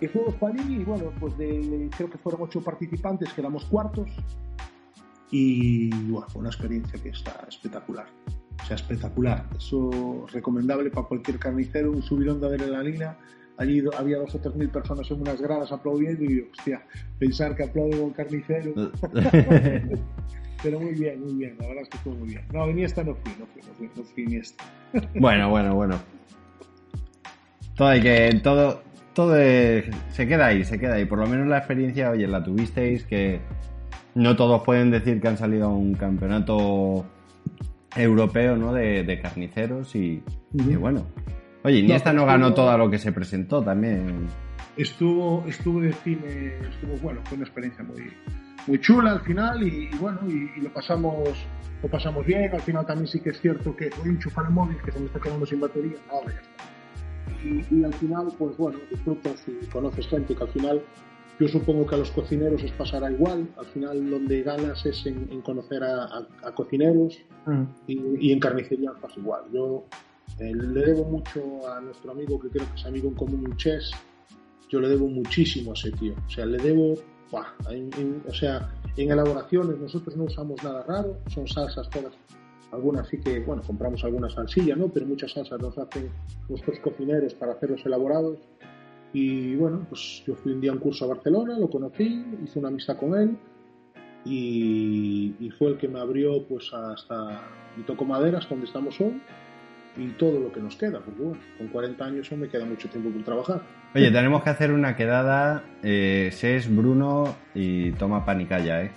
para 0.08 0.54
allí 0.54 0.76
y 0.76 0.84
bueno, 0.84 1.12
pues 1.20 1.36
de, 1.38 1.88
creo 1.96 2.10
que 2.10 2.18
fueron 2.18 2.42
ocho 2.42 2.60
participantes, 2.60 3.32
quedamos 3.32 3.64
cuartos 3.66 4.10
y 5.30 5.90
bueno, 6.10 6.26
fue 6.28 6.40
una 6.40 6.50
experiencia 6.50 7.00
que 7.02 7.08
está 7.10 7.44
espectacular. 7.48 8.06
O 8.62 8.66
sea, 8.66 8.76
espectacular. 8.76 9.48
Eso 9.56 10.24
es 10.26 10.32
recomendable 10.32 10.90
para 10.90 11.06
cualquier 11.06 11.38
carnicero, 11.38 11.90
un 11.90 12.02
subidón 12.02 12.40
de 12.40 12.46
adrenalina 12.46 13.18
allí 13.56 13.82
había 13.96 14.18
dos 14.18 14.34
o 14.34 14.38
tres 14.38 14.54
mil 14.54 14.68
personas 14.68 15.10
en 15.10 15.20
unas 15.20 15.40
gradas 15.40 15.72
aplaudiendo 15.72 16.24
y 16.24 16.40
hostia, 16.40 16.84
pensar 17.18 17.56
que 17.56 17.64
aplauden 17.64 18.00
un 18.00 18.10
carnicero. 18.10 18.72
Pero 20.62 20.80
muy 20.80 20.94
bien, 20.94 21.20
muy 21.20 21.34
bien, 21.34 21.56
la 21.60 21.66
verdad 21.66 21.82
es 21.82 21.88
que 21.90 21.96
estuvo 21.98 22.14
muy 22.14 22.28
bien. 22.28 22.42
No, 22.52 22.68
Iniesta 22.70 23.04
no 23.04 23.14
fui, 23.16 23.32
no 23.38 23.46
fui, 23.46 23.62
no 23.62 23.74
fui, 23.74 23.90
no 23.94 24.02
fui 24.02 24.22
Iniesta. 24.24 24.64
Bueno, 25.14 25.50
bueno, 25.50 25.74
bueno. 25.74 26.00
Todo 27.76 27.88
hay 27.88 28.00
que, 28.00 28.40
todo, 28.42 28.82
todo 29.14 29.34
se 29.36 30.28
queda 30.28 30.46
ahí, 30.46 30.64
se 30.64 30.78
queda 30.78 30.94
ahí. 30.94 31.06
Por 31.06 31.18
lo 31.18 31.26
menos 31.26 31.46
la 31.46 31.58
experiencia, 31.58 32.10
oye, 32.10 32.26
la 32.26 32.42
tuvisteis, 32.42 33.04
que 33.04 33.40
no 34.14 34.36
todos 34.36 34.62
pueden 34.62 34.90
decir 34.90 35.20
que 35.20 35.28
han 35.28 35.38
salido 35.38 35.66
a 35.66 35.72
un 35.72 35.94
campeonato 35.94 37.06
europeo, 37.96 38.56
¿no? 38.56 38.72
De, 38.72 39.20
carniceros 39.22 39.94
y, 39.94 40.22
y 40.52 40.76
bueno, 40.76 41.06
Oye, 41.64 41.78
Iniesta 41.78 42.12
no, 42.12 42.20
no 42.20 42.26
ganó 42.26 42.52
todo 42.52 42.76
lo 42.76 42.90
que 42.90 42.98
se 42.98 43.10
presentó 43.10 43.62
también. 43.62 44.26
Estuvo, 44.76 45.44
estuvo 45.48 45.80
de 45.80 45.94
cine, 45.94 46.58
estuvo 46.68 46.98
bueno, 46.98 47.22
fue 47.24 47.36
una 47.36 47.46
experiencia 47.46 47.82
muy, 47.82 48.12
muy 48.66 48.78
chula 48.80 49.12
al 49.12 49.20
final 49.20 49.62
y, 49.62 49.88
bueno, 49.98 50.18
y, 50.28 50.60
lo 50.60 50.70
pasamos 50.74 51.26
lo 51.82 51.88
pasamos 51.88 52.26
bien. 52.26 52.52
Al 52.52 52.60
final 52.60 52.84
también 52.84 53.06
sí 53.06 53.18
que 53.18 53.30
es 53.30 53.40
cierto 53.40 53.74
que 53.74 53.88
voy 53.98 54.10
a 54.10 54.12
enchufar 54.12 54.44
el 54.44 54.50
móvil 54.50 54.76
que 54.84 54.92
se 54.92 55.00
me 55.00 55.06
está 55.06 55.18
quedando 55.18 55.46
sin 55.46 55.60
batería. 55.60 55.96
Ahora 56.10 56.32
ya 56.32 56.40
está. 56.40 56.73
Y, 57.44 57.84
al 57.84 57.94
final, 57.94 58.28
pues 58.38 58.56
bueno, 58.56 58.78
disfrutas 58.90 59.44
y 59.46 59.66
conoces 59.66 60.06
gente 60.06 60.34
que 60.34 60.42
al 60.42 60.50
final 60.50 60.82
yo 61.38 61.48
supongo 61.48 61.86
que 61.86 61.96
a 61.96 61.98
los 61.98 62.10
cocineros 62.10 62.62
os 62.62 62.70
pasará 62.72 63.10
igual. 63.10 63.48
Al 63.58 63.66
final, 63.66 64.10
donde 64.10 64.42
ganas 64.42 64.86
es 64.86 65.04
en, 65.06 65.40
conocer 65.42 65.82
a, 65.82 66.26
cocineros 66.54 67.18
mm. 67.46 67.62
y, 67.88 68.32
en 68.32 68.40
carnicería 68.40 68.92
pasa 69.00 69.18
igual. 69.18 69.42
Yo 69.52 69.84
eh, 70.38 70.54
le 70.54 70.80
debo 70.80 71.04
mucho 71.04 71.68
a 71.68 71.80
nuestro 71.80 72.12
amigo, 72.12 72.38
que 72.38 72.48
creo 72.48 72.66
que 72.68 72.80
es 72.80 72.86
amigo 72.86 73.08
en 73.08 73.14
común, 73.14 73.56
Chess. 73.56 73.90
Yo 74.70 74.80
le 74.80 74.88
debo 74.88 75.08
muchísimo 75.08 75.72
a 75.72 75.74
ese 75.74 75.90
tío. 75.92 76.14
O 76.26 76.30
sea, 76.30 76.46
le 76.46 76.58
debo. 76.58 76.94
o 77.32 78.34
sea, 78.34 78.72
en 78.96 79.10
elaboraciones 79.10 79.78
nosotros 79.78 80.16
no 80.16 80.24
usamos 80.24 80.62
nada 80.62 80.84
raro, 80.84 81.18
son 81.28 81.48
salsas 81.48 81.90
todas. 81.90 82.12
Algunas 82.72 83.08
sí 83.08 83.20
que, 83.20 83.40
bueno, 83.40 83.62
compramos 83.66 84.02
alguna 84.04 84.28
salsilla, 84.28 84.74
¿no? 84.74 84.88
Pero 84.88 85.06
muchas 85.06 85.32
salsas 85.32 85.60
nos 85.60 85.78
hacen 85.78 86.10
nuestros 86.48 86.78
cocineros 86.80 87.34
para 87.34 87.52
hacerlos 87.52 87.84
elaborados 87.86 88.38
y 89.14 89.54
bueno, 89.54 89.86
pues 89.88 90.24
yo 90.26 90.34
fui 90.34 90.52
un 90.52 90.60
día 90.60 90.72
a 90.72 90.74
un 90.74 90.80
curso 90.80 91.04
a 91.04 91.08
Barcelona, 91.08 91.56
lo 91.56 91.70
conocí, 91.70 92.24
hice 92.42 92.58
una 92.58 92.68
amistad 92.68 92.96
con 92.96 93.16
él 93.16 93.38
y, 94.24 95.50
fue 95.56 95.68
el 95.68 95.78
que 95.78 95.86
me 95.86 96.00
abrió 96.00 96.44
pues 96.48 96.72
hasta 96.74 97.42
y 97.78 97.82
toco 97.82 98.04
maderas 98.04 98.48
donde 98.48 98.66
estamos 98.66 99.00
hoy 99.00 99.20
y 99.96 100.08
todo 100.18 100.40
lo 100.40 100.52
que 100.52 100.60
nos 100.60 100.74
queda, 100.74 100.98
porque 100.98 101.22
bueno, 101.22 101.40
con 101.56 101.68
40 101.68 102.04
años 102.04 102.32
aún 102.32 102.40
me 102.40 102.48
queda 102.48 102.64
mucho 102.64 102.88
tiempo 102.88 103.10
por 103.10 103.22
trabajar. 103.22 103.62
Oye, 103.94 104.10
tenemos 104.10 104.42
que 104.42 104.50
hacer 104.50 104.72
una 104.72 104.96
quedada, 104.96 105.62
eh, 105.84 106.30
Ses, 106.32 106.74
Bruno 106.74 107.36
y 107.54 107.92
toma 107.92 108.24
panicalla, 108.24 108.82
¿eh? 108.82 108.90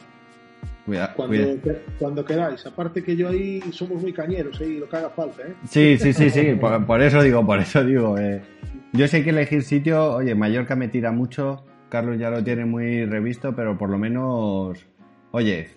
Cuando, 1.16 1.60
cuando 2.00 2.24
queráis, 2.24 2.66
aparte 2.66 3.04
que 3.04 3.16
yo 3.16 3.28
ahí 3.28 3.62
somos 3.72 4.02
muy 4.02 4.14
cañeros, 4.14 4.60
¿eh? 4.62 4.78
lo 4.80 4.88
que 4.88 4.96
haga 4.96 5.10
falta, 5.10 5.42
¿eh? 5.42 5.54
Sí, 5.68 5.98
sí, 5.98 6.14
sí, 6.14 6.30
sí, 6.30 6.54
por, 6.60 6.86
por, 6.86 7.02
eso 7.02 7.22
digo, 7.22 7.46
por 7.46 7.60
eso 7.60 7.84
digo, 7.84 8.18
eh, 8.18 8.42
yo 8.94 9.08
sé 9.10 9.22
que 9.22 9.32
elegir 9.32 9.64
sitio, 9.64 10.14
oye, 10.14 10.34
Mallorca 10.34 10.78
me 10.78 10.88
tira 10.88 11.12
mucho, 11.12 11.66
Carlos 11.90 12.18
ya 12.18 12.30
lo 12.30 12.42
tiene 12.42 12.64
muy 12.64 13.06
revisto, 13.06 13.54
pero 13.54 13.78
por 13.78 13.90
lo 13.90 13.98
menos, 13.98 14.88
oye, 15.32 15.68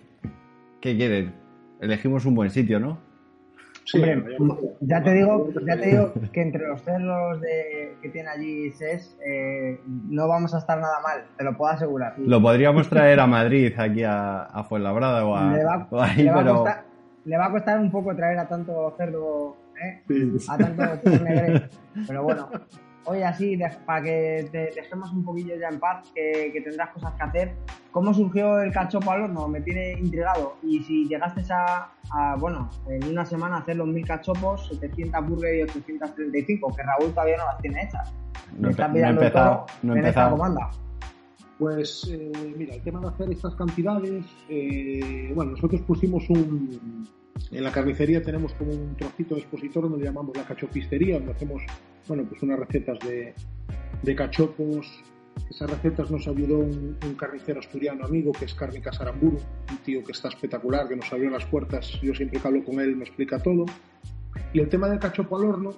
¿qué 0.80 0.96
quieres? 0.96 1.30
Elegimos 1.80 2.24
un 2.24 2.36
buen 2.36 2.50
sitio, 2.50 2.78
¿no? 2.78 3.09
Sí, 3.90 4.00
ya 4.82 5.02
te 5.02 5.12
digo, 5.12 5.48
ya 5.66 5.76
te 5.76 5.86
digo 5.86 6.12
que 6.32 6.42
entre 6.42 6.68
los 6.68 6.80
cerros 6.82 7.40
de, 7.40 7.96
que 8.00 8.08
tiene 8.10 8.28
allí 8.28 8.70
SES 8.70 9.18
eh, 9.26 9.80
no 10.08 10.28
vamos 10.28 10.54
a 10.54 10.58
estar 10.58 10.78
nada 10.78 11.00
mal, 11.02 11.24
te 11.36 11.42
lo 11.42 11.56
puedo 11.56 11.72
asegurar. 11.72 12.14
Lo 12.18 12.40
podríamos 12.40 12.88
traer 12.88 13.18
a 13.18 13.26
Madrid, 13.26 13.72
aquí 13.76 14.04
a, 14.04 14.42
a 14.42 14.62
Fuenlabrada 14.62 15.24
o 15.26 15.34
a, 15.34 15.52
le 15.52 15.64
va, 15.64 15.88
ahí, 16.04 16.22
le 16.22 16.30
va 16.30 16.38
pero... 16.38 16.50
a 16.50 16.56
costar, 16.58 16.84
le 17.24 17.36
va 17.36 17.46
a 17.46 17.50
costar 17.50 17.80
un 17.80 17.90
poco 17.90 18.14
traer 18.14 18.38
a 18.38 18.46
tanto 18.46 18.94
cerdo, 18.96 19.56
¿eh? 19.82 20.02
a 20.48 20.56
tanto 20.56 20.82
negre, 21.24 21.68
pero 22.06 22.22
bueno, 22.22 22.48
Oye, 23.06 23.24
así, 23.24 23.58
para 23.86 24.02
que 24.02 24.48
te 24.52 24.58
dejemos 24.74 25.10
un 25.12 25.24
poquillo 25.24 25.54
ya 25.58 25.68
en 25.68 25.80
paz, 25.80 26.10
que, 26.14 26.60
tendrás 26.62 26.90
cosas 26.90 27.14
que 27.14 27.22
hacer. 27.22 27.54
¿Cómo 27.90 28.12
surgió 28.12 28.60
el 28.60 28.72
cachopo 28.72 29.10
al 29.10 29.22
horno? 29.22 29.48
Me 29.48 29.60
tiene 29.62 29.92
intrigado. 29.92 30.56
Y 30.62 30.80
si 30.84 31.08
llegaste 31.08 31.42
a, 31.50 32.36
bueno, 32.38 32.68
en 32.88 33.04
una 33.08 33.24
semana 33.24 33.56
a 33.56 33.58
hacer 33.60 33.76
los 33.76 33.88
mil 33.88 34.06
cachopos, 34.06 34.68
700 34.68 35.26
burger 35.26 35.54
y 35.56 35.62
835, 35.62 36.76
que 36.76 36.82
Raúl 36.82 37.10
todavía 37.12 37.38
no 37.38 37.46
las 37.46 37.58
tiene 37.58 37.82
hechas. 37.82 38.12
No, 38.52 38.66
Me 38.66 38.70
estás 38.70 38.92
pillando 38.92 39.22
empezado, 39.22 39.66
no 39.82 39.96
en 39.96 40.04
esta 40.04 40.30
comanda. 40.30 40.70
Pues 41.58 42.08
eh, 42.10 42.54
mira, 42.56 42.74
el 42.74 42.82
tema 42.82 43.00
de 43.00 43.08
hacer 43.08 43.30
estas 43.30 43.54
cantidades, 43.54 44.24
eh, 44.48 45.32
bueno, 45.34 45.52
nosotros 45.52 45.82
pusimos 45.82 46.28
un, 46.30 47.06
en 47.50 47.64
la 47.64 47.72
carnicería 47.72 48.22
tenemos 48.22 48.52
como 48.54 48.72
un 48.72 48.96
trocito 48.96 49.34
de 49.34 49.40
expositor 49.40 49.88
donde 49.90 50.04
llamamos 50.04 50.36
la 50.36 50.44
cachopistería, 50.44 51.16
donde 51.16 51.32
hacemos 51.32 51.62
bueno, 52.10 52.24
pues 52.28 52.42
unas 52.42 52.58
recetas 52.58 52.98
de, 53.06 53.32
de 54.02 54.16
cachopos. 54.16 55.00
Esas 55.48 55.70
recetas 55.70 56.10
nos 56.10 56.26
ayudó 56.26 56.58
un, 56.58 56.96
carnicero 57.16 57.60
asturiano 57.60 58.04
amigo 58.04 58.32
que 58.32 58.46
es 58.46 58.54
Cárnica 58.54 58.92
Saramburu, 58.92 59.38
un 59.70 59.76
tío 59.84 60.02
que 60.02 60.10
está 60.10 60.28
espectacular, 60.28 60.88
que 60.88 60.96
nos 60.96 61.12
abrió 61.12 61.30
las 61.30 61.46
puertas. 61.46 62.00
Yo 62.02 62.12
siempre 62.12 62.40
que 62.40 62.48
hablo 62.48 62.64
con 62.64 62.80
él 62.80 62.96
me 62.96 63.04
explica 63.04 63.38
todo. 63.38 63.64
Y 64.52 64.58
el 64.58 64.68
tema 64.68 64.88
del 64.88 64.98
cachopo 64.98 65.38
al 65.38 65.44
horno 65.44 65.70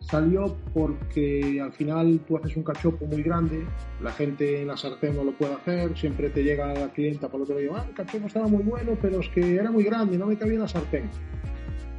salió 0.00 0.56
porque 0.72 1.60
al 1.62 1.74
final 1.74 2.18
tú 2.26 2.38
haces 2.38 2.56
un 2.56 2.62
cachopo 2.62 3.04
muy 3.04 3.22
grande, 3.22 3.66
la 4.02 4.12
gente 4.12 4.62
en 4.62 4.68
la 4.68 4.78
sartén 4.78 5.14
no 5.14 5.22
lo 5.24 5.32
puede 5.32 5.52
hacer, 5.52 5.96
siempre 5.98 6.30
te 6.30 6.42
llega 6.42 6.72
la 6.72 6.92
clienta 6.92 7.28
por 7.28 7.40
lo 7.40 7.46
que 7.46 7.60
digo, 7.60 7.76
ah, 7.76 7.84
el 7.86 7.94
cachopo 7.94 8.26
estaba 8.26 8.46
muy 8.46 8.62
bueno, 8.62 8.96
pero 9.02 9.20
es 9.20 9.28
que 9.28 9.56
era 9.56 9.70
muy 9.70 9.84
grande, 9.84 10.16
no 10.16 10.26
me 10.26 10.38
cabía 10.38 10.54
en 10.54 10.60
la 10.60 10.68
sartén. 10.68 11.10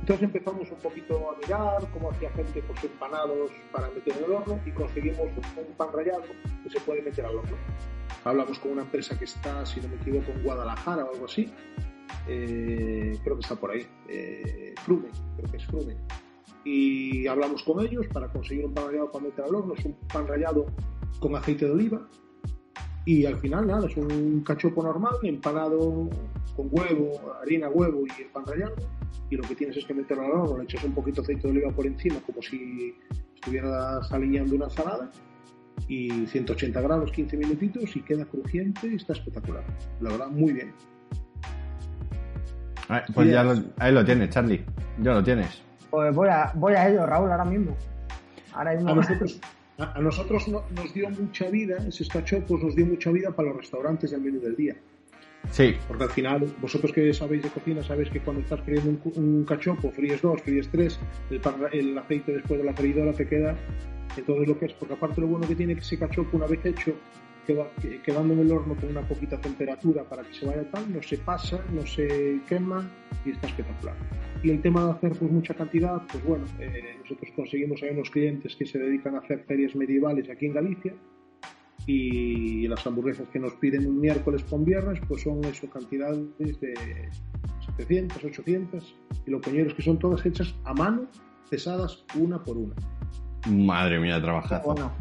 Entonces 0.06 0.26
empezamos 0.26 0.70
un 0.70 0.78
poquito 0.78 1.32
a 1.32 1.36
mirar 1.36 1.90
cómo 1.92 2.12
hacía 2.12 2.30
gente 2.34 2.62
pues, 2.62 2.84
empanados 2.84 3.50
para 3.72 3.90
meter 3.90 4.16
en 4.16 4.26
el 4.26 4.32
horno 4.34 4.60
y 4.64 4.70
conseguimos 4.70 5.26
un 5.58 5.74
pan 5.78 5.88
rallado 5.92 6.22
que 6.64 6.70
se 6.70 6.80
puede 6.82 7.02
meter 7.02 7.26
al 7.26 7.38
horno. 7.38 7.58
Hablamos 8.24 8.60
con 8.60 8.74
una 8.74 8.84
empresa 8.84 9.18
que 9.18 9.26
está, 9.26 9.66
si 9.66 9.82
no 9.82 9.88
me 9.88 9.96
equivoco, 9.96 10.32
en 10.32 10.44
Guadalajara 10.44 11.06
o 11.06 11.12
algo 11.12 11.26
así. 11.26 11.52
Eh, 12.28 13.18
creo 13.24 13.36
que 13.36 13.42
está 13.42 13.56
por 13.56 13.72
ahí. 13.72 13.88
Eh, 14.08 14.76
Frume, 14.84 15.10
creo 15.38 15.50
que 15.50 15.58
es 15.58 15.66
Frume. 15.66 15.98
Y 16.64 17.26
hablamos 17.26 17.64
con 17.64 17.84
ellos 17.84 18.06
para 18.14 18.28
conseguir 18.28 18.64
un 18.68 18.76
pan 18.76 18.86
rallado 18.86 19.12
para 19.12 19.26
meter 19.26 19.46
al 19.46 19.56
horno. 19.56 19.74
Es 19.74 19.86
un 19.86 19.96
pan 20.14 20.28
rallado 20.28 20.68
con 21.20 21.36
aceite 21.36 21.66
de 21.66 21.72
oliva. 21.72 22.08
Y 23.06 23.26
al 23.26 23.38
final, 23.38 23.68
nada, 23.68 23.88
es 23.88 23.96
un 23.98 24.42
cachopo 24.42 24.82
normal, 24.82 25.16
empanado 25.24 26.10
con 26.56 26.70
huevo, 26.72 27.34
harina, 27.42 27.70
huevo 27.70 28.04
y 28.08 28.22
el 28.22 28.30
pan 28.30 28.46
rallado 28.46 28.76
y 29.30 29.36
lo 29.36 29.44
que 29.44 29.56
tienes 29.56 29.78
es 29.78 29.86
que 29.86 29.94
meterlo 29.94 30.24
al 30.24 30.32
horno, 30.32 30.58
le 30.58 30.64
echas 30.66 30.84
un 30.84 30.94
poquito 30.94 31.22
de 31.22 31.26
aceite 31.26 31.48
de 31.48 31.54
oliva 31.58 31.72
por 31.72 31.86
encima, 31.86 32.20
como 32.26 32.42
si 32.42 32.96
estuvieras 33.36 34.12
alineando 34.12 34.56
una 34.56 34.66
ensalada, 34.66 35.10
y 35.88 36.26
180 36.28 36.80
grados, 36.82 37.12
15 37.12 37.38
minutitos, 37.38 37.96
y 37.96 38.02
queda 38.02 38.26
crujiente, 38.26 38.88
y 38.88 38.96
está 38.96 39.14
espectacular. 39.14 39.64
La 40.00 40.12
verdad, 40.12 40.28
muy 40.28 40.54
bien. 40.54 40.74
Ah, 42.88 43.04
pues 43.14 43.30
ya 43.30 43.44
ahí 43.78 43.92
lo 43.92 44.06
tienes, 44.06 44.30
Charlie. 44.30 44.64
Ya 45.02 45.14
lo 45.14 45.24
tienes. 45.24 45.62
Pues 45.90 46.14
voy 46.14 46.30
a, 46.30 46.52
voy 46.56 46.74
a 46.74 46.88
ello, 46.88 47.06
Raúl, 47.06 47.32
ahora 47.32 47.46
mismo. 47.46 47.76
Ahora 48.54 48.76
mismo. 48.76 48.92
A 48.92 48.96
nosotros, 48.96 49.42
a, 49.78 50.00
nosotros 50.02 50.48
nos 50.48 50.94
dio 50.94 51.10
mucha 51.10 51.50
vida, 51.50 51.78
ese 51.88 52.06
pues 52.42 52.64
nos 52.64 52.76
dio 52.76 52.86
mucha 52.86 53.12
vida 53.12 53.32
para 53.32 53.50
los 53.50 53.58
restaurantes 53.58 54.12
del 54.12 54.22
menú 54.22 54.40
del 54.40 54.56
día. 54.56 54.76
Sí. 55.52 55.76
Porque 55.88 56.04
al 56.06 56.10
final, 56.10 56.56
vosotros 56.60 56.92
que 56.92 57.14
sabéis 57.14 57.44
de 57.44 57.50
cocina, 57.50 57.84
sabéis 57.84 58.10
que 58.10 58.20
cuando 58.20 58.42
estás 58.42 58.62
friendo 58.62 58.98
un, 59.16 59.46
cachopo, 59.46 59.92
fríes 59.92 60.22
dos, 60.22 60.42
fríes 60.42 60.70
tres, 60.72 61.00
el, 61.30 61.98
aceite 61.98 62.34
después 62.34 62.60
de 62.60 62.66
la 62.66 62.74
freidora 62.74 63.14
te 63.14 63.28
queda 63.28 63.56
entonces 64.18 64.48
lo 64.48 64.58
que 64.58 64.66
es, 64.66 64.74
porque 64.74 64.94
aparte 64.94 65.22
lo 65.22 65.28
bueno 65.28 65.48
que 65.48 65.56
tiene 65.56 65.76
que 65.76 65.82
ese 65.82 66.00
cachopo 66.00 66.38
una 66.38 66.48
vez 66.48 66.66
hecho, 66.66 66.94
quedando 67.46 68.34
en 68.34 68.40
el 68.40 68.52
horno 68.52 68.76
con 68.76 68.90
una 68.90 69.08
poquita 69.08 69.40
temperatura 69.40 70.04
para 70.04 70.24
que 70.24 70.34
se 70.34 70.46
vaya 70.46 70.70
tal, 70.72 70.92
no 70.92 71.02
se 71.02 71.18
pasa, 71.18 71.64
no 71.72 71.86
se 71.86 72.42
quema 72.48 72.90
y 73.26 73.32
está 73.32 73.48
espectacular. 73.48 73.96
Y 74.44 74.50
el 74.50 74.62
tema 74.62 74.86
de 74.86 74.92
hacer 74.92 75.12
pues 75.14 75.32
mucha 75.32 75.54
cantidad, 75.54 76.02
pues 76.12 76.24
bueno, 76.24 76.46
eh, 76.60 76.98
nosotros 77.02 77.32
conseguimos 77.36 77.82
a 77.84 77.92
unos 77.92 78.10
clientes 78.10 78.56
que 78.56 78.66
se 78.66 78.80
dedican 78.80 79.16
a 79.16 79.20
hacer 79.20 79.44
ferias 79.46 79.76
medievales 79.76 80.30
aquí 80.30 80.46
en 80.46 80.54
Galicia 80.54 80.94
y 81.88 82.68
las 82.68 82.86
hamburguesas 82.88 83.28
que 83.30 83.40
nos 83.40 83.54
piden 83.56 83.88
un 83.88 84.00
miércoles 84.00 84.44
con 84.44 84.66
viernes 84.66 85.00
pues 85.08 85.22
son 85.22 85.44
eso, 85.46 85.70
cantidades 85.70 86.38
de 86.40 86.74
700, 87.78 88.24
800 88.24 88.96
y 89.26 89.32
lo 89.32 89.42
coñeros 89.42 89.74
que 89.74 89.82
son 89.82 90.00
todas 90.00 90.26
hechas 90.26 90.56
a 90.64 90.74
mano, 90.74 91.08
pesadas 91.50 92.06
una 92.16 92.44
por 92.44 92.58
una. 92.58 92.76
Madre 93.48 94.00
mía, 94.00 94.20
trabajar. 94.22 94.64
Bueno, 94.66 94.92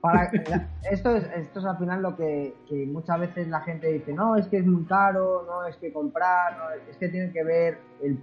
para, 0.00 0.30
esto, 0.90 1.16
es, 1.16 1.24
esto 1.34 1.60
es 1.60 1.64
al 1.64 1.78
final 1.78 2.02
lo 2.02 2.16
que, 2.16 2.54
muchas 2.88 3.20
veces 3.20 3.48
la 3.48 3.60
gente 3.60 3.92
dice, 3.92 4.12
no, 4.12 4.36
es 4.36 4.46
que 4.48 4.58
es 4.58 4.66
muy 4.66 4.84
caro, 4.84 5.44
no, 5.46 5.66
es 5.66 5.76
que 5.76 5.92
comprar, 5.92 6.56
no, 6.56 6.90
es 6.90 6.96
que 6.96 7.08
tiene 7.08 7.32
que 7.32 7.44
ver 7.44 7.78
el, 8.02 8.18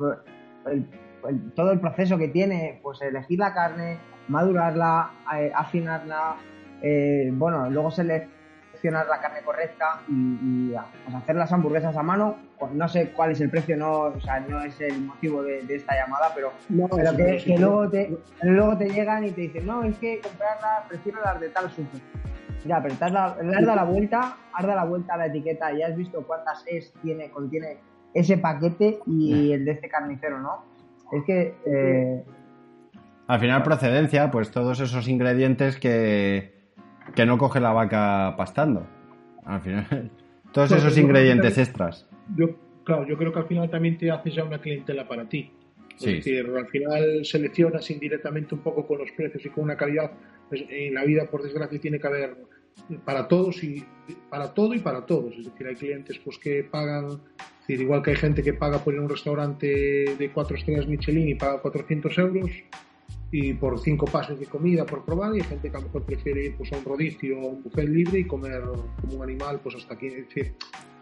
todo 1.55 1.71
el 1.71 1.79
proceso 1.79 2.17
que 2.17 2.27
tiene, 2.29 2.79
pues 2.81 3.01
elegir 3.01 3.39
la 3.39 3.53
carne, 3.53 3.97
madurarla, 4.27 5.11
eh, 5.37 5.51
afinarla, 5.53 6.35
eh, 6.81 7.31
bueno, 7.33 7.69
luego 7.69 7.91
seleccionar 8.85 9.07
la 9.07 9.19
carne 9.19 9.41
correcta 9.43 10.01
y, 10.07 10.71
pues 11.03 11.15
hacer 11.15 11.35
las 11.35 11.51
hamburguesas 11.51 11.95
a 11.95 12.03
mano. 12.03 12.37
No 12.73 12.87
sé 12.87 13.11
cuál 13.11 13.31
es 13.31 13.41
el 13.41 13.49
precio, 13.49 13.75
no, 13.77 13.91
o 14.03 14.19
sea, 14.21 14.39
no 14.39 14.61
es 14.61 14.79
el 14.81 15.01
motivo 15.01 15.43
de, 15.43 15.65
esta 15.69 15.95
llamada, 15.95 16.31
pero, 16.33 16.53
que, 16.67 17.57
luego, 17.57 17.89
te, 17.89 18.17
luego 18.43 18.77
te 18.77 18.89
llegan 18.89 19.25
y 19.25 19.31
te 19.31 19.41
dicen, 19.41 19.65
no, 19.65 19.83
es 19.83 19.97
que 19.97 20.19
comprarlas, 20.21 20.87
prefiero 20.87 21.19
las 21.23 21.39
de 21.39 21.49
tal 21.49 21.69
super. 21.69 22.01
Ya, 22.65 22.81
pero 22.81 22.95
te 22.95 23.05
has 23.05 23.11
dado, 23.11 23.43
la 23.43 23.83
vuelta, 23.83 24.37
has 24.53 24.65
dado 24.65 24.75
la 24.75 24.85
vuelta 24.85 25.13
a 25.13 25.17
la 25.17 25.25
etiqueta 25.27 25.71
y 25.73 25.83
has 25.83 25.95
visto 25.95 26.25
cuántas 26.25 26.63
es 26.65 26.93
tiene, 27.03 27.29
contiene 27.29 27.77
ese 28.13 28.37
paquete 28.37 28.99
y 29.05 29.51
el 29.51 29.65
de 29.65 29.71
este 29.71 29.89
carnicero, 29.89 30.39
¿no? 30.39 30.63
Es 31.11 31.23
que 31.25 31.53
eh, 31.65 32.23
al 33.27 33.39
final 33.39 33.61
procedencia, 33.61 34.31
pues 34.31 34.49
todos 34.49 34.79
esos 34.79 35.07
ingredientes 35.07 35.77
que, 35.77 36.54
que 37.13 37.25
no 37.25 37.37
coge 37.37 37.59
la 37.59 37.71
vaca 37.71 38.35
pastando. 38.37 38.85
Al 39.45 39.61
final, 39.61 40.11
todos 40.51 40.71
esos 40.71 40.97
ingredientes 40.97 41.57
extras. 41.57 42.07
Yo, 42.35 42.49
claro, 42.83 43.05
yo 43.07 43.17
creo 43.17 43.31
que 43.31 43.39
al 43.39 43.47
final 43.47 43.69
también 43.69 43.97
te 43.97 44.09
haces 44.09 44.35
ya 44.35 44.43
una 44.43 44.59
clientela 44.59 45.07
para 45.07 45.27
ti. 45.27 45.51
Es 45.97 46.05
decir, 46.05 46.51
al 46.57 46.67
final 46.67 47.23
seleccionas 47.23 47.89
indirectamente 47.89 48.53
un 48.53 48.61
poco 48.61 48.85
con 48.85 48.97
los 48.97 49.11
precios 49.11 49.45
y 49.45 49.49
con 49.49 49.63
una 49.63 49.77
calidad. 49.77 50.11
Pues, 50.49 50.63
en 50.69 50.93
la 50.93 51.05
vida, 51.05 51.29
por 51.29 51.41
desgracia, 51.41 51.79
tiene 51.79 51.99
que 51.99 52.07
haber 52.07 52.35
para 53.05 53.27
todos 53.27 53.63
y 53.63 53.83
para 54.29 54.53
todo 54.53 54.73
y 54.73 54.79
para 54.79 55.05
todos. 55.05 55.35
Es 55.37 55.45
decir, 55.45 55.67
hay 55.67 55.75
clientes 55.75 56.19
pues 56.19 56.37
que 56.37 56.63
pagan, 56.63 57.05
es 57.05 57.67
decir, 57.67 57.81
igual 57.81 58.01
que 58.01 58.11
hay 58.11 58.17
gente 58.17 58.43
que 58.43 58.53
paga 58.53 58.79
por 58.79 58.93
ir 58.93 58.99
a 58.99 59.03
un 59.03 59.09
restaurante 59.09 60.15
de 60.17 60.31
cuatro 60.33 60.57
estrellas 60.57 60.87
Michelin 60.87 61.29
y 61.29 61.35
paga 61.35 61.61
400 61.61 62.17
euros 62.17 62.51
y 63.31 63.53
por 63.53 63.79
cinco 63.79 64.05
pases 64.05 64.39
de 64.39 64.45
comida 64.45 64.85
por 64.85 65.03
probar 65.03 65.35
y 65.35 65.39
hay 65.39 65.43
gente 65.43 65.69
que 65.69 65.77
a 65.77 65.79
lo 65.79 65.87
mejor 65.87 66.03
prefiere 66.03 66.45
ir 66.45 66.57
pues 66.57 66.71
a 66.71 66.77
un 66.77 66.85
rodicio 66.85 67.39
o 67.39 67.47
un 67.47 67.63
buffet 67.63 67.87
libre 67.87 68.19
y 68.19 68.25
comer 68.25 68.61
como 69.01 69.17
un 69.17 69.23
animal 69.23 69.59
pues 69.61 69.75
hasta 69.75 69.93
aquí. 69.95 70.09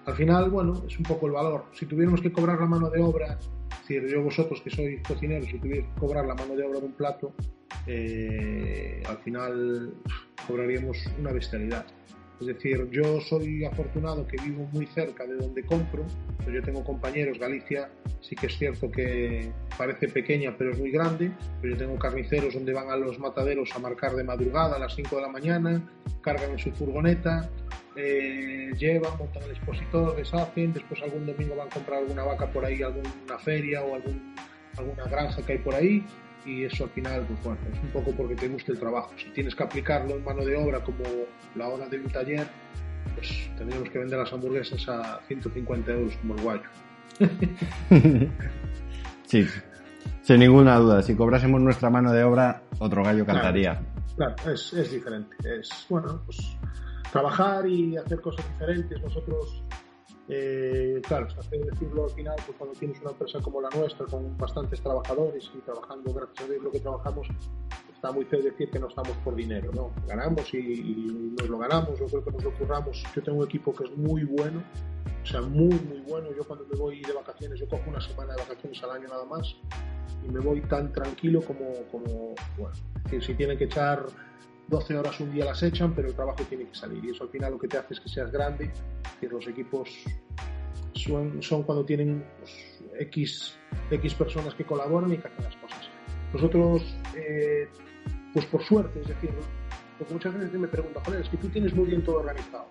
Al 0.05 0.15
final, 0.15 0.49
bueno, 0.49 0.83
es 0.85 0.97
un 0.97 1.05
poco 1.05 1.27
el 1.27 1.33
valor. 1.33 1.65
Si 1.73 1.85
tuviéramos 1.85 2.21
que 2.21 2.31
cobrar 2.31 2.59
la 2.59 2.65
mano 2.65 2.89
de 2.89 3.01
obra, 3.01 3.39
decir, 3.83 4.07
yo 4.07 4.21
vosotros 4.21 4.61
que 4.61 4.69
sois 4.69 5.01
cocineros, 5.03 5.47
si 5.47 5.59
tuvierais 5.59 5.87
que 5.93 5.99
cobrar 5.99 6.25
la 6.25 6.35
mano 6.35 6.55
de 6.55 6.63
obra 6.63 6.79
de 6.79 6.85
un 6.85 6.93
plato, 6.93 7.33
eh, 7.87 9.03
al 9.07 9.17
final 9.19 9.93
cobraríamos 10.47 10.97
una 11.19 11.31
bestialidad. 11.31 11.85
Es 12.39 12.47
decir, 12.47 12.89
yo 12.89 13.21
soy 13.21 13.63
afortunado 13.63 14.27
que 14.27 14.37
vivo 14.43 14.67
muy 14.73 14.85
cerca 14.87 15.25
de 15.25 15.35
donde 15.35 15.63
compro, 15.65 16.03
yo 16.51 16.61
tengo 16.61 16.83
compañeros, 16.83 17.39
Galicia 17.39 17.89
sí 18.21 18.35
que 18.35 18.47
es 18.47 18.57
cierto 18.57 18.91
que 18.91 19.51
parece 19.77 20.07
pequeña 20.07 20.55
pero 20.57 20.71
es 20.71 20.79
muy 20.79 20.91
grande, 20.91 21.31
pero 21.61 21.73
yo 21.73 21.79
tengo 21.79 21.97
carniceros 21.97 22.53
donde 22.53 22.73
van 22.73 22.89
a 22.89 22.97
los 22.97 23.19
mataderos 23.19 23.69
a 23.75 23.79
marcar 23.79 24.13
de 24.13 24.23
madrugada 24.23 24.75
a 24.75 24.79
las 24.79 24.95
5 24.95 25.15
de 25.15 25.21
la 25.21 25.29
mañana, 25.29 25.89
cargan 26.21 26.51
en 26.51 26.59
su 26.59 26.71
furgoneta, 26.71 27.49
eh, 27.95 28.71
llevan, 28.77 29.17
montan 29.17 29.43
el 29.43 29.51
expositor, 29.51 30.15
deshacen, 30.15 30.73
después 30.73 31.01
algún 31.01 31.25
domingo 31.25 31.55
van 31.55 31.67
a 31.67 31.71
comprar 31.71 31.99
alguna 31.99 32.23
vaca 32.23 32.51
por 32.51 32.65
ahí, 32.65 32.81
alguna 32.81 33.37
feria 33.39 33.83
o 33.83 33.95
alguna 33.95 35.05
granja 35.09 35.45
que 35.45 35.53
hay 35.53 35.59
por 35.59 35.75
ahí 35.75 36.03
y 36.45 36.63
eso 36.65 36.85
al 36.85 36.89
final, 36.91 37.25
pues 37.27 37.43
bueno, 37.43 37.59
es 37.71 37.79
un 37.79 37.89
poco 37.89 38.11
porque 38.11 38.35
te 38.35 38.47
gusta 38.47 38.71
el 38.71 38.79
trabajo. 38.79 39.11
Si 39.17 39.29
tienes 39.31 39.55
que 39.55 39.63
aplicarlo 39.63 40.15
en 40.15 40.23
mano 40.23 40.43
de 40.43 40.55
obra 40.55 40.83
como 40.83 41.03
la 41.55 41.67
hora 41.67 41.87
de 41.87 41.99
un 41.99 42.09
taller, 42.09 42.47
pues 43.15 43.49
tendríamos 43.57 43.89
que 43.89 43.99
vender 43.99 44.19
las 44.19 44.31
hamburguesas 44.33 44.87
a 44.89 45.21
150 45.27 45.91
euros 45.91 46.15
como 46.17 46.35
el 46.35 46.41
guayo. 46.41 46.63
sí, 49.27 49.47
sin 50.21 50.39
ninguna 50.39 50.77
duda. 50.77 51.01
Si 51.01 51.15
cobrásemos 51.15 51.61
nuestra 51.61 51.89
mano 51.89 52.11
de 52.11 52.23
obra, 52.23 52.63
otro 52.79 53.03
gallo 53.03 53.25
cantaría. 53.25 53.81
Claro, 54.15 54.35
es, 54.51 54.73
es 54.73 54.91
diferente. 54.91 55.35
Es, 55.43 55.85
bueno, 55.89 56.21
pues 56.25 56.57
trabajar 57.11 57.67
y 57.67 57.97
hacer 57.97 58.19
cosas 58.21 58.45
diferentes. 58.53 59.01
Nosotros 59.01 59.63
eh, 60.29 61.01
claro, 61.05 61.27
está 61.27 61.41
feo 61.43 61.65
decirlo 61.65 62.05
al 62.05 62.09
final, 62.11 62.35
pues 62.45 62.57
cuando 62.57 62.79
tienes 62.79 62.99
una 63.01 63.11
empresa 63.11 63.39
como 63.41 63.61
la 63.61 63.69
nuestra, 63.69 64.05
con 64.05 64.37
bastantes 64.37 64.81
trabajadores 64.81 65.51
y 65.53 65.59
trabajando, 65.59 66.13
gracias 66.13 66.41
a 66.41 66.51
Dios, 66.51 66.63
lo 66.63 66.71
que 66.71 66.79
trabajamos, 66.79 67.27
está 67.93 68.11
muy 68.11 68.25
feo 68.25 68.41
decir 68.41 68.69
que 68.69 68.79
no 68.79 68.87
estamos 68.87 69.15
por 69.17 69.35
dinero, 69.35 69.71
¿no? 69.73 69.91
Ganamos 70.07 70.53
y, 70.53 71.33
nos 71.37 71.49
lo 71.49 71.57
ganamos, 71.57 71.99
yo 71.99 72.05
creo 72.05 72.23
que 72.23 72.31
nos 72.31 72.43
lo 72.43 72.53
curramos. 72.53 73.03
Yo 73.15 73.23
tengo 73.23 73.39
un 73.39 73.45
equipo 73.45 73.73
que 73.73 73.83
es 73.83 73.97
muy 73.97 74.23
bueno, 74.23 74.63
o 75.21 75.25
sea, 75.25 75.41
muy, 75.41 75.73
muy 75.79 75.99
bueno. 76.07 76.29
Yo 76.35 76.43
cuando 76.45 76.65
me 76.67 76.77
voy 76.77 77.01
de 77.01 77.13
vacaciones, 77.13 77.59
yo 77.59 77.67
cojo 77.67 77.83
una 77.89 78.01
semana 78.01 78.33
de 78.33 78.41
vacaciones 78.41 78.81
al 78.83 78.91
año 78.91 79.07
nada 79.09 79.25
más 79.25 79.55
y 80.25 80.31
me 80.31 80.39
voy 80.39 80.61
tan 80.61 80.91
tranquilo 80.93 81.41
como, 81.41 81.65
como 81.91 82.33
bueno, 82.57 82.75
si 83.21 83.33
tienen 83.35 83.57
que 83.57 83.65
echar 83.65 84.05
12 84.67 84.97
horas 84.97 85.19
un 85.19 85.31
día 85.31 85.45
las 85.45 85.61
echan, 85.63 85.93
pero 85.93 86.07
el 86.07 86.15
trabajo 86.15 86.43
tiene 86.47 86.65
que 86.65 86.75
salir. 86.75 87.03
Y 87.03 87.11
eso 87.11 87.23
al 87.23 87.29
final 87.29 87.51
lo 87.51 87.59
que 87.59 87.67
te 87.67 87.77
hace 87.77 87.93
es 87.93 87.99
que 87.99 88.09
seas 88.09 88.31
grande, 88.31 88.71
que 89.19 89.27
los 89.27 89.47
equipos 89.47 89.89
son, 90.93 91.41
son 91.41 91.63
cuando 91.63 91.85
tienen 91.85 92.23
pues, 92.39 92.81
X, 92.99 93.57
X 93.91 94.13
personas 94.13 94.53
que 94.55 94.63
colaboran 94.63 95.11
y 95.11 95.17
que 95.17 95.27
hacen 95.27 95.43
las 95.43 95.55
cosas. 95.57 95.89
Nosotros, 96.33 96.81
eh, 97.15 97.67
pues 98.33 98.45
por 98.45 98.63
suerte, 98.63 99.01
es 99.01 99.07
decir, 99.07 99.31
porque 99.97 100.13
muchas 100.13 100.33
veces 100.33 100.53
me 100.53 100.67
preguntan, 100.67 101.03
joder, 101.03 101.21
es 101.21 101.29
que 101.29 101.37
tú 101.37 101.49
tienes 101.49 101.73
muy 101.73 101.85
bien 101.85 102.03
todo 102.03 102.19
organizado. 102.19 102.67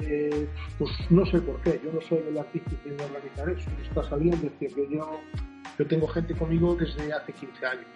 Eh, 0.00 0.48
pues 0.78 0.90
no 1.10 1.24
sé 1.26 1.40
por 1.40 1.60
qué, 1.62 1.80
yo 1.84 1.92
no 1.92 2.00
soy 2.00 2.18
el 2.18 2.44
tiene 2.52 2.96
que 2.96 3.04
organizar 3.04 3.48
eso, 3.48 3.70
está 3.80 4.02
saliendo, 4.08 4.48
es 4.48 4.58
decir, 4.58 4.88
yo, 4.90 5.20
yo 5.78 5.86
tengo 5.86 6.08
gente 6.08 6.34
conmigo 6.34 6.74
desde 6.74 7.12
hace 7.12 7.32
15 7.32 7.66
años 7.66 7.86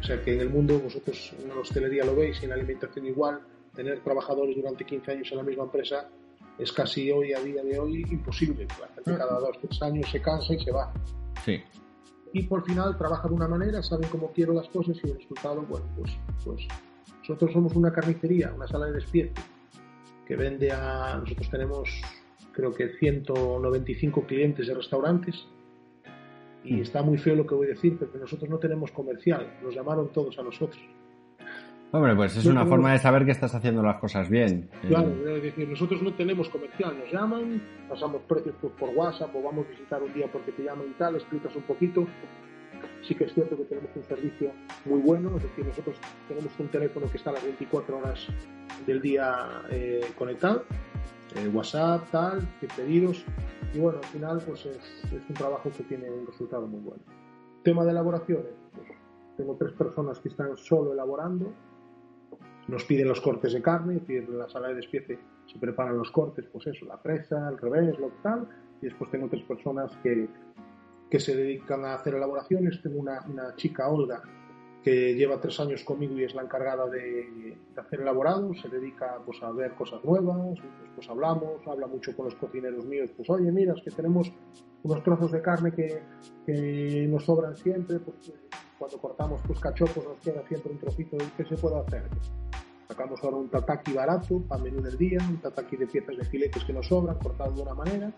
o 0.00 0.02
sea 0.02 0.22
que 0.22 0.34
en 0.34 0.40
el 0.40 0.50
mundo 0.50 0.78
vosotros 0.78 1.34
en 1.42 1.48
la 1.48 1.56
hostelería 1.56 2.04
lo 2.04 2.14
veis 2.14 2.38
y 2.40 2.44
en 2.44 2.50
la 2.50 2.56
alimentación 2.56 3.06
igual, 3.06 3.40
tener 3.74 4.00
trabajadores 4.00 4.56
durante 4.56 4.84
15 4.84 5.12
años 5.12 5.28
en 5.30 5.38
la 5.38 5.44
misma 5.44 5.64
empresa 5.64 6.08
es 6.58 6.72
casi 6.72 7.10
hoy, 7.10 7.32
a 7.32 7.40
día 7.40 7.62
de 7.62 7.78
hoy, 7.78 8.04
imposible. 8.10 8.66
cada 9.04 9.38
dos, 9.38 9.58
tres 9.60 9.80
años 9.82 10.10
se 10.10 10.20
cansa 10.20 10.54
y 10.54 10.58
se 10.58 10.72
va. 10.72 10.92
Sí. 11.44 11.62
Y 12.32 12.42
por 12.42 12.64
final 12.64 12.96
trabaja 12.98 13.28
de 13.28 13.34
una 13.34 13.48
manera, 13.48 13.82
saben 13.82 14.08
cómo 14.10 14.32
quiero 14.32 14.52
las 14.52 14.68
cosas 14.68 14.96
y 15.02 15.10
el 15.10 15.16
resultado, 15.18 15.62
bueno, 15.62 15.86
pues, 15.96 16.12
pues 16.44 16.66
nosotros 17.20 17.52
somos 17.52 17.74
una 17.74 17.92
carnicería, 17.92 18.52
una 18.54 18.66
sala 18.66 18.86
de 18.86 18.92
despierte 18.92 19.40
que 20.26 20.36
vende 20.36 20.70
a, 20.70 21.16
nosotros 21.20 21.48
tenemos 21.50 21.88
creo 22.52 22.72
que 22.72 22.88
195 22.98 24.26
clientes 24.26 24.66
de 24.66 24.74
restaurantes 24.74 25.46
y 26.64 26.74
mm. 26.74 26.82
está 26.82 27.02
muy 27.02 27.18
feo 27.18 27.34
lo 27.34 27.46
que 27.46 27.54
voy 27.54 27.66
a 27.66 27.70
decir, 27.70 27.98
porque 27.98 28.18
nosotros 28.18 28.48
no 28.50 28.58
tenemos 28.58 28.90
comercial, 28.92 29.58
nos 29.62 29.74
llamaron 29.74 30.12
todos 30.12 30.38
a 30.38 30.42
nosotros. 30.42 30.80
Hombre, 31.90 32.14
pues 32.14 32.36
es 32.36 32.44
una 32.44 32.66
forma 32.66 32.92
de 32.92 32.98
saber 32.98 33.24
que 33.24 33.30
estás 33.30 33.54
haciendo 33.54 33.82
las 33.82 33.98
cosas 33.98 34.28
bien. 34.28 34.68
Claro, 34.86 35.10
es 35.36 35.42
decir, 35.42 35.66
nosotros 35.66 36.02
no 36.02 36.12
tenemos 36.12 36.50
comercial, 36.50 36.98
nos 36.98 37.10
llaman, 37.10 37.62
pasamos 37.88 38.20
precios 38.28 38.54
pues, 38.60 38.74
por 38.74 38.90
WhatsApp 38.90 39.34
o 39.34 39.42
vamos 39.42 39.66
a 39.66 39.70
visitar 39.70 40.02
un 40.02 40.12
día 40.12 40.26
porque 40.30 40.52
te 40.52 40.64
llaman 40.64 40.88
y 40.90 40.98
tal, 40.98 41.14
explicas 41.14 41.56
un 41.56 41.62
poquito. 41.62 42.06
Sí 43.02 43.14
que 43.14 43.24
es 43.24 43.32
cierto 43.32 43.56
que 43.56 43.64
tenemos 43.64 43.90
un 43.94 44.04
servicio 44.04 44.52
muy 44.84 45.00
bueno, 45.00 45.34
es 45.38 45.44
decir, 45.44 45.64
nosotros 45.64 45.96
tenemos 46.28 46.52
un 46.58 46.68
teléfono 46.68 47.10
que 47.10 47.16
está 47.16 47.30
a 47.30 47.34
las 47.34 47.44
24 47.44 47.96
horas 47.96 48.26
del 48.86 49.00
día 49.00 49.62
eh, 49.70 50.04
conectado, 50.16 50.64
eh, 51.36 51.48
WhatsApp, 51.48 52.10
tal, 52.10 52.46
pedidos, 52.76 53.24
y 53.74 53.78
bueno, 53.78 53.98
al 53.98 54.04
final 54.06 54.42
pues 54.46 54.66
es, 54.66 54.80
un 55.28 55.34
trabajo 55.34 55.70
que 55.76 55.84
tiene 55.84 56.10
un 56.10 56.26
resultado 56.26 56.66
muy 56.66 56.80
bueno. 56.80 57.02
Tema 57.62 57.84
de 57.84 57.90
elaboraciones, 57.90 58.52
pues, 58.74 58.88
tengo 59.36 59.56
tres 59.56 59.72
personas 59.72 60.18
que 60.20 60.28
están 60.28 60.56
solo 60.56 60.92
elaborando, 60.92 61.52
nos 62.66 62.84
piden 62.84 63.08
los 63.08 63.20
cortes 63.20 63.52
de 63.52 63.62
carne, 63.62 63.96
es 63.96 64.00
decir, 64.00 64.26
en 64.28 64.38
la 64.38 64.48
sala 64.48 64.68
de 64.68 64.74
despiece 64.74 65.18
se 65.46 65.58
preparan 65.58 65.96
los 65.96 66.10
cortes, 66.10 66.44
pues 66.52 66.66
eso, 66.66 66.84
la 66.84 67.00
presa, 67.00 67.48
el 67.48 67.58
revés, 67.58 67.98
lo 67.98 68.10
tal, 68.22 68.46
y 68.82 68.86
después 68.86 69.10
tengo 69.10 69.28
tres 69.28 69.42
personas 69.44 69.96
que, 70.02 70.28
que 71.10 71.18
se 71.18 71.34
dedican 71.34 71.84
a 71.84 71.94
hacer 71.94 72.14
elaboraciones, 72.14 72.82
tengo 72.82 72.98
una, 72.98 73.24
una 73.26 73.56
chica, 73.56 73.88
Olga, 73.88 74.22
que 74.82 75.14
lleva 75.14 75.40
tres 75.40 75.58
años 75.60 75.84
conmigo 75.84 76.18
y 76.18 76.24
es 76.24 76.34
la 76.34 76.42
encargada 76.42 76.86
de, 76.88 77.56
hacer 77.76 78.00
elaborados, 78.00 78.60
se 78.60 78.68
dedica 78.68 79.18
pues, 79.24 79.42
a 79.42 79.50
ver 79.50 79.74
cosas 79.74 80.04
nuevas, 80.04 80.58
pues, 80.94 81.08
hablamos, 81.08 81.66
habla 81.66 81.86
mucho 81.86 82.14
con 82.16 82.26
los 82.26 82.34
cocineros 82.36 82.86
míos, 82.86 83.10
pues 83.16 83.28
oye, 83.30 83.50
mira, 83.50 83.74
es 83.74 83.82
que 83.82 83.90
tenemos 83.90 84.32
unos 84.82 85.02
trozos 85.02 85.32
de 85.32 85.42
carne 85.42 85.72
que, 85.72 86.02
que 86.46 87.06
nos 87.08 87.24
sobran 87.24 87.56
siempre, 87.56 87.98
pues 87.98 88.32
cuando 88.78 88.98
cortamos 88.98 89.40
pues 89.46 89.58
cachopos 89.58 90.04
nos 90.04 90.18
queda 90.20 90.46
siempre 90.46 90.72
un 90.72 90.78
trocito 90.78 91.16
de 91.16 91.24
qué 91.36 91.44
se 91.44 91.56
puede 91.56 91.78
hacer. 91.80 92.08
Sacamos 92.86 93.20
ahora 93.22 93.36
un 93.36 93.50
tataki 93.50 93.92
barato 93.92 94.40
para 94.48 94.62
menú 94.62 94.80
del 94.80 94.96
día, 94.96 95.18
un 95.28 95.38
tataki 95.38 95.76
de 95.76 95.86
piezas 95.86 96.16
de 96.16 96.24
filetes 96.24 96.64
que 96.64 96.72
nos 96.72 96.86
sobran, 96.86 97.18
cortado 97.18 97.52
de 97.52 97.62
una 97.62 97.74
manera. 97.74 98.12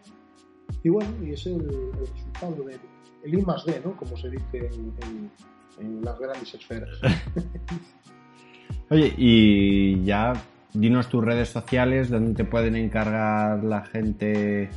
Y 0.83 0.89
bueno, 0.91 1.11
y 1.25 1.33
es 1.33 1.45
el, 1.47 1.67
resultado 1.93 2.65
del 2.65 2.79
el 3.25 3.35
I 3.35 3.43
más 3.43 3.65
D, 3.65 3.81
¿no? 3.85 3.97
Como 3.97 4.17
se 4.17 4.31
dice 4.31 4.59
en 4.59 4.95
en 5.03 5.31
las 5.79 6.19
grandes 6.19 6.55
esferas. 6.55 6.99
Oye, 8.91 9.15
y 9.17 10.05
ya 10.05 10.33
dinos 10.73 11.09
tus 11.09 11.25
redes 11.25 11.49
sociales 11.49 12.11
donde 12.11 12.35
te 12.35 12.45
pueden 12.45 12.77
encargar 12.77 13.63
la 13.65 13.85
gente 13.85 14.71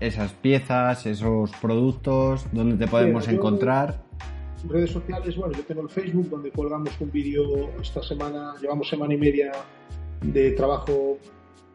esas 0.00 0.32
piezas, 0.32 1.06
esos 1.06 1.50
productos, 1.60 2.46
donde 2.52 2.76
te 2.76 2.90
podemos 2.90 3.28
encontrar. 3.28 4.02
Redes 4.68 4.90
sociales, 4.90 5.36
bueno, 5.36 5.54
yo 5.54 5.64
tengo 5.64 5.82
el 5.82 5.88
Facebook 5.88 6.28
donde 6.28 6.50
colgamos 6.50 7.00
un 7.00 7.10
vídeo 7.10 7.70
esta 7.80 8.02
semana, 8.02 8.54
llevamos 8.60 8.88
semana 8.88 9.14
y 9.14 9.16
media 9.16 9.52
de 10.20 10.52
trabajo, 10.52 11.18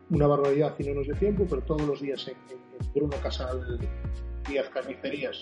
una 0.09 0.27
barbaridad 0.27 0.73
y 0.79 0.83
no 0.83 0.95
nos 0.95 1.07
de 1.07 1.15
tiempo, 1.15 1.45
pero 1.49 1.61
todos 1.61 1.81
los 1.81 2.01
días 2.01 2.27
en, 2.27 2.35
Bruno 2.93 3.17
Casal 3.21 3.79
Díaz 4.47 4.69
Carnicerías, 4.69 5.37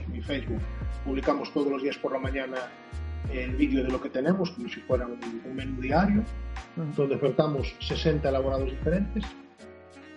es 0.00 0.08
mi 0.08 0.20
Facebook, 0.20 0.60
publicamos 1.04 1.52
todos 1.52 1.70
los 1.70 1.82
días 1.82 1.96
por 1.98 2.12
la 2.12 2.18
mañana 2.18 2.56
el 3.32 3.56
vídeo 3.56 3.84
de 3.84 3.90
lo 3.90 4.00
que 4.00 4.08
tenemos, 4.08 4.50
como 4.52 4.68
si 4.68 4.80
fuera 4.80 5.06
un, 5.06 5.20
menú 5.54 5.80
diario, 5.80 6.22
donde 6.96 7.14
ofertamos 7.14 7.74
60 7.80 8.28
elaborados 8.28 8.70
diferentes. 8.70 9.24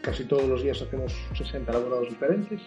Casi 0.01 0.26
todos 0.26 0.47
los 0.47 0.63
días 0.63 0.82
hacemos 0.82 1.13
60 1.36 1.72
elaborados 1.72 2.09
diferentes 2.09 2.61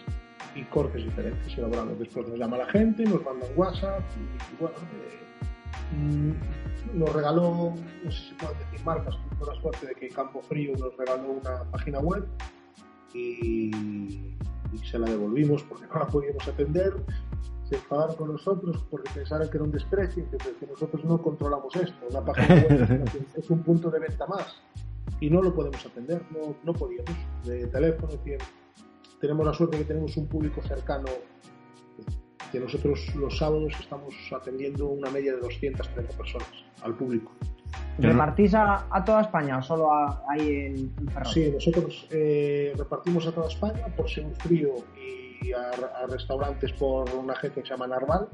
y 0.55 0.63
cortes 0.63 1.03
diferentes 1.03 1.57
elaboramos. 1.57 1.99
Después 1.99 2.27
nos 2.27 2.39
llama 2.39 2.57
la 2.57 2.67
gente, 2.67 3.03
nos 3.03 3.23
mandan 3.23 3.49
WhatsApp 3.55 4.01
y, 4.15 4.55
bueno, 4.61 4.75
eh, 4.93 5.95
mm, 5.97 6.99
nos 6.99 7.13
regaló, 7.13 7.73
no 8.03 8.11
sé 8.11 8.29
si 8.29 8.33
puedo 8.35 8.53
decir 8.53 8.85
marcas, 8.85 9.15
tuve 9.37 9.53
la 9.53 9.61
suerte 9.61 9.87
de 9.87 9.95
que 9.95 10.09
Campo 10.09 10.41
Frío 10.43 10.73
nos 10.77 10.95
regaló 10.95 11.31
una 11.31 11.63
página 11.71 11.99
web 11.99 12.25
y, 13.13 13.71
y 14.75 14.85
se 14.85 14.99
la 14.99 15.07
devolvimos 15.07 15.63
porque 15.63 15.87
no 15.87 15.99
la 15.99 16.07
podíamos 16.07 16.47
atender 16.47 16.93
se 17.69 17.75
enfadaron 17.75 18.15
con 18.15 18.31
nosotros 18.31 18.85
porque 18.89 19.09
pensaron 19.13 19.49
que 19.49 19.57
era 19.57 19.63
un 19.63 19.71
desprecio, 19.71 20.29
que, 20.29 20.37
que 20.37 20.67
nosotros 20.67 21.03
no 21.03 21.21
controlamos 21.21 21.75
esto. 21.75 21.97
La 22.11 22.23
página 22.23 22.55
web 22.55 23.05
es 23.35 23.49
un 23.49 23.63
punto 23.63 23.89
de 23.89 23.99
venta 23.99 24.27
más 24.27 24.61
y 25.19 25.29
no 25.29 25.41
lo 25.41 25.53
podemos 25.53 25.83
atender, 25.85 26.23
no, 26.31 26.55
no 26.63 26.73
podíamos. 26.73 27.11
De 27.43 27.67
teléfono, 27.67 28.13
tenemos 29.19 29.45
la 29.45 29.53
suerte 29.53 29.77
que 29.77 29.85
tenemos 29.85 30.15
un 30.17 30.27
público 30.27 30.61
cercano 30.61 31.07
que 32.55 32.61
nosotros 32.61 33.13
los 33.15 33.37
sábados 33.37 33.73
estamos 33.77 34.15
atendiendo 34.31 34.87
una 34.87 35.09
media 35.09 35.33
de 35.33 35.41
230 35.41 36.15
personas 36.15 36.47
al 36.83 36.95
público. 36.95 37.33
¿Repartís 37.97 38.53
a, 38.53 38.87
a, 38.89 39.03
toda 39.03 39.21
España 39.21 39.57
o 39.57 39.61
solo 39.61 39.91
a, 39.91 40.23
ahí 40.29 40.49
en, 40.49 40.75
en 40.97 41.07
Ferrol? 41.09 41.33
Sí, 41.33 41.51
nosotros 41.51 42.07
eh, 42.11 42.73
repartimos 42.77 43.27
a 43.27 43.33
toda 43.33 43.49
España 43.49 43.87
por 43.97 44.09
ser 44.09 44.25
un 44.25 44.35
frío 44.35 44.73
y 45.41 45.51
a, 45.51 45.69
a, 45.69 46.07
restaurantes 46.07 46.71
por 46.73 47.13
una 47.13 47.33
agencia 47.33 47.61
que 47.61 47.67
se 47.67 47.73
llama 47.73 47.87
Narval. 47.87 48.29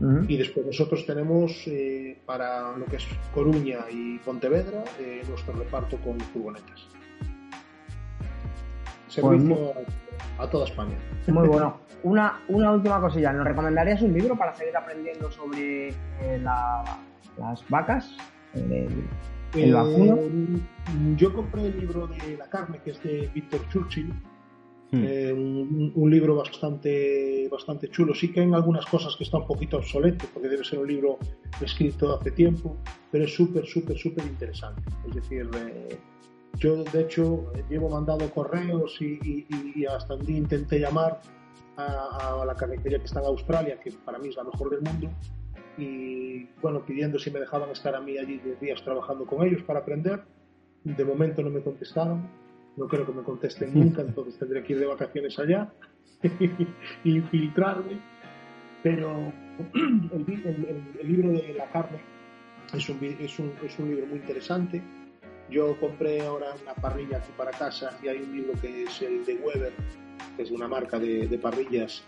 Uh 0.00 0.04
-huh. 0.04 0.24
Y 0.28 0.38
después 0.38 0.64
nosotros 0.64 1.04
tenemos 1.04 1.66
eh, 1.66 2.18
para 2.24 2.74
lo 2.74 2.86
que 2.86 2.96
es 2.96 3.06
Coruña 3.34 3.80
y 3.90 4.18
Pontevedra 4.20 4.82
eh, 4.98 5.22
nuestro 5.28 5.52
reparto 5.52 5.98
con 5.98 6.18
furgonetas. 6.20 6.86
Servicio 9.08 9.74
pues 9.74 10.07
a, 10.38 10.48
toda 10.48 10.66
España. 10.66 10.96
Muy 11.26 11.48
bueno. 11.48 11.80
Una, 12.04 12.40
una 12.46 12.70
última 12.70 13.00
cosilla. 13.00 13.32
¿Nos 13.32 13.44
recomendarías 13.44 14.00
un 14.02 14.12
libro 14.12 14.36
para 14.36 14.54
seguir 14.54 14.76
aprendiendo 14.76 15.28
sobre 15.32 15.88
eh, 15.88 16.38
la, 16.40 16.84
las 17.36 17.68
vacas? 17.68 18.16
El, 18.54 19.04
el 19.54 19.72
vacuno. 19.72 20.18
yo 21.16 21.32
compré 21.32 21.66
el 21.66 21.80
libro 21.80 22.06
de 22.06 22.36
la 22.36 22.48
carne, 22.48 22.80
que 22.84 22.90
es 22.92 23.02
de 23.02 23.28
Víctor 23.34 23.68
Churchill. 23.68 24.12
Hmm. 24.90 25.04
Eh, 25.04 25.32
un, 25.32 25.92
un, 25.94 26.10
libro 26.10 26.36
bastante, 26.36 27.48
bastante 27.50 27.90
chulo. 27.90 28.14
Sí 28.14 28.32
que 28.32 28.40
hay 28.40 28.52
algunas 28.52 28.86
cosas 28.86 29.14
que 29.16 29.24
está 29.24 29.38
un 29.38 29.46
poquito 29.46 29.78
obsoleto, 29.78 30.26
porque 30.32 30.48
debe 30.48 30.64
ser 30.64 30.78
un 30.78 30.88
libro 30.88 31.18
escrito 31.60 32.16
hace 32.16 32.30
tiempo, 32.30 32.76
pero 33.10 33.24
es 33.24 33.34
súper, 33.34 33.66
súper, 33.66 33.98
súper 33.98 34.24
interesante. 34.24 34.82
Es 35.06 35.14
decir, 35.14 35.50
eh, 35.56 35.98
yo 36.56 36.82
de 36.84 37.02
hecho 37.02 37.52
llevo 37.68 37.88
mandado 37.88 38.30
correos 38.30 38.96
y, 39.00 39.18
y, 39.22 39.46
y 39.74 39.86
hasta 39.86 40.14
un 40.14 40.24
día 40.24 40.38
intenté 40.38 40.80
llamar 40.80 41.20
a, 41.76 42.40
a, 42.40 42.44
la 42.44 42.54
carnicería 42.54 42.98
que 42.98 43.04
está 43.04 43.20
en 43.20 43.26
Australia, 43.26 43.78
que 43.80 43.92
para 44.04 44.18
mí 44.18 44.28
es 44.28 44.36
la 44.36 44.44
mejor 44.44 44.70
del 44.70 44.80
mundo, 44.80 45.10
y 45.78 46.44
bueno, 46.60 46.84
pidiendo 46.84 47.18
si 47.18 47.30
me 47.30 47.38
dejaban 47.38 47.70
estar 47.70 47.94
a 47.94 48.00
mí 48.00 48.18
allí 48.18 48.38
10 48.38 48.60
días 48.60 48.82
trabajando 48.82 49.24
con 49.24 49.46
ellos 49.46 49.62
para 49.62 49.80
aprender. 49.80 50.22
De 50.82 51.04
momento 51.04 51.42
no 51.42 51.50
me 51.50 51.60
contestaron, 51.60 52.28
no 52.76 52.88
creo 52.88 53.06
que 53.06 53.12
me 53.12 53.22
contesten 53.22 53.72
nunca, 53.78 54.02
entonces 54.02 54.38
tendré 54.38 54.62
que 54.64 54.72
ir 54.72 54.80
de 54.80 54.86
vacaciones 54.86 55.38
allá 55.38 55.72
y 57.04 57.20
filtrarme. 57.20 58.00
Pero 58.82 59.32
el, 59.74 60.24
el, 60.28 60.84
el, 61.00 61.08
libro 61.08 61.32
de 61.32 61.54
la 61.54 61.68
carne 61.70 61.98
es 62.72 62.88
un, 62.88 63.02
es, 63.02 63.38
un, 63.38 63.52
es 63.64 63.78
un 63.78 63.88
libro 63.88 64.06
muy 64.06 64.18
interesante. 64.18 64.82
Yo 65.50 65.78
compré 65.80 66.20
ahora 66.26 66.48
una 66.62 66.74
parrilla 66.74 67.18
aquí 67.18 67.30
para 67.36 67.50
casa 67.50 67.98
y 68.02 68.08
hay 68.08 68.18
un 68.18 68.36
libro 68.36 68.52
que 68.60 68.84
es 68.84 69.02
el 69.02 69.24
de 69.24 69.34
Weber, 69.36 69.72
que 70.36 70.42
es 70.42 70.50
una 70.50 70.68
marca 70.68 70.98
de, 70.98 71.26
de 71.26 71.38
parrillas 71.38 72.04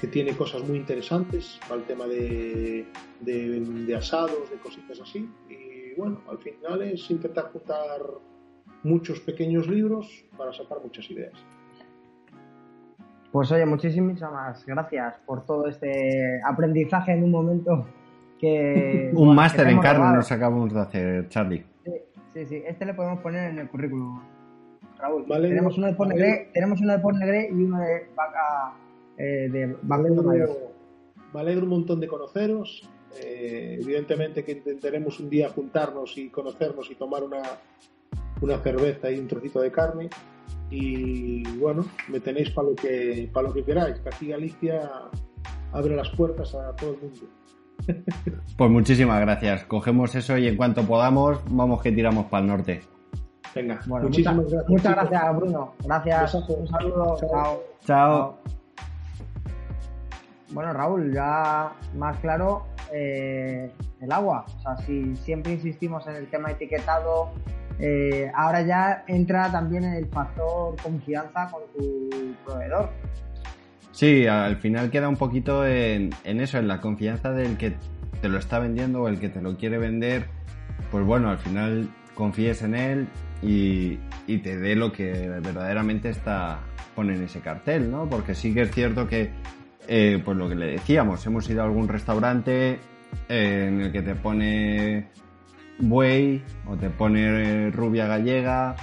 que 0.00 0.06
tiene 0.06 0.32
cosas 0.32 0.66
muy 0.66 0.78
interesantes 0.78 1.60
para 1.68 1.80
el 1.80 1.86
tema 1.86 2.06
de, 2.06 2.86
de, 3.20 3.60
de, 3.60 3.96
asados, 3.96 4.50
de 4.50 4.56
cositas 4.56 4.98
así. 5.00 5.28
Y 5.48 5.94
bueno, 5.96 6.20
al 6.28 6.38
final 6.38 6.82
es 6.82 7.10
intentar 7.10 7.52
juntar 7.52 8.00
muchos 8.82 9.20
pequeños 9.20 9.68
libros 9.68 10.24
para 10.36 10.52
sacar 10.52 10.78
muchas 10.82 11.10
ideas. 11.10 11.34
Pues 13.30 13.52
oye, 13.52 13.66
muchísimas 13.66 14.18
gracias 14.66 15.14
por 15.26 15.44
todo 15.44 15.68
este 15.68 16.40
aprendizaje 16.44 17.12
en 17.12 17.22
un 17.22 17.30
momento 17.30 17.86
que... 18.38 19.12
un 19.14 19.34
máster 19.34 19.68
en 19.68 19.78
carne 19.80 20.16
nos 20.16 20.32
acabamos 20.32 20.72
de 20.72 20.80
hacer, 20.80 21.28
Charlie. 21.28 21.69
Sí, 22.34 22.46
sí, 22.46 22.62
este 22.66 22.84
le 22.84 22.94
podemos 22.94 23.20
poner 23.20 23.50
en 23.50 23.58
el 23.58 23.68
currículum. 23.68 24.20
Raúl, 24.98 25.24
vale, 25.26 25.48
tenemos, 25.48 25.76
uno 25.78 25.86
de 25.88 25.94
Port 25.94 26.10
Negre, 26.10 26.50
tenemos 26.52 26.80
uno 26.80 26.92
de 26.92 26.98
Port 26.98 27.16
Negre 27.16 27.48
y 27.50 27.62
uno 27.62 27.80
de 27.80 28.08
vaca 28.14 28.74
eh, 29.16 29.48
de 29.50 29.66
me 29.82 29.94
alegro, 29.94 30.72
me 31.34 31.40
alegro 31.40 31.64
un 31.64 31.70
montón 31.70 32.00
de 32.00 32.06
conoceros. 32.06 32.88
Eh, 33.20 33.78
evidentemente 33.82 34.44
que 34.44 34.52
intentaremos 34.52 35.18
un 35.18 35.28
día 35.28 35.48
juntarnos 35.48 36.16
y 36.16 36.28
conocernos 36.28 36.90
y 36.90 36.94
tomar 36.94 37.24
una, 37.24 37.42
una 38.40 38.58
cerveza 38.58 39.10
y 39.10 39.18
un 39.18 39.26
trocito 39.26 39.60
de 39.60 39.72
carne. 39.72 40.10
Y 40.70 41.42
bueno, 41.58 41.84
me 42.08 42.20
tenéis 42.20 42.50
para 42.50 42.68
lo 42.68 42.76
que, 42.76 43.28
para 43.32 43.48
lo 43.48 43.54
que 43.54 43.64
queráis, 43.64 43.98
que 43.98 44.08
aquí 44.08 44.28
Galicia 44.28 44.88
abre 45.72 45.96
las 45.96 46.10
puertas 46.10 46.54
a 46.54 46.74
todo 46.76 46.92
el 46.92 47.00
mundo. 47.00 47.20
Pues 48.56 48.70
muchísimas 48.70 49.20
gracias. 49.20 49.64
Cogemos 49.64 50.14
eso 50.14 50.36
y 50.36 50.46
en 50.46 50.56
cuanto 50.56 50.82
podamos, 50.82 51.40
vamos 51.48 51.80
que 51.82 51.92
tiramos 51.92 52.26
para 52.26 52.42
el 52.42 52.48
norte. 52.48 52.82
Venga, 53.54 53.80
bueno, 53.86 54.06
muchísimas 54.06 54.36
muchas, 54.36 54.52
gracias. 54.52 54.70
Muchas 54.70 54.94
gracias, 54.94 55.36
Bruno. 55.36 55.74
Gracias. 55.84 56.34
Un 56.34 56.68
saludo. 56.68 57.16
Chao. 57.18 57.30
Chao. 57.30 57.62
Chao. 57.86 58.38
Bueno, 60.52 60.72
Raúl, 60.72 61.12
ya 61.12 61.72
más 61.96 62.18
claro 62.18 62.66
eh, 62.92 63.70
el 64.00 64.12
agua. 64.12 64.44
O 64.58 64.60
sea, 64.60 64.76
si 64.78 65.14
siempre 65.16 65.52
insistimos 65.52 66.06
en 66.06 66.16
el 66.16 66.28
tema 66.28 66.50
etiquetado, 66.50 67.30
eh, 67.78 68.30
ahora 68.34 68.62
ya 68.62 69.04
entra 69.06 69.50
también 69.50 69.84
el 69.84 70.06
factor 70.08 70.74
confianza 70.82 71.50
con 71.50 71.62
tu 71.76 72.34
proveedor. 72.44 72.90
Sí, 73.92 74.26
al 74.26 74.56
final 74.56 74.90
queda 74.90 75.08
un 75.08 75.16
poquito 75.16 75.66
en, 75.66 76.12
eso, 76.24 76.58
en 76.58 76.68
la 76.68 76.80
confianza 76.80 77.32
del 77.32 77.56
que 77.56 77.74
te 78.20 78.28
lo 78.28 78.38
está 78.38 78.58
vendiendo 78.58 79.02
o 79.02 79.08
el 79.08 79.18
que 79.18 79.28
te 79.28 79.42
lo 79.42 79.56
quiere 79.56 79.78
vender. 79.78 80.26
Pues 80.90 81.04
bueno, 81.04 81.30
al 81.30 81.38
final 81.38 81.88
confíes 82.14 82.62
en 82.62 82.74
él 82.74 83.08
y, 83.42 83.98
y 84.26 84.38
te 84.38 84.58
dé 84.58 84.76
lo 84.76 84.92
que 84.92 85.12
verdaderamente 85.42 86.10
está 86.10 86.60
pone 86.94 87.14
en 87.14 87.22
ese 87.22 87.40
cartel, 87.40 87.90
¿no? 87.90 88.08
Porque 88.08 88.34
sí 88.34 88.52
que 88.52 88.62
es 88.62 88.70
cierto 88.70 89.06
que 89.06 89.30
eh, 89.88 90.20
pues 90.24 90.36
lo 90.36 90.48
que 90.48 90.54
le 90.54 90.66
decíamos, 90.66 91.24
hemos 91.26 91.48
ido 91.48 91.62
a 91.62 91.64
algún 91.64 91.88
restaurante 91.88 92.78
eh, 93.28 93.66
en 93.68 93.80
el 93.80 93.92
que 93.92 94.02
te 94.02 94.14
pone 94.14 95.08
buey 95.78 96.42
o 96.66 96.76
te 96.76 96.90
pone 96.90 97.70
rubia 97.70 98.06
gallega 98.06 98.76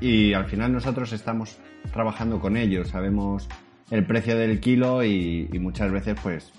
y 0.00 0.34
al 0.34 0.44
final 0.44 0.72
nosotros 0.72 1.12
estamos 1.12 1.58
trabajando 1.92 2.38
con 2.38 2.56
ellos, 2.56 2.88
sabemos 2.88 3.48
el 3.92 4.06
precio 4.06 4.36
del 4.36 4.58
kilo 4.58 5.04
y, 5.04 5.48
muchas 5.60 5.92
veces 5.92 6.16
pues... 6.22 6.52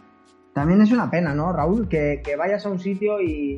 También 0.54 0.82
es 0.82 0.92
una 0.92 1.10
pena, 1.10 1.34
¿no, 1.34 1.52
Raúl? 1.52 1.90
Que, 1.90 2.22
vayas 2.38 2.64
a 2.68 2.70
un 2.70 2.80
sitio 2.80 3.20
y, 3.20 3.56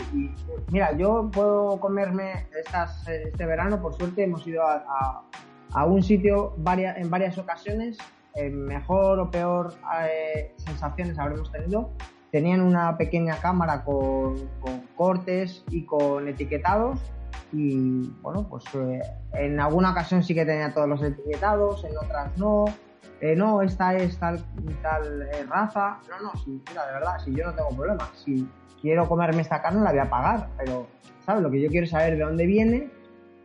Mira, 0.72 0.98
yo 0.98 1.30
puedo 1.30 1.78
comerme 1.80 2.48
estas, 2.58 3.06
este 3.08 3.46
verano, 3.46 3.82
por 3.82 3.94
suerte 3.94 4.24
hemos 4.24 4.48
ido 4.48 4.64
a, 4.66 5.26
a, 5.74 5.86
un 5.86 6.02
sitio 6.02 6.54
varias, 6.58 6.98
en 6.98 7.10
varias 7.10 7.38
ocasiones 7.38 7.98
mejor 8.44 9.20
o 9.20 9.32
peor 9.32 9.74
eh, 10.10 10.54
sensaciones 10.58 11.18
habremos 11.20 11.52
tenido. 11.52 11.92
Tenían 12.32 12.62
una 12.62 12.98
pequeña 12.98 13.38
cámara 13.38 13.84
con, 13.84 14.36
con, 14.60 14.82
cortes 14.96 15.64
y 15.70 15.86
con 15.86 16.28
etiquetados 16.28 17.00
y 17.54 18.10
bueno, 18.22 18.48
pues 18.50 18.64
eh, 18.76 19.02
en 19.34 19.60
alguna 19.60 19.92
ocasión 19.92 20.24
sí 20.24 20.34
que 20.34 20.46
tenía 20.46 20.74
todos 20.74 20.90
los 20.90 21.02
etiquetados, 21.02 21.84
en 21.86 21.98
otras 21.98 22.38
no. 22.38 22.66
Eh, 23.26 23.36
no, 23.36 23.60
esta 23.64 23.96
es 23.96 24.20
tal, 24.20 24.38
eh, 24.38 25.46
raza. 25.50 25.98
No, 26.10 26.28
no, 26.28 26.40
si, 26.44 26.52
mira, 26.52 26.86
de 26.86 26.94
verdad, 26.94 27.18
si 27.24 27.34
yo 27.34 27.46
no 27.46 27.54
tengo 27.54 27.70
problema. 27.70 28.08
Si 28.14 28.48
quiero 28.80 29.08
comerme 29.08 29.42
esta 29.42 29.64
carne 29.64 29.82
la 29.82 29.90
voy 29.90 30.00
a 30.00 30.10
pagar, 30.10 30.50
pero 30.60 30.88
¿sabes? 31.26 31.42
Lo 31.42 31.50
que 31.50 31.60
yo 31.60 31.70
quiero 31.70 31.88
saber 31.88 32.18
de 32.18 32.24
dónde 32.24 32.46
viene, 32.46 32.88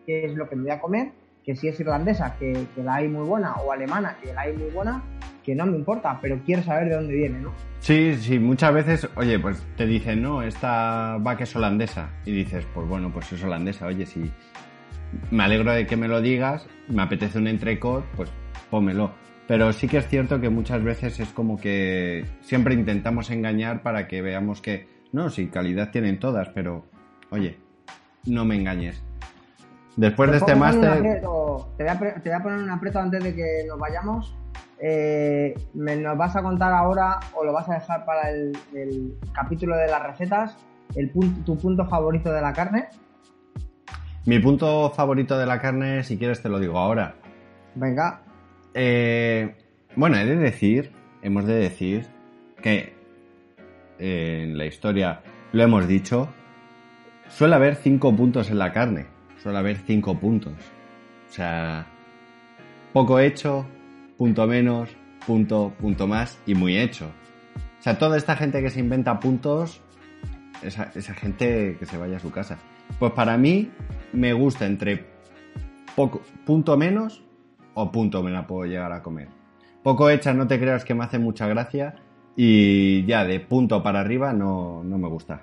qué 0.04 0.26
es 0.26 0.34
lo 0.34 0.46
que 0.50 0.56
me 0.56 0.64
voy 0.64 0.72
a 0.72 0.80
comer 0.80 1.12
que 1.44 1.56
si 1.56 1.68
es 1.68 1.80
irlandesa, 1.80 2.36
que, 2.38 2.66
que, 2.74 2.82
la 2.82 2.96
hay 2.96 3.08
muy 3.08 3.26
buena, 3.26 3.54
o 3.54 3.72
alemana, 3.72 4.18
que 4.22 4.34
la 4.34 4.42
hay 4.42 4.54
muy 4.54 4.68
buena, 4.70 5.02
que 5.42 5.54
no 5.54 5.64
me 5.64 5.78
importa, 5.78 6.18
pero 6.20 6.38
quiero 6.44 6.62
saber 6.62 6.90
de 6.90 6.96
dónde 6.96 7.14
viene, 7.14 7.40
¿no? 7.40 7.50
Sí, 7.78 8.14
sí, 8.16 8.38
muchas 8.38 8.74
veces, 8.74 9.08
oye, 9.16 9.38
pues 9.38 9.64
te 9.78 9.86
dicen, 9.86 10.20
no, 10.20 10.42
esta 10.42 11.16
vaca 11.18 11.44
es 11.44 11.56
holandesa, 11.56 12.10
y 12.26 12.32
dices, 12.32 12.66
pues 12.74 12.86
bueno, 12.86 13.10
pues 13.10 13.32
es 13.32 13.42
holandesa, 13.42 13.86
oye, 13.86 14.04
si 14.04 14.30
me 15.30 15.44
alegro 15.44 15.72
de 15.72 15.86
que 15.86 15.96
me 15.96 16.08
lo 16.08 16.20
digas, 16.20 16.66
me 16.88 17.00
apetece 17.00 17.38
un 17.38 17.46
entrecot, 17.46 18.04
pues 18.16 18.30
pómelo. 18.70 19.12
Pero 19.50 19.72
sí 19.72 19.88
que 19.88 19.96
es 19.96 20.06
cierto 20.06 20.40
que 20.40 20.48
muchas 20.48 20.80
veces 20.84 21.18
es 21.18 21.30
como 21.30 21.56
que 21.56 22.24
siempre 22.40 22.72
intentamos 22.72 23.32
engañar 23.32 23.82
para 23.82 24.06
que 24.06 24.22
veamos 24.22 24.60
que, 24.60 24.86
no, 25.10 25.28
sí, 25.28 25.48
calidad 25.48 25.90
tienen 25.90 26.20
todas, 26.20 26.50
pero, 26.50 26.84
oye, 27.30 27.58
no 28.26 28.44
me 28.44 28.54
engañes. 28.54 29.02
Después 29.96 30.30
de 30.30 30.36
este 30.36 30.54
máster. 30.54 31.02
Te, 31.02 31.82
voy 31.82 31.88
a, 31.88 31.98
te 31.98 32.30
voy 32.30 32.38
a 32.38 32.42
poner 32.44 32.58
un 32.60 32.70
aprieto 32.70 33.00
antes 33.00 33.24
de 33.24 33.34
que 33.34 33.64
nos 33.66 33.76
vayamos. 33.76 34.36
Eh, 34.78 35.52
me, 35.74 35.96
¿Nos 35.96 36.16
vas 36.16 36.36
a 36.36 36.42
contar 36.42 36.72
ahora 36.72 37.18
o 37.34 37.44
lo 37.44 37.52
vas 37.52 37.68
a 37.70 37.74
dejar 37.74 38.04
para 38.04 38.30
el, 38.30 38.56
el 38.72 39.16
capítulo 39.32 39.76
de 39.76 39.88
las 39.88 40.00
recetas 40.00 40.56
el 40.94 41.10
punto, 41.10 41.40
tu 41.44 41.58
punto 41.58 41.84
favorito 41.86 42.32
de 42.32 42.40
la 42.40 42.52
carne? 42.52 42.86
Mi 44.26 44.38
punto 44.38 44.90
favorito 44.90 45.36
de 45.36 45.46
la 45.46 45.60
carne, 45.60 46.04
si 46.04 46.16
quieres, 46.16 46.40
te 46.40 46.48
lo 46.48 46.60
digo 46.60 46.78
ahora. 46.78 47.16
Venga. 47.74 48.22
Eh, 48.74 49.54
bueno, 49.96 50.16
he 50.18 50.24
de 50.24 50.36
decir, 50.36 50.92
hemos 51.22 51.44
de 51.46 51.54
decir 51.54 52.06
que 52.62 52.94
eh, 53.98 54.44
en 54.44 54.56
la 54.56 54.66
historia, 54.66 55.22
lo 55.52 55.62
hemos 55.62 55.86
dicho, 55.88 56.28
suele 57.28 57.54
haber 57.54 57.76
cinco 57.76 58.14
puntos 58.14 58.50
en 58.50 58.58
la 58.58 58.72
carne. 58.72 59.06
Suele 59.42 59.58
haber 59.58 59.78
cinco 59.78 60.18
puntos. 60.18 60.52
O 61.28 61.32
sea, 61.32 61.86
poco 62.92 63.18
hecho, 63.18 63.66
punto 64.16 64.46
menos, 64.46 64.90
punto, 65.26 65.72
punto 65.80 66.06
más 66.06 66.38
y 66.46 66.54
muy 66.54 66.78
hecho. 66.78 67.06
O 67.78 67.82
sea, 67.82 67.98
toda 67.98 68.16
esta 68.16 68.36
gente 68.36 68.62
que 68.62 68.70
se 68.70 68.80
inventa 68.80 69.18
puntos, 69.18 69.80
esa, 70.62 70.90
esa 70.94 71.14
gente 71.14 71.76
que 71.78 71.86
se 71.86 71.96
vaya 71.96 72.16
a 72.16 72.20
su 72.20 72.30
casa. 72.30 72.58
Pues 72.98 73.12
para 73.12 73.38
mí 73.38 73.70
me 74.12 74.32
gusta 74.32 74.66
entre 74.66 75.06
poco, 75.96 76.22
punto 76.44 76.76
menos 76.76 77.22
punto 77.90 78.22
me 78.22 78.30
la 78.30 78.46
puedo 78.46 78.64
llegar 78.64 78.92
a 78.92 79.02
comer. 79.02 79.28
Poco 79.82 80.10
hecha 80.10 80.34
no 80.34 80.46
te 80.46 80.58
creas 80.58 80.84
que 80.84 80.94
me 80.94 81.04
hace 81.04 81.18
mucha 81.18 81.46
gracia 81.46 81.94
y 82.36 83.04
ya 83.06 83.24
de 83.24 83.40
punto 83.40 83.82
para 83.82 84.00
arriba 84.00 84.32
no, 84.32 84.82
no 84.84 84.98
me 84.98 85.08
gusta. 85.08 85.42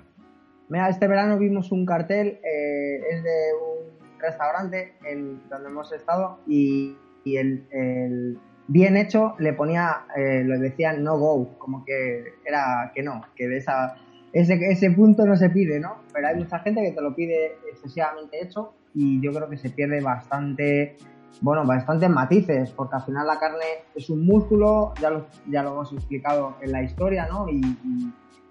Mira, 0.68 0.88
este 0.88 1.08
verano 1.08 1.38
vimos 1.38 1.72
un 1.72 1.86
cartel, 1.86 2.38
eh, 2.44 3.00
es 3.10 3.22
de 3.22 3.30
un 3.54 4.18
restaurante 4.18 4.94
en 5.04 5.40
donde 5.48 5.68
hemos 5.70 5.92
estado 5.92 6.38
y, 6.46 6.96
y 7.24 7.36
el, 7.36 7.66
el 7.70 8.38
bien 8.68 8.96
hecho 8.96 9.34
le 9.38 9.54
ponía, 9.54 10.06
eh, 10.16 10.42
lo 10.44 10.58
decía 10.58 10.92
no 10.92 11.18
go, 11.18 11.58
como 11.58 11.84
que 11.84 12.34
era 12.44 12.92
que 12.94 13.02
no, 13.02 13.22
que 13.34 13.48
de 13.48 13.56
esa, 13.58 13.96
ese, 14.32 14.54
ese 14.70 14.90
punto 14.90 15.26
no 15.26 15.36
se 15.36 15.50
pide, 15.50 15.80
¿no? 15.80 16.02
Pero 16.12 16.28
hay 16.28 16.36
mucha 16.36 16.58
gente 16.60 16.82
que 16.82 16.92
te 16.92 17.00
lo 17.00 17.14
pide 17.14 17.56
excesivamente 17.70 18.42
hecho 18.42 18.74
y 18.94 19.20
yo 19.20 19.32
creo 19.32 19.48
que 19.48 19.56
se 19.56 19.70
pierde 19.70 20.00
bastante, 20.00 20.96
bueno, 21.40 21.64
bastantes 21.64 22.10
matices, 22.10 22.70
porque 22.70 22.96
al 22.96 23.02
final 23.02 23.26
la 23.26 23.38
carne 23.38 23.64
es 23.94 24.10
un 24.10 24.26
músculo, 24.26 24.92
ya 25.00 25.10
lo, 25.10 25.26
ya 25.48 25.62
lo 25.62 25.72
hemos 25.72 25.92
explicado 25.92 26.56
en 26.60 26.72
la 26.72 26.82
historia, 26.82 27.26
¿no? 27.26 27.48
Y, 27.48 27.60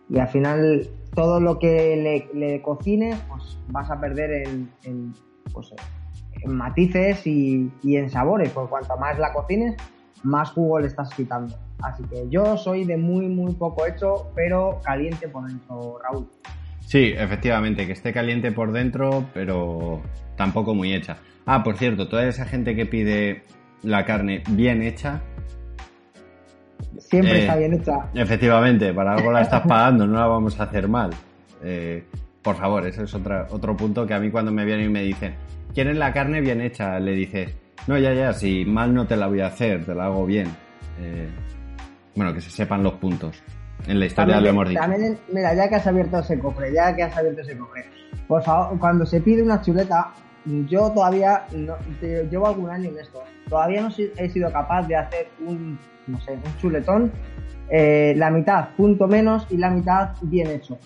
y, 0.10 0.20
al 0.20 0.28
final 0.30 0.88
todo 1.14 1.42
lo 1.42 1.60
que 1.60 1.98
le, 1.98 2.40
le, 2.40 2.62
cocines, 2.62 3.18
pues 3.28 3.60
vas 3.68 3.92
a 3.92 4.00
perder 4.00 4.48
en, 4.84 5.14
pues, 5.52 5.74
matices 6.46 7.28
y, 7.28 7.70
y 7.84 7.98
en 7.98 8.10
sabores, 8.10 8.50
por 8.52 8.70
cuanto 8.70 8.96
más 8.98 9.20
la 9.20 9.34
cocines, 9.34 9.76
más 10.24 10.52
jugo 10.52 10.80
le 10.80 10.88
estás 10.88 11.14
quitando. 11.14 11.56
Así 11.82 12.04
que 12.04 12.28
yo 12.30 12.58
soy 12.58 12.86
de 12.86 12.98
muy, 12.98 13.28
muy 13.28 13.54
poco 13.54 13.86
hecho, 13.86 14.32
pero 14.34 14.80
caliente 14.84 15.28
por 15.28 15.48
dentro, 15.48 16.00
Raúl. 16.04 16.28
Sí, 16.80 17.14
efectivamente, 17.18 17.86
que 17.86 17.92
esté 17.92 18.14
caliente 18.14 18.52
por 18.52 18.72
dentro, 18.72 19.26
pero 19.34 20.02
tampoco 20.38 20.74
muy 20.74 20.94
hecha. 20.94 21.18
Ah, 21.46 21.64
por 21.64 21.78
cierto, 21.78 22.08
toda 22.08 22.26
esa 22.26 22.46
gente 22.46 22.76
que 22.76 22.86
pide 22.86 23.44
la 23.84 24.06
carne 24.06 24.44
bien 24.50 24.82
hecha. 24.82 25.22
Siempre 27.00 27.40
eh, 27.40 27.42
está 27.42 27.56
bien 27.58 27.74
hecha. 27.74 28.10
Efectivamente, 28.14 28.94
para 28.94 29.16
algo 29.16 29.32
la 29.32 29.42
estás 29.42 29.62
pagando, 29.68 30.08
no 30.08 30.18
la 30.20 30.28
vamos 30.28 30.58
a 30.60 30.64
hacer 30.64 30.88
mal. 30.88 31.10
Eh, 31.64 32.06
por 32.42 32.56
favor, 32.56 32.86
eso 32.88 33.04
es 33.04 33.14
otra, 33.14 33.48
otro 33.50 33.76
punto 33.76 34.06
que 34.06 34.14
a 34.14 34.20
mí 34.20 34.30
cuando 34.30 34.52
me 34.52 34.64
vienen 34.64 34.86
y 34.86 34.90
me 34.90 35.02
dicen, 35.02 35.36
¿quieren 35.74 36.00
la 36.00 36.14
carne 36.14 36.40
bien 36.40 36.62
hecha? 36.62 37.00
Le 37.00 37.12
dices, 37.12 37.54
no, 37.88 37.98
ya, 37.98 38.14
ya, 38.14 38.32
si 38.32 38.64
mal 38.64 38.94
no 38.94 39.06
te 39.06 39.18
la 39.18 39.28
voy 39.28 39.42
a 39.42 39.48
hacer, 39.48 39.86
te 39.86 39.94
la 39.94 40.06
hago 40.06 40.26
bien. 40.26 40.48
Eh, 41.00 41.28
bueno, 42.16 42.34
que 42.34 42.42
se 42.42 42.50
sepan 42.50 42.84
los 42.84 42.94
puntos. 42.94 43.42
En 43.86 44.00
la 44.00 44.06
historia 44.06 44.36
también, 44.36 44.56
lo 44.56 44.62
hemos 44.62 44.70
dicho. 44.70 44.82
También, 44.82 45.18
mira, 45.32 45.54
ya 45.54 45.70
que 45.70 45.76
has 45.76 45.88
abierto 45.88 46.20
ese 46.20 46.40
cofre, 46.40 46.74
ya 46.74 46.96
que 46.96 47.04
has 47.04 47.16
abierto 47.16 47.42
ese 47.42 47.58
cofre, 47.58 47.86
por 48.28 48.44
favor, 48.44 48.78
cuando 48.80 49.06
se 49.06 49.22
pide 49.22 49.44
una 49.44 49.62
chuleta, 49.62 50.14
yo 50.68 50.92
todavía 50.92 51.46
no, 51.54 51.76
te, 52.00 52.28
llevo 52.30 52.48
algún 52.48 52.70
año 52.70 52.90
en 52.90 53.00
esto. 53.00 53.24
Todavía 53.50 53.82
no 53.82 53.90
he 53.98 54.30
sido 54.30 54.52
capaz 54.52 54.88
de 54.88 54.96
hacer 54.96 55.30
un, 55.46 55.78
no 56.08 56.20
sé, 56.22 56.34
un 56.34 56.58
chuletón, 56.58 57.12
eh, 57.70 58.14
la 58.16 58.30
mitad 58.30 58.70
punto 58.78 59.08
menos 59.08 59.46
y 59.50 59.58
la 59.58 59.70
mitad 59.70 60.12
bien 60.22 60.48
hecho. 60.48 60.78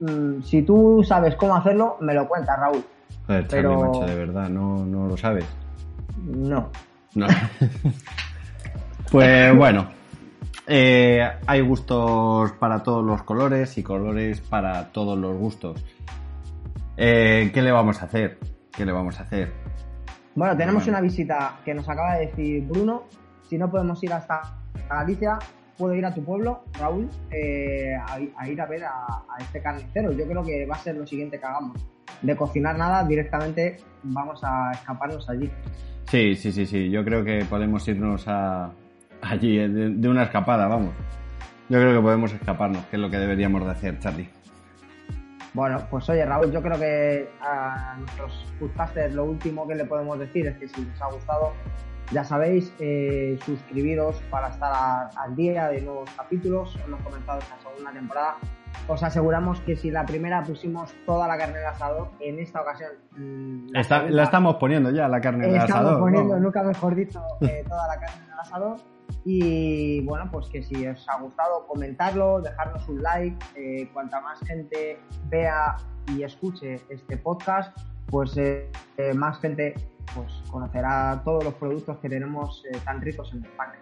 Mm, 0.00 0.42
si 0.42 0.62
tú 0.62 1.02
sabes 1.06 1.36
cómo 1.36 1.56
hacerlo, 1.56 1.96
me 2.00 2.14
lo 2.14 2.28
cuentas, 2.28 2.58
Raúl. 2.58 2.84
Joder, 3.26 3.46
Charlie, 3.46 3.68
Pero... 3.68 3.80
macho, 3.80 4.06
de 4.06 4.14
verdad, 4.14 4.48
no, 4.48 4.84
no 4.84 5.06
lo 5.06 5.16
sabes. 5.16 5.46
No. 6.22 6.70
No. 7.14 7.26
pues 9.10 9.56
bueno, 9.56 9.88
eh, 10.66 11.26
hay 11.46 11.60
gustos 11.60 12.52
para 12.52 12.82
todos 12.82 13.04
los 13.04 13.22
colores 13.22 13.78
y 13.78 13.82
colores 13.82 14.40
para 14.40 14.92
todos 14.92 15.18
los 15.18 15.36
gustos. 15.36 15.82
Eh, 16.96 17.50
¿Qué 17.54 17.62
le 17.62 17.72
vamos 17.72 18.02
a 18.02 18.06
hacer? 18.06 18.38
¿Qué 18.76 18.84
le 18.84 18.92
vamos 18.92 19.18
a 19.18 19.22
hacer? 19.22 19.52
Bueno, 20.34 20.56
tenemos 20.56 20.84
bueno. 20.84 20.98
una 20.98 21.00
visita 21.00 21.60
que 21.64 21.74
nos 21.74 21.88
acaba 21.88 22.16
de 22.16 22.26
decir 22.26 22.62
Bruno. 22.64 23.04
Si 23.42 23.56
no 23.56 23.70
podemos 23.70 24.02
ir 24.02 24.12
hasta 24.12 24.42
Galicia, 24.88 25.38
puedo 25.78 25.94
ir 25.94 26.04
a 26.04 26.12
tu 26.12 26.22
pueblo, 26.22 26.64
Raúl, 26.78 27.08
eh, 27.30 27.94
a, 27.94 28.18
a, 28.36 28.48
ir 28.48 28.60
a 28.60 28.66
ver 28.66 28.84
a, 28.84 28.90
a, 28.90 29.38
este 29.40 29.62
carnicero. 29.62 30.12
Yo 30.12 30.26
creo 30.26 30.42
que 30.42 30.66
va 30.66 30.74
a 30.74 30.78
ser 30.78 30.96
lo 30.96 31.06
siguiente 31.06 31.38
que 31.38 31.46
hagamos. 31.46 31.84
De 32.22 32.36
cocinar 32.36 32.76
nada, 32.76 33.04
directamente 33.04 33.76
vamos 34.02 34.40
a 34.42 34.72
escaparnos 34.72 35.28
allí. 35.28 35.50
Sí, 36.04 36.34
sí, 36.34 36.52
sí, 36.52 36.66
sí. 36.66 36.90
Yo 36.90 37.04
creo 37.04 37.24
que 37.24 37.44
podemos 37.48 37.86
irnos 37.88 38.26
a, 38.28 38.70
allí 39.22 39.56
de, 39.56 39.90
de, 39.90 40.08
una 40.08 40.24
escapada, 40.24 40.66
vamos. 40.66 40.94
Yo 41.68 41.78
creo 41.78 41.94
que 41.94 42.00
podemos 42.00 42.32
escaparnos, 42.32 42.84
que 42.86 42.96
es 42.96 43.02
lo 43.02 43.10
que 43.10 43.18
deberíamos 43.18 43.64
de 43.64 43.70
hacer, 43.70 43.98
Charlie. 43.98 44.28
Bueno, 45.56 45.86
pues 45.90 46.06
oye 46.10 46.22
Raúl, 46.22 46.52
yo 46.52 46.60
creo 46.60 46.78
que 46.78 47.30
a 47.40 47.96
nuestros 47.98 48.44
podcasters 48.60 49.14
lo 49.14 49.24
último 49.24 49.66
que 49.66 49.74
le 49.74 49.86
podemos 49.86 50.18
decir 50.18 50.46
es 50.46 50.58
que 50.58 50.68
si 50.68 50.84
les 50.84 51.00
ha 51.00 51.06
gustado, 51.06 51.54
ya 52.12 52.24
sabéis, 52.24 52.70
eh, 52.78 53.38
suscribiros 53.46 54.16
para 54.28 54.48
estar 54.48 55.08
al 55.16 55.34
día 55.34 55.68
de 55.68 55.80
nuevos 55.80 56.10
capítulos. 56.14 56.78
Hemos 56.84 57.00
comenzado 57.00 57.38
esta 57.38 57.56
segunda 57.62 57.90
temporada. 57.90 58.36
Os 58.88 59.02
aseguramos 59.02 59.60
que 59.60 59.76
si 59.76 59.90
la 59.90 60.04
primera 60.06 60.42
pusimos 60.42 60.94
toda 61.04 61.26
la 61.26 61.36
carne 61.36 61.58
de 61.58 61.66
asado, 61.66 62.10
en 62.20 62.38
esta 62.38 62.62
ocasión. 62.62 62.90
mm, 63.16 63.70
La, 63.72 63.80
Está, 63.80 63.96
segunda, 63.96 64.16
la 64.16 64.22
estamos 64.22 64.54
poniendo 64.56 64.90
ya, 64.90 65.08
la 65.08 65.20
carne 65.20 65.48
de 65.48 65.58
asado. 65.58 65.80
Estamos 65.80 66.00
poniendo, 66.00 66.34
¿no? 66.34 66.40
nunca 66.40 66.62
mejor 66.62 66.94
dicho, 66.94 67.22
eh, 67.40 67.64
toda 67.68 67.86
la 67.88 67.98
carne 68.00 68.26
del 68.28 68.38
asado. 68.38 68.76
Y 69.24 70.00
bueno, 70.02 70.28
pues 70.30 70.48
que 70.48 70.62
si 70.62 70.86
os 70.86 71.08
ha 71.08 71.20
gustado, 71.20 71.66
comentarlo, 71.66 72.40
dejarnos 72.40 72.88
un 72.88 73.02
like. 73.02 73.44
Eh, 73.56 73.88
cuanta 73.92 74.20
más 74.20 74.40
gente 74.40 75.00
vea 75.28 75.76
y 76.08 76.22
escuche 76.22 76.80
este 76.88 77.16
podcast, 77.16 77.76
pues 78.08 78.36
eh, 78.36 78.70
eh, 78.96 79.14
más 79.14 79.40
gente 79.40 79.74
pues 80.14 80.32
conocerá 80.50 81.20
todos 81.24 81.42
los 81.42 81.54
productos 81.54 81.98
que 81.98 82.08
tenemos 82.08 82.62
tan 82.84 83.00
ricos 83.00 83.32
en 83.34 83.44
España. 83.44 83.74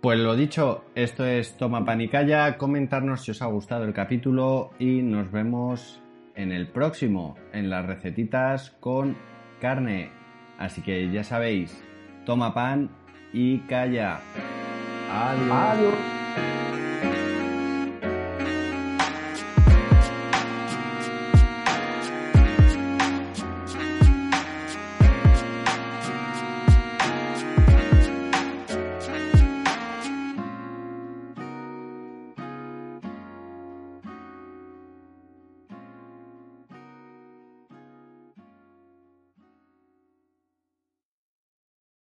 Pues 0.00 0.20
lo 0.20 0.36
dicho, 0.36 0.84
esto 0.94 1.24
es 1.24 1.56
Toma 1.56 1.84
Panicaya. 1.84 2.56
Comentarnos 2.56 3.22
si 3.24 3.32
os 3.32 3.42
ha 3.42 3.46
gustado 3.46 3.84
el 3.84 3.92
capítulo 3.92 4.70
y 4.78 5.02
nos 5.02 5.32
vemos 5.32 6.00
en 6.36 6.52
el 6.52 6.68
próximo, 6.68 7.36
en 7.52 7.68
las 7.68 7.84
recetitas 7.84 8.70
con 8.78 9.16
carne. 9.60 10.12
Así 10.56 10.82
que 10.82 11.10
ya 11.10 11.24
sabéis, 11.24 11.84
toma 12.24 12.54
pan 12.54 12.90
y 13.32 13.58
calla. 13.60 14.20
Adiós. 15.10 15.50
Adiós. 15.50 16.77